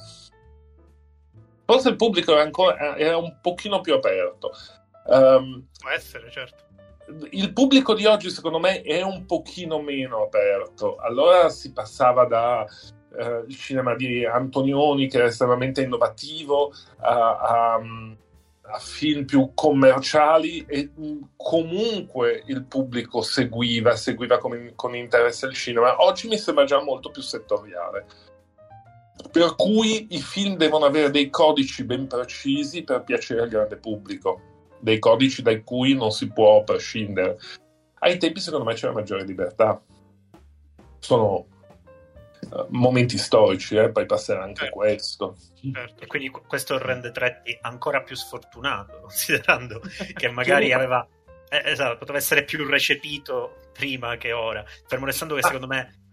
Forse 1.66 1.88
il 1.88 1.94
pubblico 1.94 2.32
era, 2.32 2.42
ancora, 2.42 2.96
era 2.96 3.16
un 3.16 3.38
pochino 3.40 3.80
più 3.80 3.94
aperto. 3.94 4.50
Um, 5.06 5.68
Può 5.78 5.90
essere, 5.90 6.28
certo 6.32 6.67
il 7.30 7.52
pubblico 7.52 7.94
di 7.94 8.06
oggi, 8.06 8.30
secondo 8.30 8.58
me, 8.58 8.82
è 8.82 9.02
un 9.02 9.24
pochino 9.26 9.80
meno 9.80 10.22
aperto. 10.22 10.96
Allora 10.96 11.48
si 11.48 11.72
passava 11.72 12.26
da 12.26 12.66
eh, 13.16 13.44
il 13.46 13.56
cinema 13.56 13.94
di 13.94 14.24
Antonioni, 14.24 15.08
che 15.08 15.18
era 15.18 15.26
estremamente 15.26 15.82
innovativo, 15.82 16.72
a, 16.98 17.36
a, 17.38 17.74
a 17.74 18.78
film 18.78 19.24
più 19.24 19.52
commerciali 19.54 20.64
e 20.66 20.90
mm, 20.98 21.22
comunque 21.36 22.42
il 22.46 22.64
pubblico 22.64 23.22
seguiva, 23.22 23.96
seguiva 23.96 24.38
con, 24.38 24.72
con 24.74 24.94
interesse 24.94 25.46
il 25.46 25.54
cinema. 25.54 26.02
Oggi 26.02 26.28
mi 26.28 26.36
sembra 26.36 26.64
già 26.64 26.82
molto 26.82 27.10
più 27.10 27.22
settoriale. 27.22 28.06
Per 29.32 29.56
cui 29.56 30.06
i 30.10 30.20
film 30.20 30.56
devono 30.56 30.84
avere 30.84 31.10
dei 31.10 31.28
codici 31.28 31.82
ben 31.84 32.06
precisi 32.06 32.84
per 32.84 33.02
piacere 33.02 33.42
al 33.42 33.48
grande 33.48 33.76
pubblico 33.76 34.47
dei 34.80 34.98
codici 34.98 35.42
dai 35.42 35.62
cui 35.62 35.94
non 35.94 36.10
si 36.10 36.30
può 36.30 36.62
prescindere. 36.64 37.38
Ai 38.00 38.18
tempi, 38.18 38.40
secondo 38.40 38.64
me, 38.64 38.74
c'era 38.74 38.92
maggiore 38.92 39.24
libertà. 39.24 39.80
Sono 40.98 41.46
uh, 42.50 42.66
momenti 42.70 43.18
storici, 43.18 43.76
eh, 43.76 43.90
poi 43.90 44.06
passerà 44.06 44.42
anche 44.42 44.62
certo. 44.62 44.76
questo. 44.76 45.36
Certo. 45.72 46.02
E 46.02 46.06
quindi 46.06 46.30
questo 46.30 46.78
rende 46.78 47.10
Tretti 47.10 47.56
ancora 47.62 48.02
più 48.02 48.16
sfortunato, 48.16 49.00
considerando 49.02 49.80
che 50.14 50.28
magari 50.30 50.72
aveva. 50.72 51.06
Eh, 51.50 51.62
esatto, 51.70 51.96
poteva 51.98 52.18
essere 52.18 52.44
più 52.44 52.64
recepito 52.66 53.58
prima 53.72 54.16
che 54.16 54.32
ora. 54.32 54.64
Fermo 54.86 55.06
restando 55.06 55.34
che 55.34 55.42
secondo 55.42 55.66
me 55.66 56.07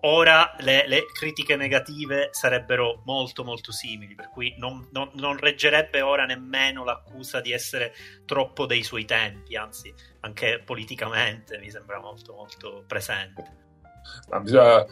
ora 0.00 0.54
le, 0.60 0.86
le, 0.86 1.06
critiche 1.12 1.56
negative 1.56 2.28
sarebbero 2.30 3.02
molto 3.04 3.44
molto 3.44 3.72
simili, 3.72 4.14
per 4.14 4.28
cui 4.30 4.54
non, 4.58 4.88
non, 4.92 5.10
non, 5.14 5.36
reggerebbe 5.36 6.00
ora 6.02 6.24
nemmeno 6.24 6.84
l'accusa 6.84 7.40
di 7.40 7.52
essere 7.52 7.92
troppo 8.24 8.66
dei 8.66 8.82
suoi 8.82 9.04
tempi, 9.04 9.56
anzi 9.56 9.92
anche 10.20 10.62
politicamente 10.64 11.58
mi 11.58 11.70
sembra 11.70 12.00
molto 12.00 12.34
molto 12.34 12.84
presente. 12.86 13.56
Ma 14.28 14.40
bisogna, 14.40 14.84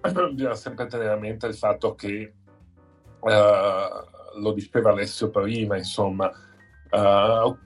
bisogna 0.32 0.54
sempre 0.54 0.86
tenere 0.86 1.12
a 1.12 1.16
mente 1.16 1.46
il 1.46 1.54
fatto 1.54 1.94
che 1.94 2.32
uh, 3.20 4.38
lo 4.38 4.52
diceva 4.52 4.90
Alessio 4.90 5.30
prima, 5.30 5.76
insomma, 5.76 6.30
uh, 6.90 7.56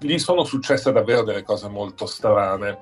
gli 0.00 0.18
sono 0.18 0.44
successe 0.44 0.92
davvero 0.92 1.22
delle 1.22 1.42
cose 1.42 1.68
molto 1.68 2.06
strane 2.06 2.78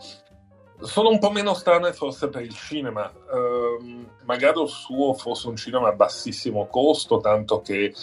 sono 0.82 1.08
un 1.08 1.18
po' 1.18 1.30
meno 1.30 1.54
strane 1.54 1.92
forse 1.92 2.28
per 2.28 2.42
il 2.42 2.54
cinema. 2.54 3.10
Uh, 3.30 4.06
magari 4.24 4.60
il 4.60 4.68
suo 4.68 5.14
fosse 5.14 5.48
un 5.48 5.56
cinema 5.56 5.88
a 5.88 5.92
bassissimo 5.92 6.66
costo, 6.66 7.18
tanto 7.18 7.60
che 7.60 7.94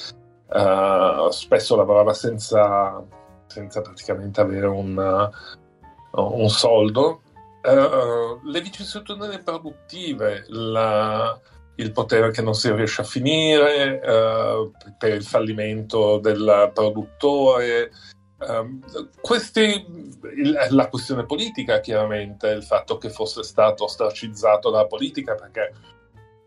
uh, 0.48 1.30
spesso 1.30 1.76
lavorava 1.76 2.14
senza, 2.14 3.04
senza, 3.48 3.82
praticamente 3.82 4.42
avere 4.42 4.68
un, 4.68 4.98
uh, 4.98 6.22
un 6.22 6.50
soldo. 6.50 7.22
Eh, 7.62 8.40
le 8.42 8.62
vicissitudini 8.62 9.42
produttive, 9.44 10.46
la, 10.48 11.38
il 11.76 11.92
potere 11.92 12.32
che 12.32 12.42
non 12.42 12.54
si 12.54 12.72
riesce 12.72 13.02
a 13.02 13.06
finire, 13.06 14.02
eh, 14.02 14.72
per 14.98 15.14
il 15.14 15.24
fallimento 15.24 16.20
del 16.20 16.72
produttore, 16.74 17.92
Um, 18.40 18.82
questi, 19.20 19.86
il, 20.38 20.68
la 20.70 20.88
questione 20.88 21.26
politica, 21.26 21.82
chiaramente, 21.82 22.48
il 22.48 22.64
fatto 22.64 22.98
che 22.98 23.10
fosse 23.10 23.44
stato 23.44 23.84
ostracizzato 23.84 24.70
dalla 24.70 24.88
politica 24.88 25.36
perché 25.36 25.74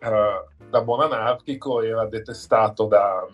uh, 0.01 0.68
da 0.70 0.80
buon 0.82 1.03
anarchico 1.03 1.82
era 1.82 2.07
detestato 2.07 2.86
da 2.86 3.26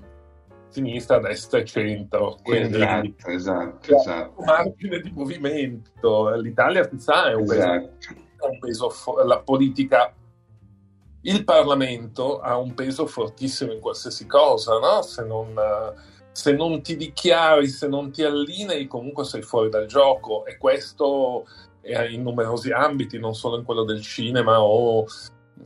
sinistra, 0.70 1.20
destra 1.20 1.60
e 1.60 1.64
centro. 1.64 2.38
Quindi 2.42 2.76
esatto, 2.76 3.30
esatto, 3.30 3.96
esatto. 3.96 4.42
margine 4.42 5.00
di 5.00 5.10
movimento. 5.12 6.34
L'Italia, 6.36 6.88
si 6.88 6.98
sa, 6.98 7.30
è 7.30 7.34
un, 7.34 7.44
esatto. 7.44 7.90
peso, 7.98 8.46
un 8.50 8.58
peso, 8.58 9.24
la 9.24 9.38
politica 9.40 10.12
il 11.22 11.44
Parlamento 11.44 12.40
ha 12.40 12.56
un 12.56 12.74
peso 12.74 13.06
fortissimo 13.06 13.72
in 13.72 13.80
qualsiasi 13.80 14.26
cosa, 14.26 14.78
no? 14.78 15.02
Se 15.02 15.24
non, 15.24 15.52
se 16.32 16.52
non 16.52 16.82
ti 16.82 16.96
dichiari, 16.96 17.68
se 17.68 17.88
non 17.88 18.10
ti 18.10 18.22
allinei, 18.22 18.86
comunque 18.86 19.24
sei 19.24 19.42
fuori 19.42 19.70
dal 19.70 19.86
gioco 19.86 20.46
e 20.46 20.56
questo 20.56 21.46
è 21.80 22.02
in 22.04 22.22
numerosi 22.22 22.70
ambiti, 22.70 23.18
non 23.18 23.34
solo 23.34 23.58
in 23.58 23.64
quello 23.64 23.84
del 23.84 24.02
cinema 24.02 24.60
o, 24.60 25.00
o, 25.00 25.06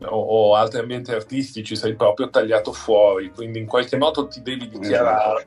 o 0.09 0.55
altri 0.55 0.81
ambienti 0.81 1.13
artistici, 1.13 1.77
sei 1.77 1.95
proprio 1.95 2.31
tagliato 2.31 2.73
fuori, 2.73 3.31
quindi 3.31 3.59
in 3.59 3.67
qualche 3.67 3.97
modo 3.97 4.29
ti 4.29 4.43
devi 4.43 4.69
dichiarare 4.69 5.47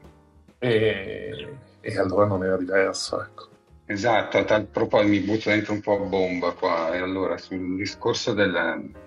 e, 0.60 1.58
e 1.82 1.98
allora 1.98 2.26
non 2.26 2.44
era 2.44 2.58
diverso. 2.58 3.22
Ecco. 3.22 3.50
Esatto, 3.88 4.38
a 4.38 4.44
tal 4.44 4.66
proposito 4.66 5.10
mi 5.10 5.20
butto 5.20 5.50
dentro 5.50 5.74
un 5.74 5.82
po' 5.82 5.94
a 5.94 6.06
bomba 6.06 6.52
qua. 6.54 6.94
E 6.94 6.98
allora, 6.98 7.38
sul 7.38 7.76
discorso 7.76 8.34
del... 8.34 8.56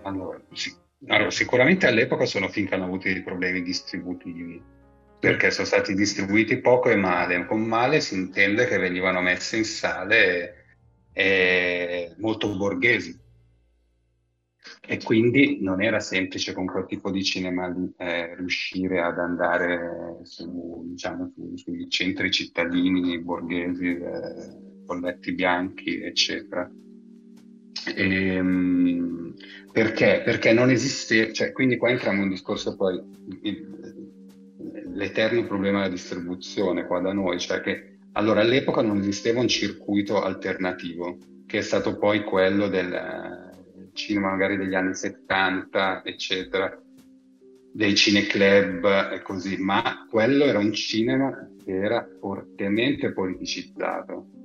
Allora, 0.02 0.40
allora, 1.09 1.30
sicuramente 1.30 1.86
all'epoca 1.86 2.26
sono 2.26 2.48
finché 2.48 2.74
hanno 2.74 2.84
avuto 2.84 3.09
dei 3.09 3.22
problemi 3.22 3.62
distributivi 3.62 4.62
perché 5.19 5.51
sono 5.51 5.66
stati 5.66 5.95
distribuiti 5.95 6.59
poco 6.59 6.91
e 6.91 6.97
male. 6.97 7.45
Con 7.47 7.62
male 7.62 8.01
si 8.01 8.14
intende 8.14 8.66
che 8.66 8.79
venivano 8.79 9.21
messe 9.21 9.57
in 9.57 9.64
sale 9.64 10.66
eh, 11.12 12.14
molto 12.19 12.55
borghesi 12.57 13.27
e 14.87 15.03
quindi 15.03 15.59
non 15.61 15.83
era 15.83 16.01
semplice 16.01 16.53
con 16.53 16.66
quel 16.66 16.87
tipo 16.87 17.11
di 17.11 17.23
cinema 17.23 17.75
eh, 17.97 18.35
riuscire 18.37 19.01
ad 19.01 19.19
andare 19.19 20.21
su, 20.23 20.85
diciamo, 20.87 21.33
su, 21.35 21.57
sui 21.57 21.89
centri 21.91 22.31
cittadini 22.31 23.19
borghesi, 23.19 23.87
eh, 23.87 24.85
colletti 24.87 25.33
bianchi, 25.33 26.01
eccetera. 26.01 26.71
E, 27.95 28.35
ehm, 28.35 29.35
perché? 29.73 30.23
Perché 30.25 30.53
non 30.53 30.71
esiste, 30.71 31.33
cioè, 31.33 31.53
quindi 31.53 31.77
qua 31.77 31.91
entriamo 31.91 32.19
in 32.19 32.25
un 32.25 32.31
discorso 32.31 32.77
poi, 32.77 33.01
l'eterno 34.99 35.46
problema 35.46 35.78
della 35.78 35.92
distribuzione 35.92 36.84
qua 36.84 36.99
da 36.99 37.12
noi, 37.12 37.38
cioè 37.38 37.61
che 37.61 37.99
allora 38.12 38.40
all'epoca 38.40 38.82
non 38.82 38.99
esisteva 38.99 39.40
un 39.40 39.46
circuito 39.46 40.20
alternativo, 40.20 41.16
che 41.46 41.59
è 41.59 41.62
stato 41.62 41.96
poi 41.99 42.24
quello 42.24 42.66
del 42.66 42.92
eh, 42.92 43.92
cinema 43.92 44.30
magari 44.30 44.57
degli 44.57 44.74
anni 44.74 44.94
70, 44.94 46.03
eccetera, 46.05 46.76
dei 47.72 47.94
cineclub 47.94 49.12
e 49.12 49.22
così, 49.22 49.57
ma 49.59 50.05
quello 50.11 50.44
era 50.44 50.59
un 50.59 50.72
cinema 50.72 51.49
che 51.64 51.76
era 51.76 52.05
fortemente 52.18 53.12
politicizzato 53.12 54.38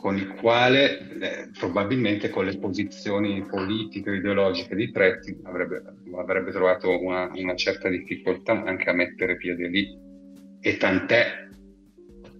con 0.00 0.16
il 0.16 0.28
quale 0.28 0.98
eh, 0.98 1.50
probabilmente 1.58 2.30
con 2.30 2.46
le 2.46 2.56
posizioni 2.58 3.44
politiche 3.44 4.14
ideologiche 4.14 4.74
di 4.74 4.90
Tretti 4.90 5.38
avrebbe, 5.42 5.82
avrebbe 6.16 6.50
trovato 6.52 6.98
una, 6.98 7.30
una, 7.34 7.54
certa 7.54 7.90
difficoltà 7.90 8.64
anche 8.64 8.88
a 8.88 8.94
mettere 8.94 9.36
piede 9.36 9.68
lì. 9.68 9.98
E 10.62 10.76
tant'è 10.78 11.48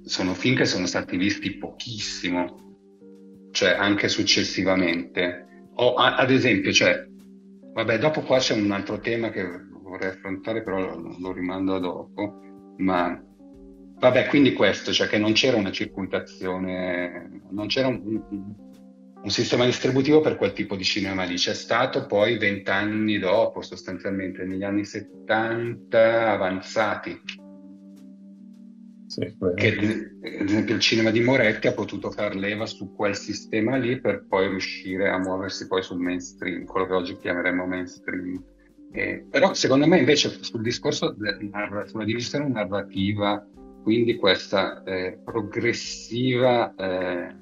sono 0.04 0.32
film 0.32 0.56
che 0.56 0.64
sono 0.64 0.86
stati 0.86 1.18
visti 1.18 1.56
pochissimo 1.56 2.68
cioè 3.50 3.72
anche 3.72 4.08
successivamente. 4.08 5.68
O 5.74 5.94
a, 5.94 6.16
ad 6.16 6.30
esempio 6.30 6.72
cioè 6.72 7.06
vabbè 7.74 7.98
dopo 7.98 8.22
qua 8.22 8.38
c'è 8.38 8.54
un 8.54 8.70
altro 8.70 9.00
tema 9.00 9.30
che 9.30 9.46
vorrei 9.82 10.10
affrontare 10.10 10.62
però 10.62 10.78
lo, 10.78 11.16
lo 11.18 11.32
rimando 11.32 11.74
a 11.74 11.78
dopo 11.78 12.40
ma 12.78 13.22
Vabbè, 14.00 14.28
quindi 14.28 14.54
questo, 14.54 14.92
cioè 14.92 15.08
che 15.08 15.18
non 15.18 15.32
c'era 15.32 15.58
una 15.58 15.70
circuitazione, 15.70 17.42
non 17.50 17.66
c'era 17.66 17.88
un, 17.88 18.22
un, 18.30 19.28
sistema 19.28 19.66
distributivo 19.66 20.22
per 20.22 20.36
quel 20.36 20.54
tipo 20.54 20.74
di 20.74 20.84
cinema 20.84 21.24
lì. 21.24 21.34
C'è 21.34 21.52
stato 21.52 22.06
poi 22.06 22.38
vent'anni 22.38 23.18
dopo, 23.18 23.60
sostanzialmente 23.60 24.44
negli 24.44 24.64
anni 24.64 24.86
70 24.86 26.32
avanzati. 26.32 27.20
Sì, 29.06 29.36
che, 29.54 29.68
ad 30.38 30.48
esempio 30.48 30.76
il 30.76 30.80
cinema 30.80 31.10
di 31.10 31.20
Moretti 31.20 31.66
ha 31.66 31.74
potuto 31.74 32.10
far 32.10 32.34
leva 32.36 32.64
su 32.64 32.94
quel 32.94 33.14
sistema 33.14 33.76
lì 33.76 34.00
per 34.00 34.24
poi 34.26 34.48
riuscire 34.48 35.10
a 35.10 35.18
muoversi 35.18 35.66
poi 35.66 35.82
sul 35.82 35.98
mainstream, 35.98 36.64
quello 36.64 36.86
che 36.86 36.94
oggi 36.94 37.16
chiameremmo 37.18 37.66
mainstream. 37.66 38.42
Eh, 38.92 39.26
però 39.28 39.52
secondo 39.52 39.86
me 39.86 39.98
invece 39.98 40.42
sul 40.42 40.62
discorso 40.62 41.14
della, 41.18 41.84
sulla 41.86 42.04
dimensione 42.04 42.48
narrativa, 42.48 43.46
quindi 43.82 44.16
questa 44.16 44.82
eh, 44.82 45.20
eh, 46.76 47.36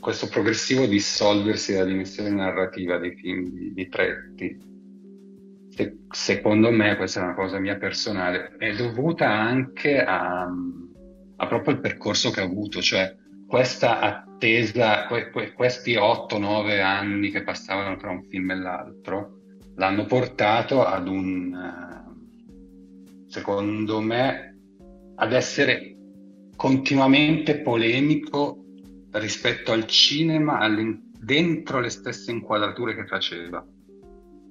questo 0.00 0.28
progressivo 0.28 0.86
dissolversi 0.86 1.72
della 1.72 1.84
dimensione 1.84 2.30
narrativa 2.30 2.98
dei 2.98 3.14
film 3.16 3.48
di, 3.48 3.72
di 3.72 3.88
Tretti, 3.88 4.56
se, 5.70 5.98
secondo 6.10 6.70
me, 6.70 6.96
questa 6.96 7.20
è 7.20 7.24
una 7.24 7.34
cosa 7.34 7.58
mia 7.58 7.76
personale, 7.76 8.54
è 8.56 8.74
dovuta 8.74 9.28
anche 9.28 10.02
a, 10.02 10.42
a 11.36 11.46
proprio 11.46 11.74
il 11.74 11.80
percorso 11.80 12.30
che 12.30 12.40
ha 12.40 12.44
avuto, 12.44 12.80
cioè 12.80 13.14
questa 13.46 14.00
attesa, 14.00 15.06
que, 15.06 15.30
que, 15.30 15.52
questi 15.52 15.94
8-9 15.94 16.80
anni 16.80 17.30
che 17.30 17.42
passavano 17.42 17.96
tra 17.96 18.10
un 18.10 18.22
film 18.24 18.50
e 18.50 18.56
l'altro, 18.56 19.38
l'hanno 19.76 20.04
portato 20.06 20.84
ad 20.84 21.08
un, 21.08 21.54
eh, 21.54 23.28
secondo 23.28 24.00
me, 24.00 24.55
ad 25.16 25.32
essere 25.32 25.96
continuamente 26.56 27.60
polemico 27.60 28.64
rispetto 29.12 29.72
al 29.72 29.86
cinema 29.86 30.58
dentro 31.18 31.80
le 31.80 31.88
stesse 31.88 32.30
inquadrature 32.30 32.94
che 32.94 33.06
faceva. 33.06 33.64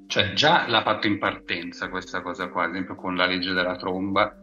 Cioè 0.08 0.34
già 0.34 0.68
l'ha 0.68 0.84
fatto 0.84 1.08
in 1.08 1.18
partenza 1.18 1.90
questa 1.90 2.22
cosa 2.22 2.50
qua, 2.50 2.66
ad 2.66 2.72
esempio 2.72 2.96
con 2.96 3.16
la 3.16 3.26
legge 3.26 3.54
della 3.54 3.76
tromba, 3.76 4.36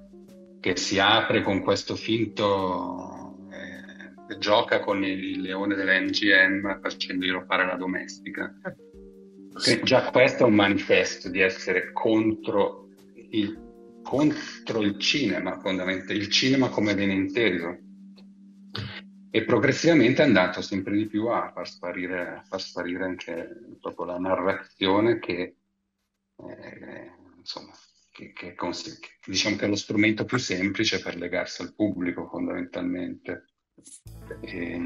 che 0.60 0.76
si 0.76 0.98
apre 0.98 1.42
con 1.42 1.60
questo 1.60 1.94
finto 1.94 3.36
eh, 3.50 4.38
gioca 4.38 4.80
con 4.80 5.04
il 5.04 5.40
leone 5.40 5.74
della 5.74 6.00
MGM 6.00 6.80
facendoglielo 6.80 7.44
fare 7.46 7.66
la 7.66 7.76
domestica. 7.76 8.52
Che 9.62 9.80
già 9.82 10.10
questo 10.10 10.44
è 10.44 10.46
un 10.46 10.54
manifesto 10.54 11.28
di 11.28 11.40
essere 11.40 11.92
contro 11.92 12.88
il, 13.30 13.61
contro 14.12 14.82
il 14.82 14.98
cinema, 14.98 15.58
fondamentalmente, 15.58 16.12
il 16.12 16.28
cinema 16.28 16.68
come 16.68 16.94
viene 16.94 17.14
inteso. 17.14 17.78
E 19.30 19.44
progressivamente 19.44 20.22
è 20.22 20.26
andato 20.26 20.60
sempre 20.60 20.94
di 20.94 21.06
più 21.06 21.28
a 21.28 21.50
far 21.50 21.66
sparire, 21.66 22.34
a 22.36 22.42
far 22.42 22.60
sparire 22.60 23.04
anche 23.04 23.48
proprio 23.80 24.04
la 24.04 24.18
narrazione 24.18 25.18
che, 25.18 25.56
eh, 26.36 27.10
insomma, 27.38 27.72
che, 28.10 28.34
che, 28.34 28.54
che, 28.54 28.70
diciamo 29.24 29.56
che 29.56 29.64
è 29.64 29.68
lo 29.68 29.76
strumento 29.76 30.26
più 30.26 30.36
semplice 30.36 31.00
per 31.00 31.16
legarsi 31.16 31.62
al 31.62 31.74
pubblico 31.74 32.28
fondamentalmente. 32.28 33.46
E, 34.42 34.78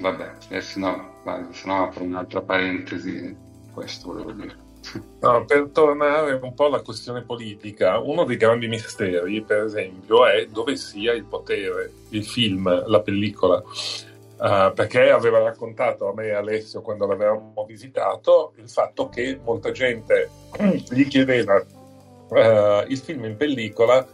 Vabbè, 0.00 0.34
adesso 0.46 0.80
no, 0.80 1.22
se 1.52 1.66
no 1.68 1.84
apro 1.84 2.02
un'altra 2.02 2.42
parentesi, 2.42 3.36
questo 3.72 4.08
volevo 4.08 4.32
dire. 4.32 4.63
No, 5.20 5.44
per 5.46 5.70
tornare 5.72 6.34
un 6.34 6.54
po' 6.54 6.66
alla 6.66 6.80
questione 6.80 7.22
politica, 7.22 7.98
uno 7.98 8.24
dei 8.24 8.36
grandi 8.36 8.68
misteri, 8.68 9.42
per 9.42 9.64
esempio, 9.64 10.26
è 10.26 10.46
dove 10.46 10.76
sia 10.76 11.12
il 11.12 11.24
potere, 11.24 11.90
il 12.10 12.24
film, 12.24 12.84
la 12.86 13.00
pellicola. 13.00 13.62
Uh, 14.36 14.72
perché 14.74 15.10
aveva 15.10 15.38
raccontato 15.38 16.08
a 16.08 16.12
me 16.12 16.32
Alessio 16.32 16.82
quando 16.82 17.06
l'avevamo 17.06 17.64
visitato 17.66 18.52
il 18.56 18.68
fatto 18.68 19.08
che 19.08 19.38
molta 19.42 19.70
gente 19.70 20.28
gli 20.90 21.06
chiedeva 21.06 21.54
uh, 21.54 22.84
il 22.88 22.98
film 22.98 23.24
in 23.26 23.36
pellicola 23.36 24.06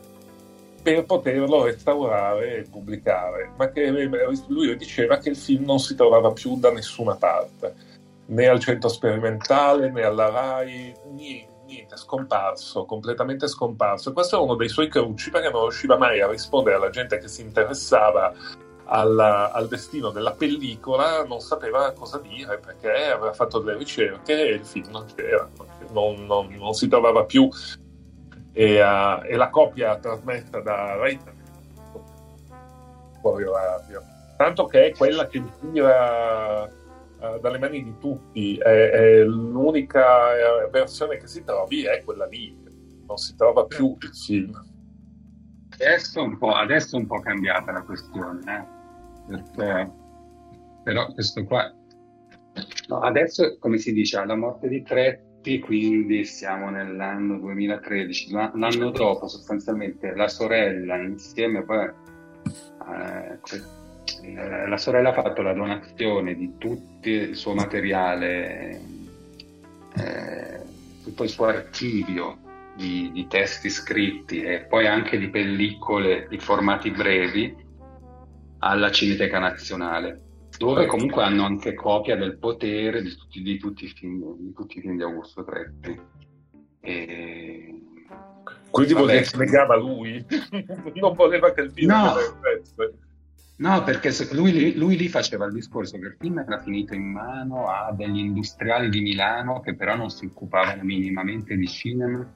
per 0.82 1.04
poterlo 1.04 1.64
restaurare 1.64 2.58
e 2.58 2.62
pubblicare, 2.62 3.52
ma 3.56 3.70
che 3.70 3.88
lui 3.88 4.76
diceva 4.76 5.18
che 5.18 5.30
il 5.30 5.36
film 5.36 5.64
non 5.64 5.78
si 5.78 5.94
trovava 5.94 6.32
più 6.32 6.58
da 6.58 6.70
nessuna 6.70 7.16
parte, 7.16 7.74
né 8.30 8.46
al 8.46 8.60
centro 8.60 8.88
sperimentale 8.88 9.90
né 9.90 10.02
alla 10.02 10.30
RAI, 10.30 10.94
niente, 11.12 11.96
scomparso, 11.96 12.84
completamente 12.84 13.46
scomparso. 13.48 14.12
questo 14.12 14.36
è 14.36 14.42
uno 14.42 14.54
dei 14.54 14.68
suoi 14.68 14.88
cruci 14.88 15.30
perché 15.30 15.50
non 15.50 15.62
riusciva 15.62 15.96
mai 15.96 16.20
a 16.20 16.28
rispondere 16.28 16.76
alla 16.76 16.90
gente 16.90 17.18
che 17.18 17.28
si 17.28 17.42
interessava 17.42 18.32
alla, 18.84 19.52
al 19.52 19.68
destino 19.68 20.10
della 20.10 20.32
pellicola, 20.32 21.24
non 21.24 21.40
sapeva 21.40 21.92
cosa 21.92 22.18
dire 22.18 22.58
perché 22.58 23.10
aveva 23.12 23.32
fatto 23.32 23.60
delle 23.60 23.78
ricerche 23.78 24.48
e 24.48 24.54
il 24.54 24.64
film 24.64 24.90
non 24.90 25.06
c'era, 25.14 25.48
non, 25.92 26.26
non, 26.26 26.48
non 26.48 26.72
si 26.72 26.88
trovava 26.88 27.24
più 27.24 27.48
e, 28.52 28.82
uh, 28.82 29.22
e 29.24 29.36
la 29.36 29.48
copia 29.50 29.96
trasmessa 29.96 30.60
da 30.60 30.96
Rai 30.96 31.18
fuori 33.20 33.44
orario 33.44 34.02
tanto 34.36 34.64
che 34.64 34.86
è 34.86 34.92
quella 34.92 35.26
che 35.28 35.42
tira 35.60 36.64
uh, 36.64 36.79
dalle 37.40 37.58
mani 37.58 37.82
di 37.82 37.94
tutti 37.98 38.56
è, 38.56 38.90
è 38.90 39.24
l'unica 39.24 40.34
eh, 40.36 40.70
versione 40.70 41.18
che 41.18 41.26
si 41.26 41.44
trovi 41.44 41.84
è 41.84 42.02
quella 42.04 42.26
lì 42.26 42.56
non 43.06 43.16
si 43.16 43.34
trova 43.36 43.66
più 43.66 43.96
il 44.00 44.14
film 44.14 44.52
adesso 45.74 46.22
un 46.22 46.38
adesso 46.40 46.96
un 46.96 47.06
po 47.06 47.20
cambiata 47.20 47.72
la 47.72 47.82
questione 47.82 48.40
eh? 49.28 49.36
perché 49.36 49.92
però 50.82 51.12
questo 51.12 51.44
qua 51.44 51.72
no, 52.88 53.00
adesso 53.00 53.58
come 53.58 53.78
si 53.78 53.92
dice 53.92 54.18
alla 54.18 54.36
morte 54.36 54.68
di 54.68 54.82
tre 54.82 55.24
quindi 55.62 56.24
siamo 56.26 56.68
nell'anno 56.68 57.38
2013, 57.38 58.32
l'anno 58.32 58.90
dopo 58.90 59.26
sostanzialmente 59.26 60.14
la 60.14 60.28
sorella 60.28 60.96
insieme 60.96 61.64
poi 61.64 61.86
eh, 61.86 63.38
eh, 64.22 64.66
la 64.66 64.76
sorella 64.76 65.10
ha 65.10 65.22
fatto 65.22 65.42
la 65.42 65.52
donazione 65.52 66.34
di 66.34 66.52
tutto 66.58 67.08
il 67.08 67.36
suo 67.36 67.54
materiale, 67.54 68.80
eh, 69.96 70.60
tutto 71.02 71.22
il 71.22 71.28
suo 71.28 71.46
archivio 71.46 72.38
di, 72.76 73.10
di, 73.12 73.26
testi 73.26 73.68
scritti 73.68 74.42
e 74.42 74.64
poi 74.64 74.86
anche 74.86 75.18
di 75.18 75.28
pellicole 75.28 76.26
di 76.28 76.38
formati 76.38 76.90
brevi 76.90 77.54
alla 78.58 78.90
Cineteca 78.90 79.38
Nazionale 79.38 80.28
dove 80.60 80.86
comunque 80.86 81.22
hanno 81.22 81.44
anche 81.44 81.74
copia 81.74 82.16
del 82.16 82.36
potere 82.36 83.02
di 83.02 83.14
tutti, 83.16 83.40
di 83.40 83.58
tutti, 83.58 83.84
i, 83.84 83.88
film, 83.88 84.36
di, 84.38 84.52
tutti 84.52 84.76
i 84.78 84.80
film 84.82 84.96
di 84.96 85.02
Augusto 85.02 85.42
Tretti. 85.42 85.98
E... 86.80 87.80
Quindi 88.70 88.92
vuol 88.92 89.08
dire 89.08 89.22
che 89.22 89.36
negava 89.38 89.76
lui? 89.76 90.22
non 90.94 91.14
voleva 91.14 91.52
che 91.52 91.62
il 91.62 91.70
film 91.70 91.90
no. 91.90 92.14
No, 93.60 93.82
perché 93.84 94.10
lui, 94.32 94.74
lui, 94.74 94.96
lì 94.96 95.08
faceva 95.08 95.44
il 95.44 95.52
discorso 95.52 95.98
che 95.98 96.06
il 96.06 96.16
film 96.18 96.38
era 96.38 96.60
finito 96.60 96.94
in 96.94 97.10
mano 97.10 97.68
a 97.68 97.92
degli 97.92 98.18
industriali 98.18 98.88
di 98.88 99.02
Milano 99.02 99.60
che 99.60 99.74
però 99.74 99.94
non 99.96 100.08
si 100.08 100.24
occupavano 100.24 100.82
minimamente 100.82 101.54
di 101.56 101.66
cinema 101.66 102.26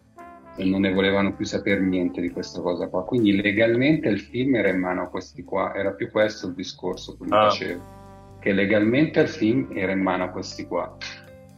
e 0.55 0.65
non 0.67 0.83
ne 0.83 0.93
volevano 0.93 1.35
più 1.35 1.47
sapere 1.47 1.81
niente 1.81 2.21
di 2.21 2.29
questa 2.29 2.61
cosa 2.61 2.89
qua. 2.89 3.05
Quindi 3.05 3.41
legalmente 3.41 4.09
il 4.09 4.21
film 4.21 4.55
era 4.55 4.69
in 4.69 4.79
mano 4.79 5.05
a 5.05 5.09
questi 5.09 5.43
qua, 5.45 5.75
era 5.75 5.93
più 5.93 6.11
questo 6.11 6.49
il 6.49 6.55
discorso 6.55 7.17
che 7.17 7.25
lui 7.25 7.33
ah. 7.33 7.49
faceva 7.49 8.03
che 8.45 8.53
legalmente 8.53 9.21
il 9.21 9.29
film 9.29 9.71
era 9.73 9.93
in 9.93 10.03
mano 10.03 10.25
a 10.25 10.29
questi 10.29 10.67
qua, 10.67 10.95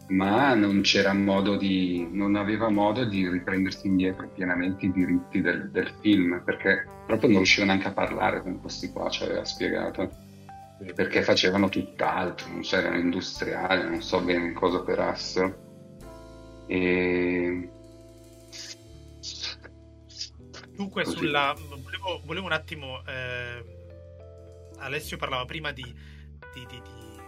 ma 0.09 0.55
non 0.55 0.83
c'era 0.83 1.13
modo 1.13 1.57
di, 1.57 2.09
non 2.11 2.37
aveva 2.37 2.69
modo 2.69 3.05
di 3.05 3.29
riprendersi 3.29 3.87
indietro 3.87 4.29
pienamente 4.29 4.87
i 4.87 4.93
diritti 4.93 5.41
del, 5.41 5.71
del 5.71 5.93
film, 6.01 6.43
perché 6.45 6.87
proprio 7.07 7.29
non 7.29 7.39
riuscivano 7.39 7.73
neanche 7.73 7.89
a 7.89 7.93
parlare 7.93 8.43
con 8.43 8.61
questi 8.61 8.91
qua, 8.91 9.09
ci 9.09 9.25
aveva 9.25 9.45
spiegato, 9.45 10.11
perché 10.95 11.23
facevano 11.23 11.69
tutt'altro, 11.69 12.49
non 12.51 12.65
so, 12.65 12.77
erano 12.77 12.99
industriali, 12.99 13.89
non 13.89 14.03
so 14.03 14.21
bene 14.21 14.53
cosa 14.53 14.79
operassero. 14.79 15.65
E... 16.67 17.71
Dunque, 20.77 21.05
sulla... 21.05 21.55
volevo, 21.83 22.21
volevo, 22.25 22.47
un 22.47 22.53
attimo. 22.53 23.03
Eh... 23.07 23.75
Alessio 24.79 25.17
parlava 25.17 25.47
prima 25.47 25.73
di 25.73 25.83
di, 26.57 26.67
di, 26.67 26.81
di 26.81 27.21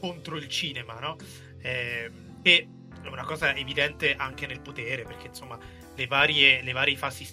contro 0.00 0.36
il 0.36 0.48
cinema, 0.48 0.98
no? 1.00 1.16
Eh, 1.62 2.10
e 2.44 2.68
è 3.02 3.06
una 3.08 3.24
cosa 3.24 3.54
evidente 3.56 4.14
anche 4.14 4.46
nel 4.46 4.60
potere, 4.60 5.04
perché 5.04 5.28
insomma 5.28 5.58
le 5.94 6.06
varie, 6.06 6.62
le 6.62 6.72
varie 6.72 6.96
fasi 6.96 7.26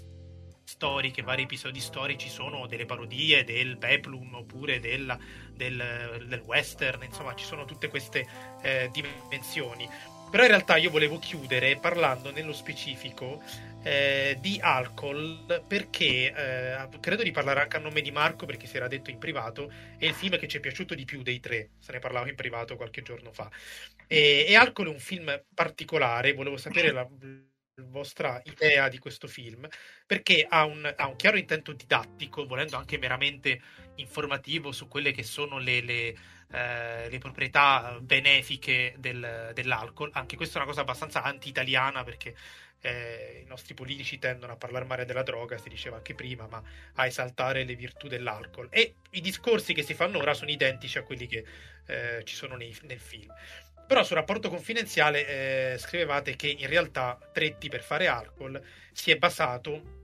storiche, 0.63 1.21
vari 1.21 1.43
episodi 1.43 1.81
storici 1.81 2.29
sono 2.29 2.65
delle 2.65 2.85
parodie 2.85 3.43
del 3.43 3.77
peplum 3.77 4.35
oppure 4.35 4.79
del, 4.79 5.17
del, 5.53 6.23
del 6.27 6.41
western, 6.45 7.03
insomma 7.03 7.35
ci 7.35 7.43
sono 7.43 7.65
tutte 7.65 7.89
queste 7.89 8.25
eh, 8.61 8.89
dimensioni. 8.93 9.87
Però 10.29 10.43
in 10.43 10.49
realtà 10.49 10.77
io 10.77 10.89
volevo 10.89 11.19
chiudere 11.19 11.75
parlando 11.75 12.31
nello 12.31 12.53
specifico 12.53 13.43
eh, 13.83 14.37
di 14.39 14.59
Alcohol 14.61 15.63
perché 15.67 16.33
eh, 16.33 16.99
credo 16.99 17.23
di 17.23 17.31
parlare 17.31 17.61
anche 17.61 17.77
a 17.77 17.79
nome 17.79 18.01
di 18.01 18.11
Marco 18.11 18.45
perché 18.45 18.67
si 18.67 18.77
era 18.77 18.87
detto 18.87 19.09
in 19.09 19.17
privato 19.17 19.71
è 19.97 20.05
il 20.05 20.13
film 20.13 20.37
che 20.37 20.47
ci 20.47 20.57
è 20.57 20.59
piaciuto 20.59 20.95
di 20.95 21.05
più 21.05 21.21
dei 21.21 21.39
tre 21.39 21.71
se 21.79 21.91
ne 21.91 21.99
parlava 21.99 22.29
in 22.29 22.35
privato 22.35 22.75
qualche 22.75 23.01
giorno 23.01 23.31
fa 23.31 23.49
e, 24.07 24.45
e 24.47 24.55
Alcohol 24.55 24.89
è 24.89 24.91
un 24.91 24.99
film 24.99 25.43
particolare 25.53 26.33
volevo 26.33 26.57
sapere 26.57 26.91
la, 26.91 27.07
vostra 27.87 28.41
idea 28.45 28.89
di 28.89 28.99
questo 28.99 29.27
film, 29.27 29.67
perché 30.05 30.45
ha 30.47 30.65
un, 30.65 30.91
ha 30.95 31.07
un, 31.07 31.15
chiaro 31.15 31.37
intento 31.37 31.73
didattico, 31.73 32.45
volendo 32.45 32.77
anche 32.77 32.97
meramente 32.97 33.61
informativo 33.95 34.71
su 34.71 34.87
quelle 34.87 35.11
che 35.11 35.23
sono 35.23 35.57
le, 35.57 35.81
le, 35.81 36.15
eh, 36.51 37.09
le 37.09 37.17
proprietà 37.17 37.97
benefiche 38.01 38.95
del, 38.97 39.51
dell'alcol. 39.53 40.09
Anche 40.13 40.35
questa 40.35 40.55
è 40.55 40.61
una 40.61 40.69
cosa 40.69 40.81
abbastanza 40.81 41.23
anti-italiana 41.23 42.03
perché 42.03 42.35
eh, 42.81 43.41
i 43.43 43.47
nostri 43.47 43.73
politici 43.73 44.19
tendono 44.19 44.53
a 44.53 44.57
parlare 44.57 44.85
male 44.85 45.05
della 45.05 45.23
droga, 45.23 45.57
si 45.57 45.69
diceva 45.69 45.97
anche 45.97 46.15
prima, 46.15 46.47
ma 46.47 46.61
a 46.95 47.05
esaltare 47.05 47.63
le 47.63 47.75
virtù 47.75 48.07
dell'alcol. 48.07 48.67
E 48.71 48.95
i 49.11 49.21
discorsi 49.21 49.73
che 49.73 49.83
si 49.83 49.93
fanno 49.93 50.17
ora 50.17 50.33
sono 50.33 50.51
identici 50.51 50.97
a 50.97 51.03
quelli 51.03 51.27
che 51.27 51.45
eh, 51.85 52.21
ci 52.23 52.35
sono 52.35 52.55
nei, 52.55 52.75
nel 52.83 52.99
film. 52.99 53.33
Però 53.87 54.03
sul 54.03 54.15
rapporto 54.15 54.49
confidenziale 54.49 55.73
eh, 55.73 55.77
scrivevate 55.77 56.35
che 56.35 56.47
in 56.47 56.67
realtà 56.67 57.19
Tretti 57.33 57.67
per 57.69 57.81
fare 57.81 58.07
alcol 58.07 58.61
si 58.93 59.11
è 59.11 59.17
basato 59.17 59.99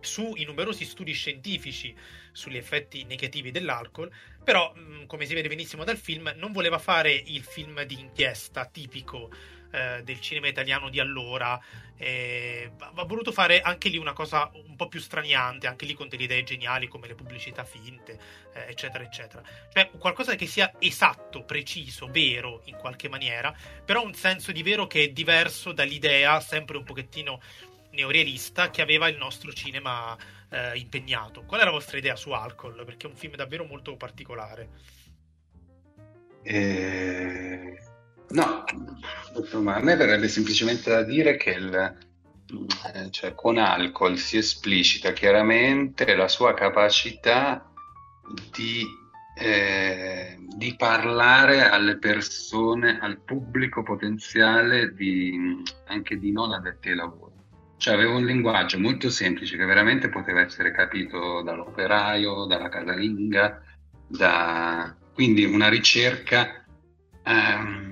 sui 0.00 0.44
numerosi 0.44 0.84
studi 0.84 1.12
scientifici 1.12 1.94
sugli 2.32 2.56
effetti 2.56 3.04
negativi 3.04 3.50
dell'alcol, 3.50 4.10
però 4.42 4.72
come 5.06 5.26
si 5.26 5.34
vede 5.34 5.48
benissimo 5.48 5.84
dal 5.84 5.96
film 5.96 6.32
non 6.36 6.52
voleva 6.52 6.78
fare 6.78 7.12
il 7.12 7.42
film 7.42 7.82
di 7.84 7.98
inchiesta 7.98 8.66
tipico 8.66 9.30
eh, 9.70 10.02
del 10.02 10.20
cinema 10.20 10.48
italiano 10.48 10.88
di 10.88 11.00
allora. 11.00 11.60
Eh, 11.96 12.70
ha 12.78 13.04
voluto 13.04 13.30
fare 13.30 13.60
anche 13.60 13.90
lì 13.90 13.98
una 13.98 14.14
cosa 14.14 14.50
un 14.54 14.74
po' 14.74 14.88
più 14.88 15.00
straniante, 15.00 15.66
anche 15.66 15.84
lì 15.84 15.92
con 15.92 16.08
delle 16.08 16.22
idee 16.24 16.42
geniali 16.44 16.88
come 16.88 17.06
le 17.06 17.14
pubblicità 17.14 17.64
finte, 17.64 18.18
eh, 18.54 18.70
eccetera, 18.70 19.04
eccetera. 19.04 19.42
Cioè 19.72 19.90
qualcosa 19.98 20.34
che 20.34 20.46
sia 20.46 20.72
esatto, 20.78 21.44
preciso, 21.44 22.06
vero 22.06 22.62
in 22.64 22.76
qualche 22.76 23.08
maniera, 23.08 23.54
però 23.84 24.02
un 24.02 24.14
senso 24.14 24.50
di 24.50 24.62
vero 24.62 24.86
che 24.86 25.04
è 25.04 25.08
diverso 25.08 25.72
dall'idea 25.72 26.40
sempre 26.40 26.78
un 26.78 26.84
pochettino 26.84 27.40
neorealista 27.90 28.70
che 28.70 28.82
aveva 28.82 29.08
il 29.08 29.16
nostro 29.16 29.52
cinema 29.52 30.16
eh, 30.48 30.78
impegnato. 30.78 31.42
Qual 31.42 31.60
è 31.60 31.64
la 31.64 31.70
vostra 31.70 31.98
idea 31.98 32.16
su 32.16 32.30
Alcol? 32.30 32.84
Perché 32.84 33.06
è 33.06 33.10
un 33.10 33.16
film 33.16 33.34
davvero 33.34 33.64
molto 33.64 33.96
particolare. 33.96 34.68
Eh, 36.42 37.78
No, 38.30 38.64
insomma, 39.36 39.76
a 39.76 39.80
me 39.80 39.96
verrebbe 39.96 40.28
semplicemente 40.28 40.90
da 40.90 41.02
dire 41.02 41.36
che 41.36 41.50
il, 41.50 41.96
eh, 42.94 43.10
cioè, 43.10 43.34
con 43.34 43.58
alcol 43.58 44.18
si 44.18 44.36
esplicita 44.36 45.12
chiaramente 45.12 46.14
la 46.14 46.28
sua 46.28 46.54
capacità 46.54 47.68
di, 48.52 48.84
eh, 49.36 50.36
di 50.56 50.74
parlare 50.76 51.68
alle 51.68 51.98
persone, 51.98 52.98
al 53.00 53.20
pubblico 53.20 53.82
potenziale 53.82 54.94
di, 54.94 55.62
anche 55.86 56.18
di 56.18 56.30
non 56.30 56.52
addetti 56.52 56.90
ai 56.90 56.96
lavori. 56.96 57.34
Cioè 57.76 57.94
aveva 57.94 58.14
un 58.14 58.26
linguaggio 58.26 58.78
molto 58.78 59.08
semplice 59.08 59.56
che 59.56 59.64
veramente 59.64 60.08
poteva 60.08 60.40
essere 60.40 60.70
capito 60.70 61.42
dall'operaio, 61.42 62.44
dalla 62.44 62.68
casalinga, 62.68 63.62
da... 64.06 64.94
quindi 65.14 65.44
una 65.44 65.68
ricerca 65.68 66.62
ehm, 67.24 67.89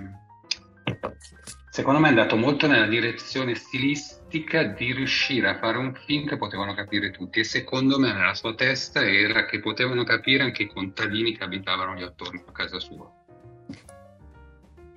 secondo 1.70 2.00
me 2.00 2.06
è 2.06 2.10
andato 2.10 2.36
molto 2.36 2.66
nella 2.66 2.86
direzione 2.86 3.54
stilistica 3.54 4.64
di 4.64 4.92
riuscire 4.92 5.48
a 5.48 5.58
fare 5.58 5.78
un 5.78 5.94
film 5.94 6.26
che 6.26 6.36
potevano 6.36 6.74
capire 6.74 7.10
tutti 7.10 7.40
e 7.40 7.44
secondo 7.44 7.98
me 7.98 8.12
nella 8.12 8.34
sua 8.34 8.54
testa 8.54 9.06
era 9.06 9.44
che 9.44 9.60
potevano 9.60 10.04
capire 10.04 10.42
anche 10.42 10.64
i 10.64 10.66
contadini 10.66 11.36
che 11.36 11.44
abitavano 11.44 11.94
lì 11.94 12.02
attorno 12.02 12.42
a 12.46 12.52
casa 12.52 12.80
sua. 12.80 13.12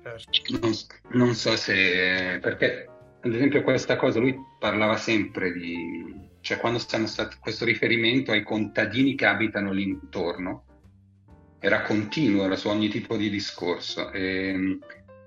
Certo. 0.02 0.58
Non, 0.60 0.72
non 1.12 1.34
so 1.34 1.56
se... 1.56 2.38
perché 2.40 2.88
ad 3.20 3.32
esempio 3.32 3.62
questa 3.62 3.96
cosa 3.96 4.18
lui 4.18 4.36
parlava 4.58 4.96
sempre 4.96 5.52
di... 5.52 6.28
cioè 6.40 6.58
quando 6.58 6.80
stanno 6.80 7.06
stati 7.06 7.36
questo 7.38 7.64
riferimento 7.64 8.32
ai 8.32 8.42
contadini 8.42 9.14
che 9.14 9.26
abitano 9.26 9.70
lì 9.70 9.84
intorno 9.84 10.64
era 11.64 11.82
continuo, 11.82 12.44
era 12.44 12.56
su 12.56 12.68
ogni 12.68 12.88
tipo 12.88 13.16
di 13.16 13.30
discorso. 13.30 14.10
E, 14.10 14.78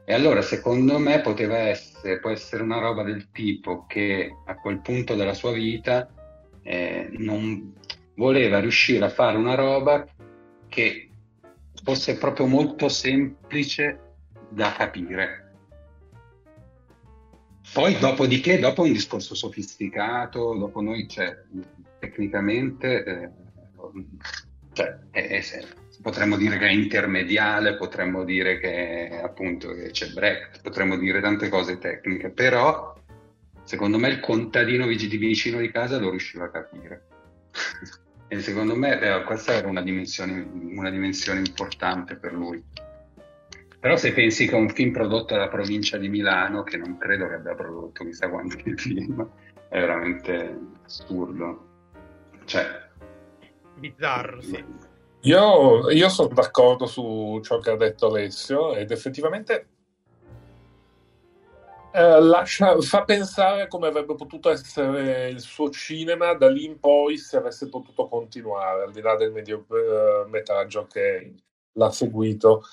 e 0.06 0.14
allora 0.14 0.42
secondo 0.44 1.00
me 1.00 1.20
poteva 1.22 1.58
essere, 1.58 2.20
può 2.20 2.30
essere 2.30 2.62
una 2.62 2.80
roba 2.80 3.02
del 3.02 3.32
tipo 3.32 3.86
che 3.88 4.32
a 4.46 4.56
quel 4.56 4.80
punto 4.80 5.16
della 5.16 5.34
sua 5.34 5.52
vita 5.52 6.08
eh, 6.62 7.08
non 7.18 7.74
voleva 8.16 8.60
riuscire 8.60 9.04
a 9.04 9.10
fare 9.10 9.36
una 9.36 9.56
roba 9.56 10.06
che 10.68 11.10
fosse 11.84 12.18
proprio 12.18 12.46
molto 12.46 12.88
semplice 12.88 14.00
da 14.50 14.72
capire. 14.74 15.42
Poi 17.74 17.98
dopodiché, 17.98 18.60
dopo 18.60 18.84
un 18.84 18.92
discorso 18.92 19.34
sofisticato, 19.34 20.56
dopo 20.56 20.82
noi, 20.82 21.08
cioè, 21.08 21.36
tecnicamente, 22.00 23.04
eh, 23.04 23.30
cioè, 24.72 24.98
è, 25.10 25.28
è, 25.28 25.42
potremmo 26.06 26.38
dire 26.38 26.60
che 26.60 26.68
è 26.68 26.72
intermediale, 26.72 27.78
potremmo 27.78 28.24
dire 28.24 28.60
che 28.60 29.20
appunto 29.24 29.74
che 29.74 29.90
c'è 29.90 30.10
break, 30.10 30.62
potremmo 30.62 30.98
dire 30.98 31.20
tante 31.20 31.50
cose 31.50 31.80
tecniche, 31.80 32.30
però 32.30 32.96
secondo 33.64 33.98
me 33.98 34.10
il 34.10 34.20
contadino 34.20 34.86
di 34.86 35.18
vicino 35.18 35.58
di 35.58 35.72
casa 35.72 35.98
lo 35.98 36.12
riusciva 36.12 36.46
a 36.46 36.52
capire. 36.52 37.08
e 38.30 38.40
secondo 38.40 38.76
me 38.76 39.02
eh, 39.02 39.24
questa 39.24 39.54
era 39.54 39.68
una 39.68 39.82
dimensione, 39.82 40.48
una 40.76 40.92
dimensione 40.92 41.40
importante 41.40 42.18
per 42.18 42.34
lui. 42.34 42.64
Però 43.80 43.98
se 43.98 44.14
pensi 44.14 44.46
che 44.48 44.54
un 44.54 44.70
film 44.70 44.92
prodotto 44.92 45.34
dalla 45.34 45.48
provincia 45.48 45.98
di 45.98 46.08
Milano, 46.08 46.62
che 46.62 46.78
non 46.78 47.00
credo 47.00 47.28
che 47.28 47.34
abbia 47.34 47.56
prodotto 47.56 48.06
chissà 48.06 48.30
quanti 48.30 48.62
film, 48.78 49.28
è 49.70 49.80
veramente 49.80 50.56
assurdo. 50.86 51.68
Cioè, 52.46 52.90
bizzarro, 53.80 54.40
sì. 54.42 54.94
Io, 55.26 55.90
io 55.90 56.10
sono 56.10 56.34
d'accordo 56.34 56.86
su 56.86 57.40
ciò 57.44 57.58
che 57.58 57.72
ha 57.72 57.76
detto 57.76 58.08
Alessio 58.08 58.76
ed 58.76 58.92
effettivamente 58.92 59.68
eh, 61.96 62.22
lascia, 62.22 62.80
fa 62.82 63.06
pensare 63.06 63.68
come 63.68 63.88
avrebbe 63.88 64.16
potuto 64.16 64.50
essere 64.50 65.30
il 65.30 65.40
suo 65.40 65.70
cinema 65.72 66.34
da 66.34 66.50
lì 66.50 66.66
in 66.66 66.78
poi 66.80 67.18
se 67.18 67.38
avesse 67.38 67.70
potuto 67.70 68.08
continuare, 68.08 68.84
al 68.84 68.92
di 68.92 69.02
là 69.02 69.16
del 69.16 69.32
mediometraggio 69.32 70.82
eh, 70.82 70.88
che 70.92 71.34
l'ha 71.72 71.90
seguito, 71.90 72.64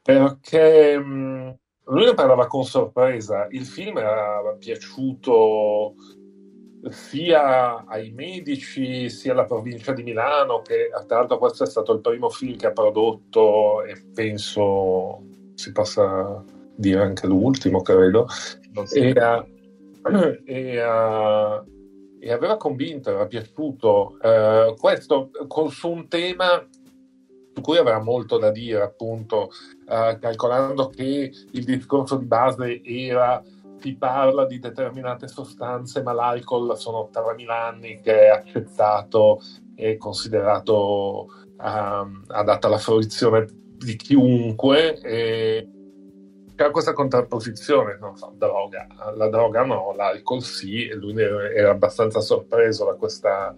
perché 0.00 0.96
mh, 0.96 1.04
mm, 1.04 1.50
lui 1.84 2.04
ne 2.04 2.14
parlava 2.14 2.46
con 2.46 2.64
sorpresa, 2.64 3.46
il 3.50 3.66
film 3.66 3.98
era 3.98 4.40
piaciuto 4.58 5.94
sia 6.88 7.84
ai 7.84 8.10
medici 8.10 9.10
sia 9.10 9.32
alla 9.32 9.44
provincia 9.44 9.92
di 9.92 10.02
Milano 10.02 10.62
che 10.62 10.88
tra 11.06 11.18
l'altro 11.18 11.38
questo 11.38 11.64
è 11.64 11.66
stato 11.66 11.92
il 11.92 12.00
primo 12.00 12.30
film 12.30 12.56
che 12.56 12.68
ha 12.68 12.72
prodotto 12.72 13.82
e 13.82 14.02
penso 14.14 15.22
si 15.54 15.72
possa 15.72 16.42
dire 16.74 17.02
anche 17.02 17.26
l'ultimo 17.26 17.82
credo. 17.82 18.26
E, 18.92 19.10
uh, 19.10 19.46
e, 20.46 20.82
uh, 20.82 21.64
e, 22.18 22.32
aveva 22.32 22.56
convinto 22.56 23.10
era 23.10 23.26
piaciuto. 23.26 24.16
Uh, 24.22 24.74
questo 24.76 25.30
con, 25.46 25.70
su 25.70 25.90
un 25.90 26.08
tema 26.08 26.66
su 27.52 27.60
cui 27.60 27.76
aveva 27.76 28.00
molto 28.00 28.38
da 28.38 28.50
dire 28.50 28.80
appunto 28.80 29.50
calcolando 29.84 30.88
che 30.88 31.32
il 31.50 31.64
discorso 31.64 32.16
di 32.16 32.24
base 32.24 32.80
era 32.84 33.42
ti 33.80 33.96
parla 33.96 34.46
di 34.46 34.60
determinate 34.60 35.26
sostanze, 35.26 36.02
ma 36.02 36.12
l'alcol 36.12 36.76
sono 36.78 37.10
3.000 37.12 37.50
anni 37.50 38.00
che 38.00 38.26
è 38.26 38.28
accettato 38.28 39.40
e 39.74 39.96
considerato 39.96 41.26
um, 41.58 42.22
adatta 42.28 42.68
alla 42.68 42.78
fruizione 42.78 43.46
di 43.76 43.96
chiunque. 43.96 45.00
E 45.00 45.68
c'era 46.54 46.70
questa 46.70 46.92
contrapposizione, 46.92 47.96
non 47.98 48.16
so, 48.16 48.34
droga, 48.36 48.86
la 49.16 49.28
droga 49.28 49.64
no, 49.64 49.94
l'alcol 49.96 50.42
sì, 50.42 50.86
e 50.86 50.94
lui 50.94 51.18
era 51.18 51.70
abbastanza 51.70 52.20
sorpreso 52.20 52.84
da 52.84 52.94
questa, 52.94 53.54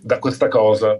da 0.00 0.18
questa 0.18 0.48
cosa. 0.48 0.98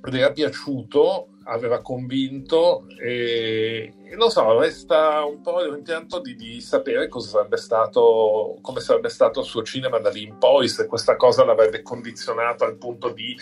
Le 0.00 0.18
era 0.18 0.32
piaciuto 0.32 1.30
aveva 1.48 1.80
convinto 1.80 2.86
e, 3.00 3.94
e, 4.04 4.16
non 4.16 4.30
so, 4.30 4.58
resta 4.58 5.24
un 5.24 5.40
po' 5.40 5.62
l'impianto 5.62 6.20
di, 6.20 6.34
di 6.34 6.60
sapere 6.60 7.08
cosa 7.08 7.28
sarebbe 7.28 7.56
stato, 7.56 8.58
come 8.60 8.80
sarebbe 8.80 9.08
stato 9.08 9.40
il 9.40 9.46
suo 9.46 9.62
cinema 9.62 9.98
da 9.98 10.10
lì 10.10 10.24
in 10.24 10.36
poi, 10.38 10.68
se 10.68 10.86
questa 10.86 11.16
cosa 11.16 11.44
l'avrebbe 11.44 11.82
condizionato 11.82 12.64
al 12.64 12.76
punto 12.76 13.10
di 13.10 13.36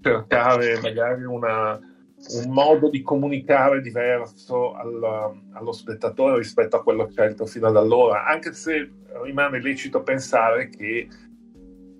cercare 0.00 0.80
magari 0.80 1.24
una, 1.24 1.72
un 1.74 2.52
modo 2.52 2.88
di 2.88 3.02
comunicare 3.02 3.80
diverso 3.80 4.74
al, 4.74 5.40
allo 5.52 5.72
spettatore 5.72 6.38
rispetto 6.38 6.76
a 6.76 6.82
quello 6.82 7.08
scelto 7.10 7.44
fino 7.44 7.66
ad 7.66 7.76
allora, 7.76 8.24
anche 8.24 8.52
se 8.52 8.90
rimane 9.24 9.60
lecito 9.60 10.02
pensare 10.02 10.68
che, 10.68 11.08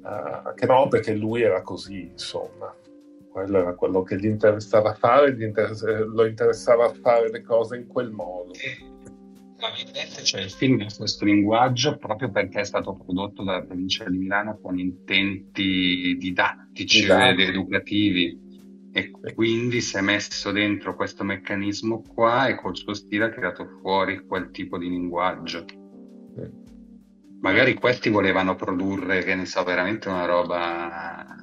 uh, 0.02 0.54
che 0.54 0.66
no, 0.66 0.86
perché 0.86 1.14
lui 1.14 1.42
era 1.42 1.62
così, 1.62 2.10
insomma 2.12 2.72
quello 3.30 3.58
era 3.58 3.74
quello 3.74 4.02
che 4.02 4.18
gli 4.18 4.26
interessava 4.26 4.94
fare, 4.94 5.34
gli 5.36 5.42
interess- 5.42 5.84
lo 5.84 6.26
interessava 6.26 6.92
fare 6.92 7.30
le 7.30 7.42
cose 7.42 7.76
in 7.76 7.86
quel 7.86 8.10
modo. 8.10 8.52
Probabilmente 9.56 10.22
cioè, 10.22 10.42
il 10.42 10.50
film 10.50 10.80
ha 10.80 10.94
questo 10.96 11.24
linguaggio 11.24 11.96
proprio 11.96 12.30
perché 12.30 12.60
è 12.60 12.64
stato 12.64 12.94
prodotto 12.94 13.42
dalla 13.42 13.64
provincia 13.64 14.08
di 14.08 14.18
Milano 14.18 14.58
con 14.60 14.78
intenti 14.78 16.16
didattici 16.16 17.02
esatto. 17.02 17.30
ed 17.30 17.40
educativi 17.40 18.46
e 18.92 19.10
quindi 19.34 19.80
si 19.80 19.96
è 19.96 20.00
messo 20.00 20.50
dentro 20.50 20.94
questo 20.94 21.22
meccanismo 21.24 22.02
qua 22.02 22.48
e 22.48 22.56
col 22.56 22.76
suo 22.76 22.94
stile 22.94 23.26
ha 23.26 23.30
tirato 23.30 23.66
fuori 23.80 24.24
quel 24.26 24.50
tipo 24.50 24.78
di 24.78 24.88
linguaggio. 24.88 25.64
Magari 27.40 27.74
questi 27.74 28.08
volevano 28.08 28.56
produrre, 28.56 29.22
che 29.22 29.34
ne 29.36 29.44
so, 29.44 29.62
veramente 29.62 30.08
una 30.08 30.24
roba, 30.24 31.36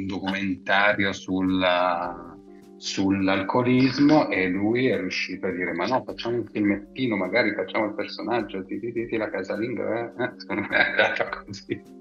un 0.00 0.06
documentario 0.06 1.12
sulla 1.12 2.36
sull'alcolismo 2.78 4.28
e 4.28 4.48
lui 4.48 4.88
è 4.88 4.98
riuscito 4.98 5.46
a 5.46 5.50
dire 5.50 5.72
ma 5.72 5.86
no 5.86 6.04
facciamo 6.04 6.36
un 6.36 6.46
filmettino 6.46 7.16
magari 7.16 7.54
facciamo 7.54 7.86
il 7.86 7.94
personaggio 7.94 8.64
ti, 8.66 8.78
ti, 8.78 8.92
ti, 8.92 9.06
ti 9.06 9.16
la 9.16 9.30
casalinga 9.30 10.14
eh? 10.14 10.24
eh 10.24 10.32
secondo 10.36 10.66
me 10.68 10.76
è 10.76 10.90
andata 10.90 11.28
così. 11.44 11.94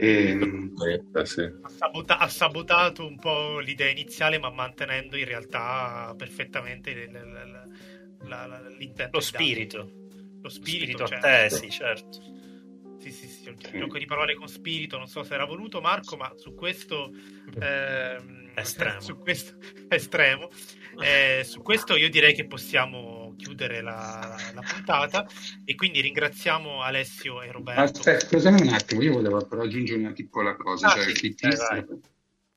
E... 0.00 0.38
Eh, 1.12 1.26
sì. 1.26 1.40
ha, 1.40 1.68
sabota- 1.68 2.18
ha, 2.18 2.28
sabotato 2.28 3.04
un 3.04 3.18
po' 3.18 3.58
l'idea 3.58 3.90
iniziale 3.90 4.38
ma 4.38 4.50
mantenendo 4.50 5.16
in 5.16 5.24
realtà 5.24 6.14
perfettamente 6.16 6.92
l- 7.06 7.10
l- 7.10 8.28
l- 8.28 8.76
l'intento 8.78 9.16
lo 9.16 9.20
spirito 9.20 9.78
lo 9.78 9.88
spirito, 9.88 10.42
lo 10.42 10.48
spirito 10.48 11.06
cioè... 11.06 11.16
a 11.16 11.20
te 11.20 11.50
sì 11.50 11.70
certo. 11.70 12.36
Sì, 12.98 13.12
sì, 13.12 13.26
sì, 13.56 13.74
un 13.74 13.80
gioco 13.80 13.98
di 13.98 14.06
parole 14.06 14.34
con 14.34 14.48
spirito, 14.48 14.98
non 14.98 15.06
so 15.06 15.22
se 15.22 15.34
era 15.34 15.44
voluto 15.44 15.80
Marco, 15.80 16.16
ma 16.16 16.32
su 16.36 16.54
questo 16.54 17.10
ehm, 17.60 18.50
estremo. 18.54 19.00
Su 19.00 19.18
questo, 19.18 19.56
estremo. 19.88 20.48
Eh, 21.00 21.42
su 21.44 21.62
questo 21.62 21.94
io 21.94 22.10
direi 22.10 22.34
che 22.34 22.46
possiamo 22.46 23.34
chiudere 23.36 23.80
la, 23.80 24.36
la, 24.52 24.60
puntata 24.62 25.26
e 25.64 25.76
quindi 25.76 26.00
ringraziamo 26.00 26.82
Alessio 26.82 27.40
e 27.42 27.52
Roberto. 27.52 27.82
Aspetta, 27.82 28.26
scusami 28.26 28.62
un 28.62 28.72
attimo, 28.74 29.02
io 29.02 29.12
volevo 29.12 29.46
però 29.46 29.62
aggiungere 29.62 30.00
una 30.00 30.12
piccola 30.12 30.56
cosa, 30.56 30.88
ah, 30.88 30.94
cioè 30.94 31.14
sì, 31.14 31.36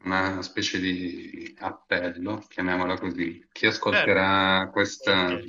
una 0.04 0.42
specie 0.42 0.80
di 0.80 1.56
appello, 1.60 2.44
chiamiamola 2.48 2.98
così. 2.98 3.46
Chi 3.52 3.68
ascolterà 3.68 4.58
certo. 4.58 4.72
questa... 4.72 5.40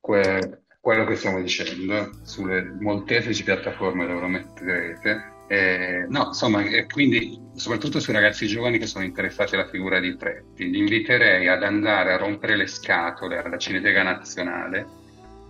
Que, 0.00 0.62
quello 0.82 1.04
che 1.04 1.14
stiamo 1.14 1.40
dicendo 1.40 2.10
sulle 2.24 2.74
molteplici 2.80 3.44
piattaforme 3.44 4.04
dove 4.04 4.20
lo 4.20 4.26
metterete. 4.26 5.30
Eh, 5.46 6.06
no, 6.08 6.26
insomma, 6.26 6.64
e 6.64 6.86
quindi 6.86 7.40
soprattutto 7.54 8.00
sui 8.00 8.12
ragazzi 8.12 8.48
giovani 8.48 8.78
che 8.78 8.86
sono 8.86 9.04
interessati 9.04 9.54
alla 9.54 9.68
figura 9.68 10.00
di 10.00 10.16
Tretti, 10.16 10.68
li 10.68 10.78
inviterei 10.78 11.46
ad 11.46 11.62
andare 11.62 12.12
a 12.12 12.16
rompere 12.16 12.56
le 12.56 12.66
scatole 12.66 13.38
alla 13.38 13.58
Cineteca 13.58 14.02
Nazionale 14.02 14.84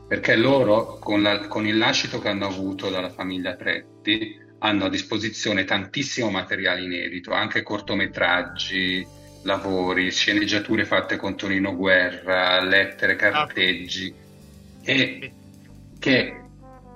perché 0.07 0.37
loro, 0.37 0.99
con, 0.99 1.22
la, 1.22 1.47
con 1.47 1.66
il 1.66 1.78
lascito 1.78 2.18
che 2.18 2.28
hanno 2.28 2.45
avuto 2.45 2.91
dalla 2.91 3.09
famiglia 3.09 3.57
Tretti, 3.57 4.39
hanno 4.59 4.85
a 4.85 4.91
disposizione 4.91 5.64
tantissimo 5.64 6.28
materiale 6.28 6.83
inedito, 6.83 7.33
anche 7.33 7.62
cortometraggi, 7.62 9.07
lavori, 9.45 10.11
sceneggiature 10.11 10.85
fatte 10.85 11.16
con 11.16 11.37
Tonino 11.37 11.74
Guerra, 11.74 12.62
lettere, 12.62 13.16
carteggi 13.16 14.20
e 14.83 15.33
che 15.99 16.41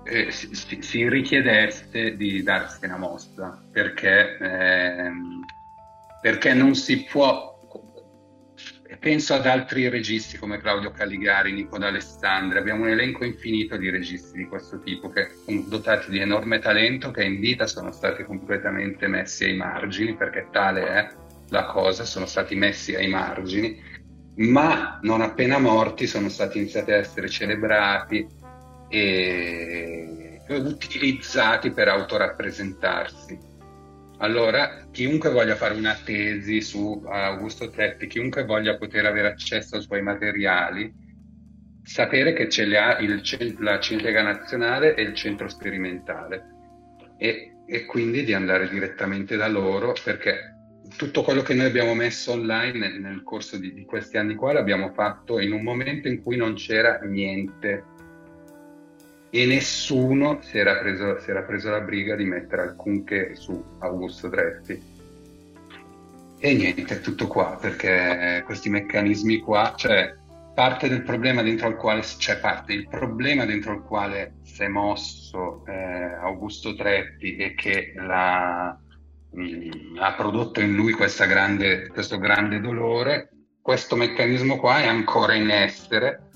eh, 0.05 0.31
si, 0.31 0.79
si, 0.81 1.09
richiedesse 1.09 2.17
di 2.17 2.43
darsi 2.43 2.85
una 2.85 2.97
mossa 2.97 3.63
perché, 3.71 4.37
ehm, 4.39 5.45
perché 6.21 6.55
non 6.55 6.75
si 6.75 7.05
può 7.05 7.57
penso 8.99 9.35
ad 9.35 9.47
altri 9.47 9.89
registi 9.89 10.39
come 10.39 10.59
Claudio 10.59 10.91
Caligari, 10.91 11.53
Nico 11.53 11.79
D'Alessandri, 11.79 12.59
abbiamo 12.59 12.83
un 12.83 12.91
elenco 12.91 13.25
infinito 13.25 13.77
di 13.77 13.91
registi 13.91 14.39
di 14.39 14.47
questo 14.47 14.79
tipo 14.81 15.11
che 15.11 15.29
dotati 15.67 16.11
di 16.11 16.19
enorme 16.19 16.59
talento 16.59 17.11
che 17.11 17.25
in 17.25 17.41
vita 17.41 17.67
sono 17.67 17.93
stati 17.93 18.25
completamente 18.25 19.07
messi 19.07 19.45
ai 19.45 19.57
margini 19.57 20.15
perché 20.15 20.49
tale 20.51 20.87
è 20.87 21.09
la 21.49 21.67
cosa, 21.67 22.05
sono 22.05 22.27
stati 22.27 22.55
messi 22.55 22.95
ai 22.95 23.09
margini 23.09 23.81
ma 24.37 24.99
non 25.03 25.21
appena 25.21 25.59
morti 25.59 26.07
sono 26.07 26.29
stati 26.29 26.59
iniziati 26.59 26.93
a 26.93 26.97
essere 26.97 27.29
celebrati 27.29 28.27
e 28.89 30.41
utilizzati 30.49 31.71
per 31.71 31.89
autorappresentarsi. 31.89 33.55
Allora, 34.19 34.87
chiunque 34.91 35.31
voglia 35.31 35.57
fare 35.57 35.75
una 35.75 35.95
tesi 35.95 36.63
su 36.63 37.03
Augusto 37.07 37.69
Tretti, 37.69 38.07
chiunque 38.07 38.45
voglia 38.45 38.77
poter 38.77 39.05
avere 39.05 39.29
accesso 39.29 39.77
ai 39.77 39.83
suoi 39.83 40.01
materiali, 40.01 40.91
sapere 41.83 42.33
che 42.33 42.49
ce 42.49 42.65
li 42.65 42.77
ha 42.77 42.99
il, 42.99 43.23
la 43.61 43.79
Cineteca 43.79 44.23
Nazionale 44.23 44.95
e 44.95 45.03
il 45.03 45.15
Centro 45.15 45.49
Sperimentale 45.49 46.45
e, 47.19 47.59
e 47.67 47.85
quindi 47.85 48.25
di 48.25 48.33
andare 48.33 48.69
direttamente 48.69 49.37
da 49.37 49.49
loro 49.49 49.95
perché 50.03 50.56
tutto 50.97 51.23
quello 51.23 51.43
che 51.43 51.55
noi 51.55 51.67
abbiamo 51.67 51.95
messo 51.95 52.33
online 52.33 52.99
nel, 52.99 53.23
corso 53.23 53.59
di, 53.59 53.73
di, 53.73 53.85
questi 53.85 54.17
anni 54.17 54.35
qua 54.35 54.53
l'abbiamo 54.53 54.93
fatto 54.93 55.41
in 55.41 55.53
un 55.53 55.63
momento 55.63 56.09
in 56.09 56.23
cui 56.23 56.37
non 56.37 56.55
c'era 56.55 56.99
niente 57.01 57.85
e 59.31 59.47
nessuno 59.47 60.41
si 60.43 60.59
era 60.59 60.79
preso, 60.79 61.21
si 61.21 61.31
era 61.31 61.43
preso 61.43 61.71
la 61.71 61.81
briga 61.81 62.15
di 62.15 62.25
mettere 62.25 62.63
alcunché 62.63 63.35
su 63.35 63.63
Augusto 63.81 64.31
Tretti. 64.31 64.95
E 66.39 66.55
niente, 66.55 66.97
è 66.97 67.01
tutto 67.01 67.27
qua, 67.27 67.59
perché 67.61 68.43
questi 68.45 68.69
meccanismi 68.69 69.39
qua, 69.39 69.75
cioè 69.77 70.15
parte 70.55 70.89
del 70.89 71.03
problema 71.03 71.43
dentro 71.43 71.67
al 71.67 71.77
quale, 71.77 72.03
cioè 72.03 72.39
parte 72.39 72.73
il 72.73 72.89
problema 72.89 73.45
dentro 73.45 73.75
il 73.75 73.83
quale 73.83 74.37
si 74.43 74.63
è 74.63 74.69
mosso 74.69 75.65
eh, 75.67 76.15
Augusto 76.15 76.75
Tretti 76.75 77.37
e 77.37 77.55
che 77.55 77.93
la, 77.97 78.79
mh, 79.37 79.99
ha 79.99 80.15
prodotto 80.15 80.61
in 80.61 80.75
lui 80.75 80.95
grande, 81.27 81.89
questo 81.89 82.19
grande 82.19 82.61
dolore. 82.61 83.31
Questo 83.61 83.97
meccanismo 83.97 84.59
qua 84.59 84.81
è 84.81 84.87
ancora 84.87 85.35
in 85.35 85.51
essere 85.51 86.29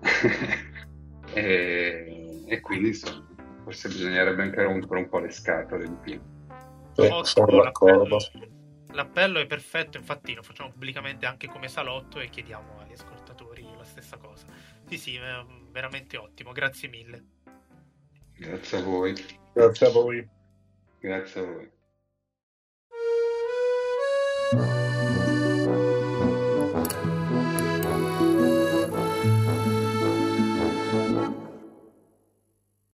e, 1.32 2.44
e, 2.46 2.60
quindi 2.60 2.88
insomma, 2.88 3.26
forse 3.64 3.88
bisognerebbe 3.88 4.42
anche 4.42 4.62
rompere 4.62 5.00
un 5.00 5.08
po' 5.08 5.18
le 5.18 5.30
scatole 5.30 5.88
di 5.88 5.96
più. 6.02 6.20
Eh, 6.96 7.20
sono 7.22 7.62
d'accordo. 7.62 8.18
L'appello 8.92 9.38
è 9.38 9.46
perfetto, 9.46 9.96
infatti 9.96 10.34
lo 10.34 10.42
facciamo 10.42 10.70
pubblicamente 10.70 11.26
anche 11.26 11.46
come 11.46 11.68
salotto 11.68 12.20
e 12.20 12.28
chiediamo 12.28 12.80
agli 12.80 12.92
ascoltatori 12.92 13.66
la 13.76 13.84
stessa 13.84 14.16
cosa. 14.16 14.46
Sì, 14.86 14.98
sì, 14.98 15.18
veramente 15.70 16.16
ottimo, 16.16 16.52
grazie 16.52 16.88
mille. 16.88 17.24
Grazie 18.34 18.78
a 18.78 18.82
voi. 18.82 19.14
Grazie 19.52 19.86
a 19.86 19.90
voi. 19.90 20.28
Grazie 21.00 21.40
a 21.40 21.44
voi. 21.44 21.76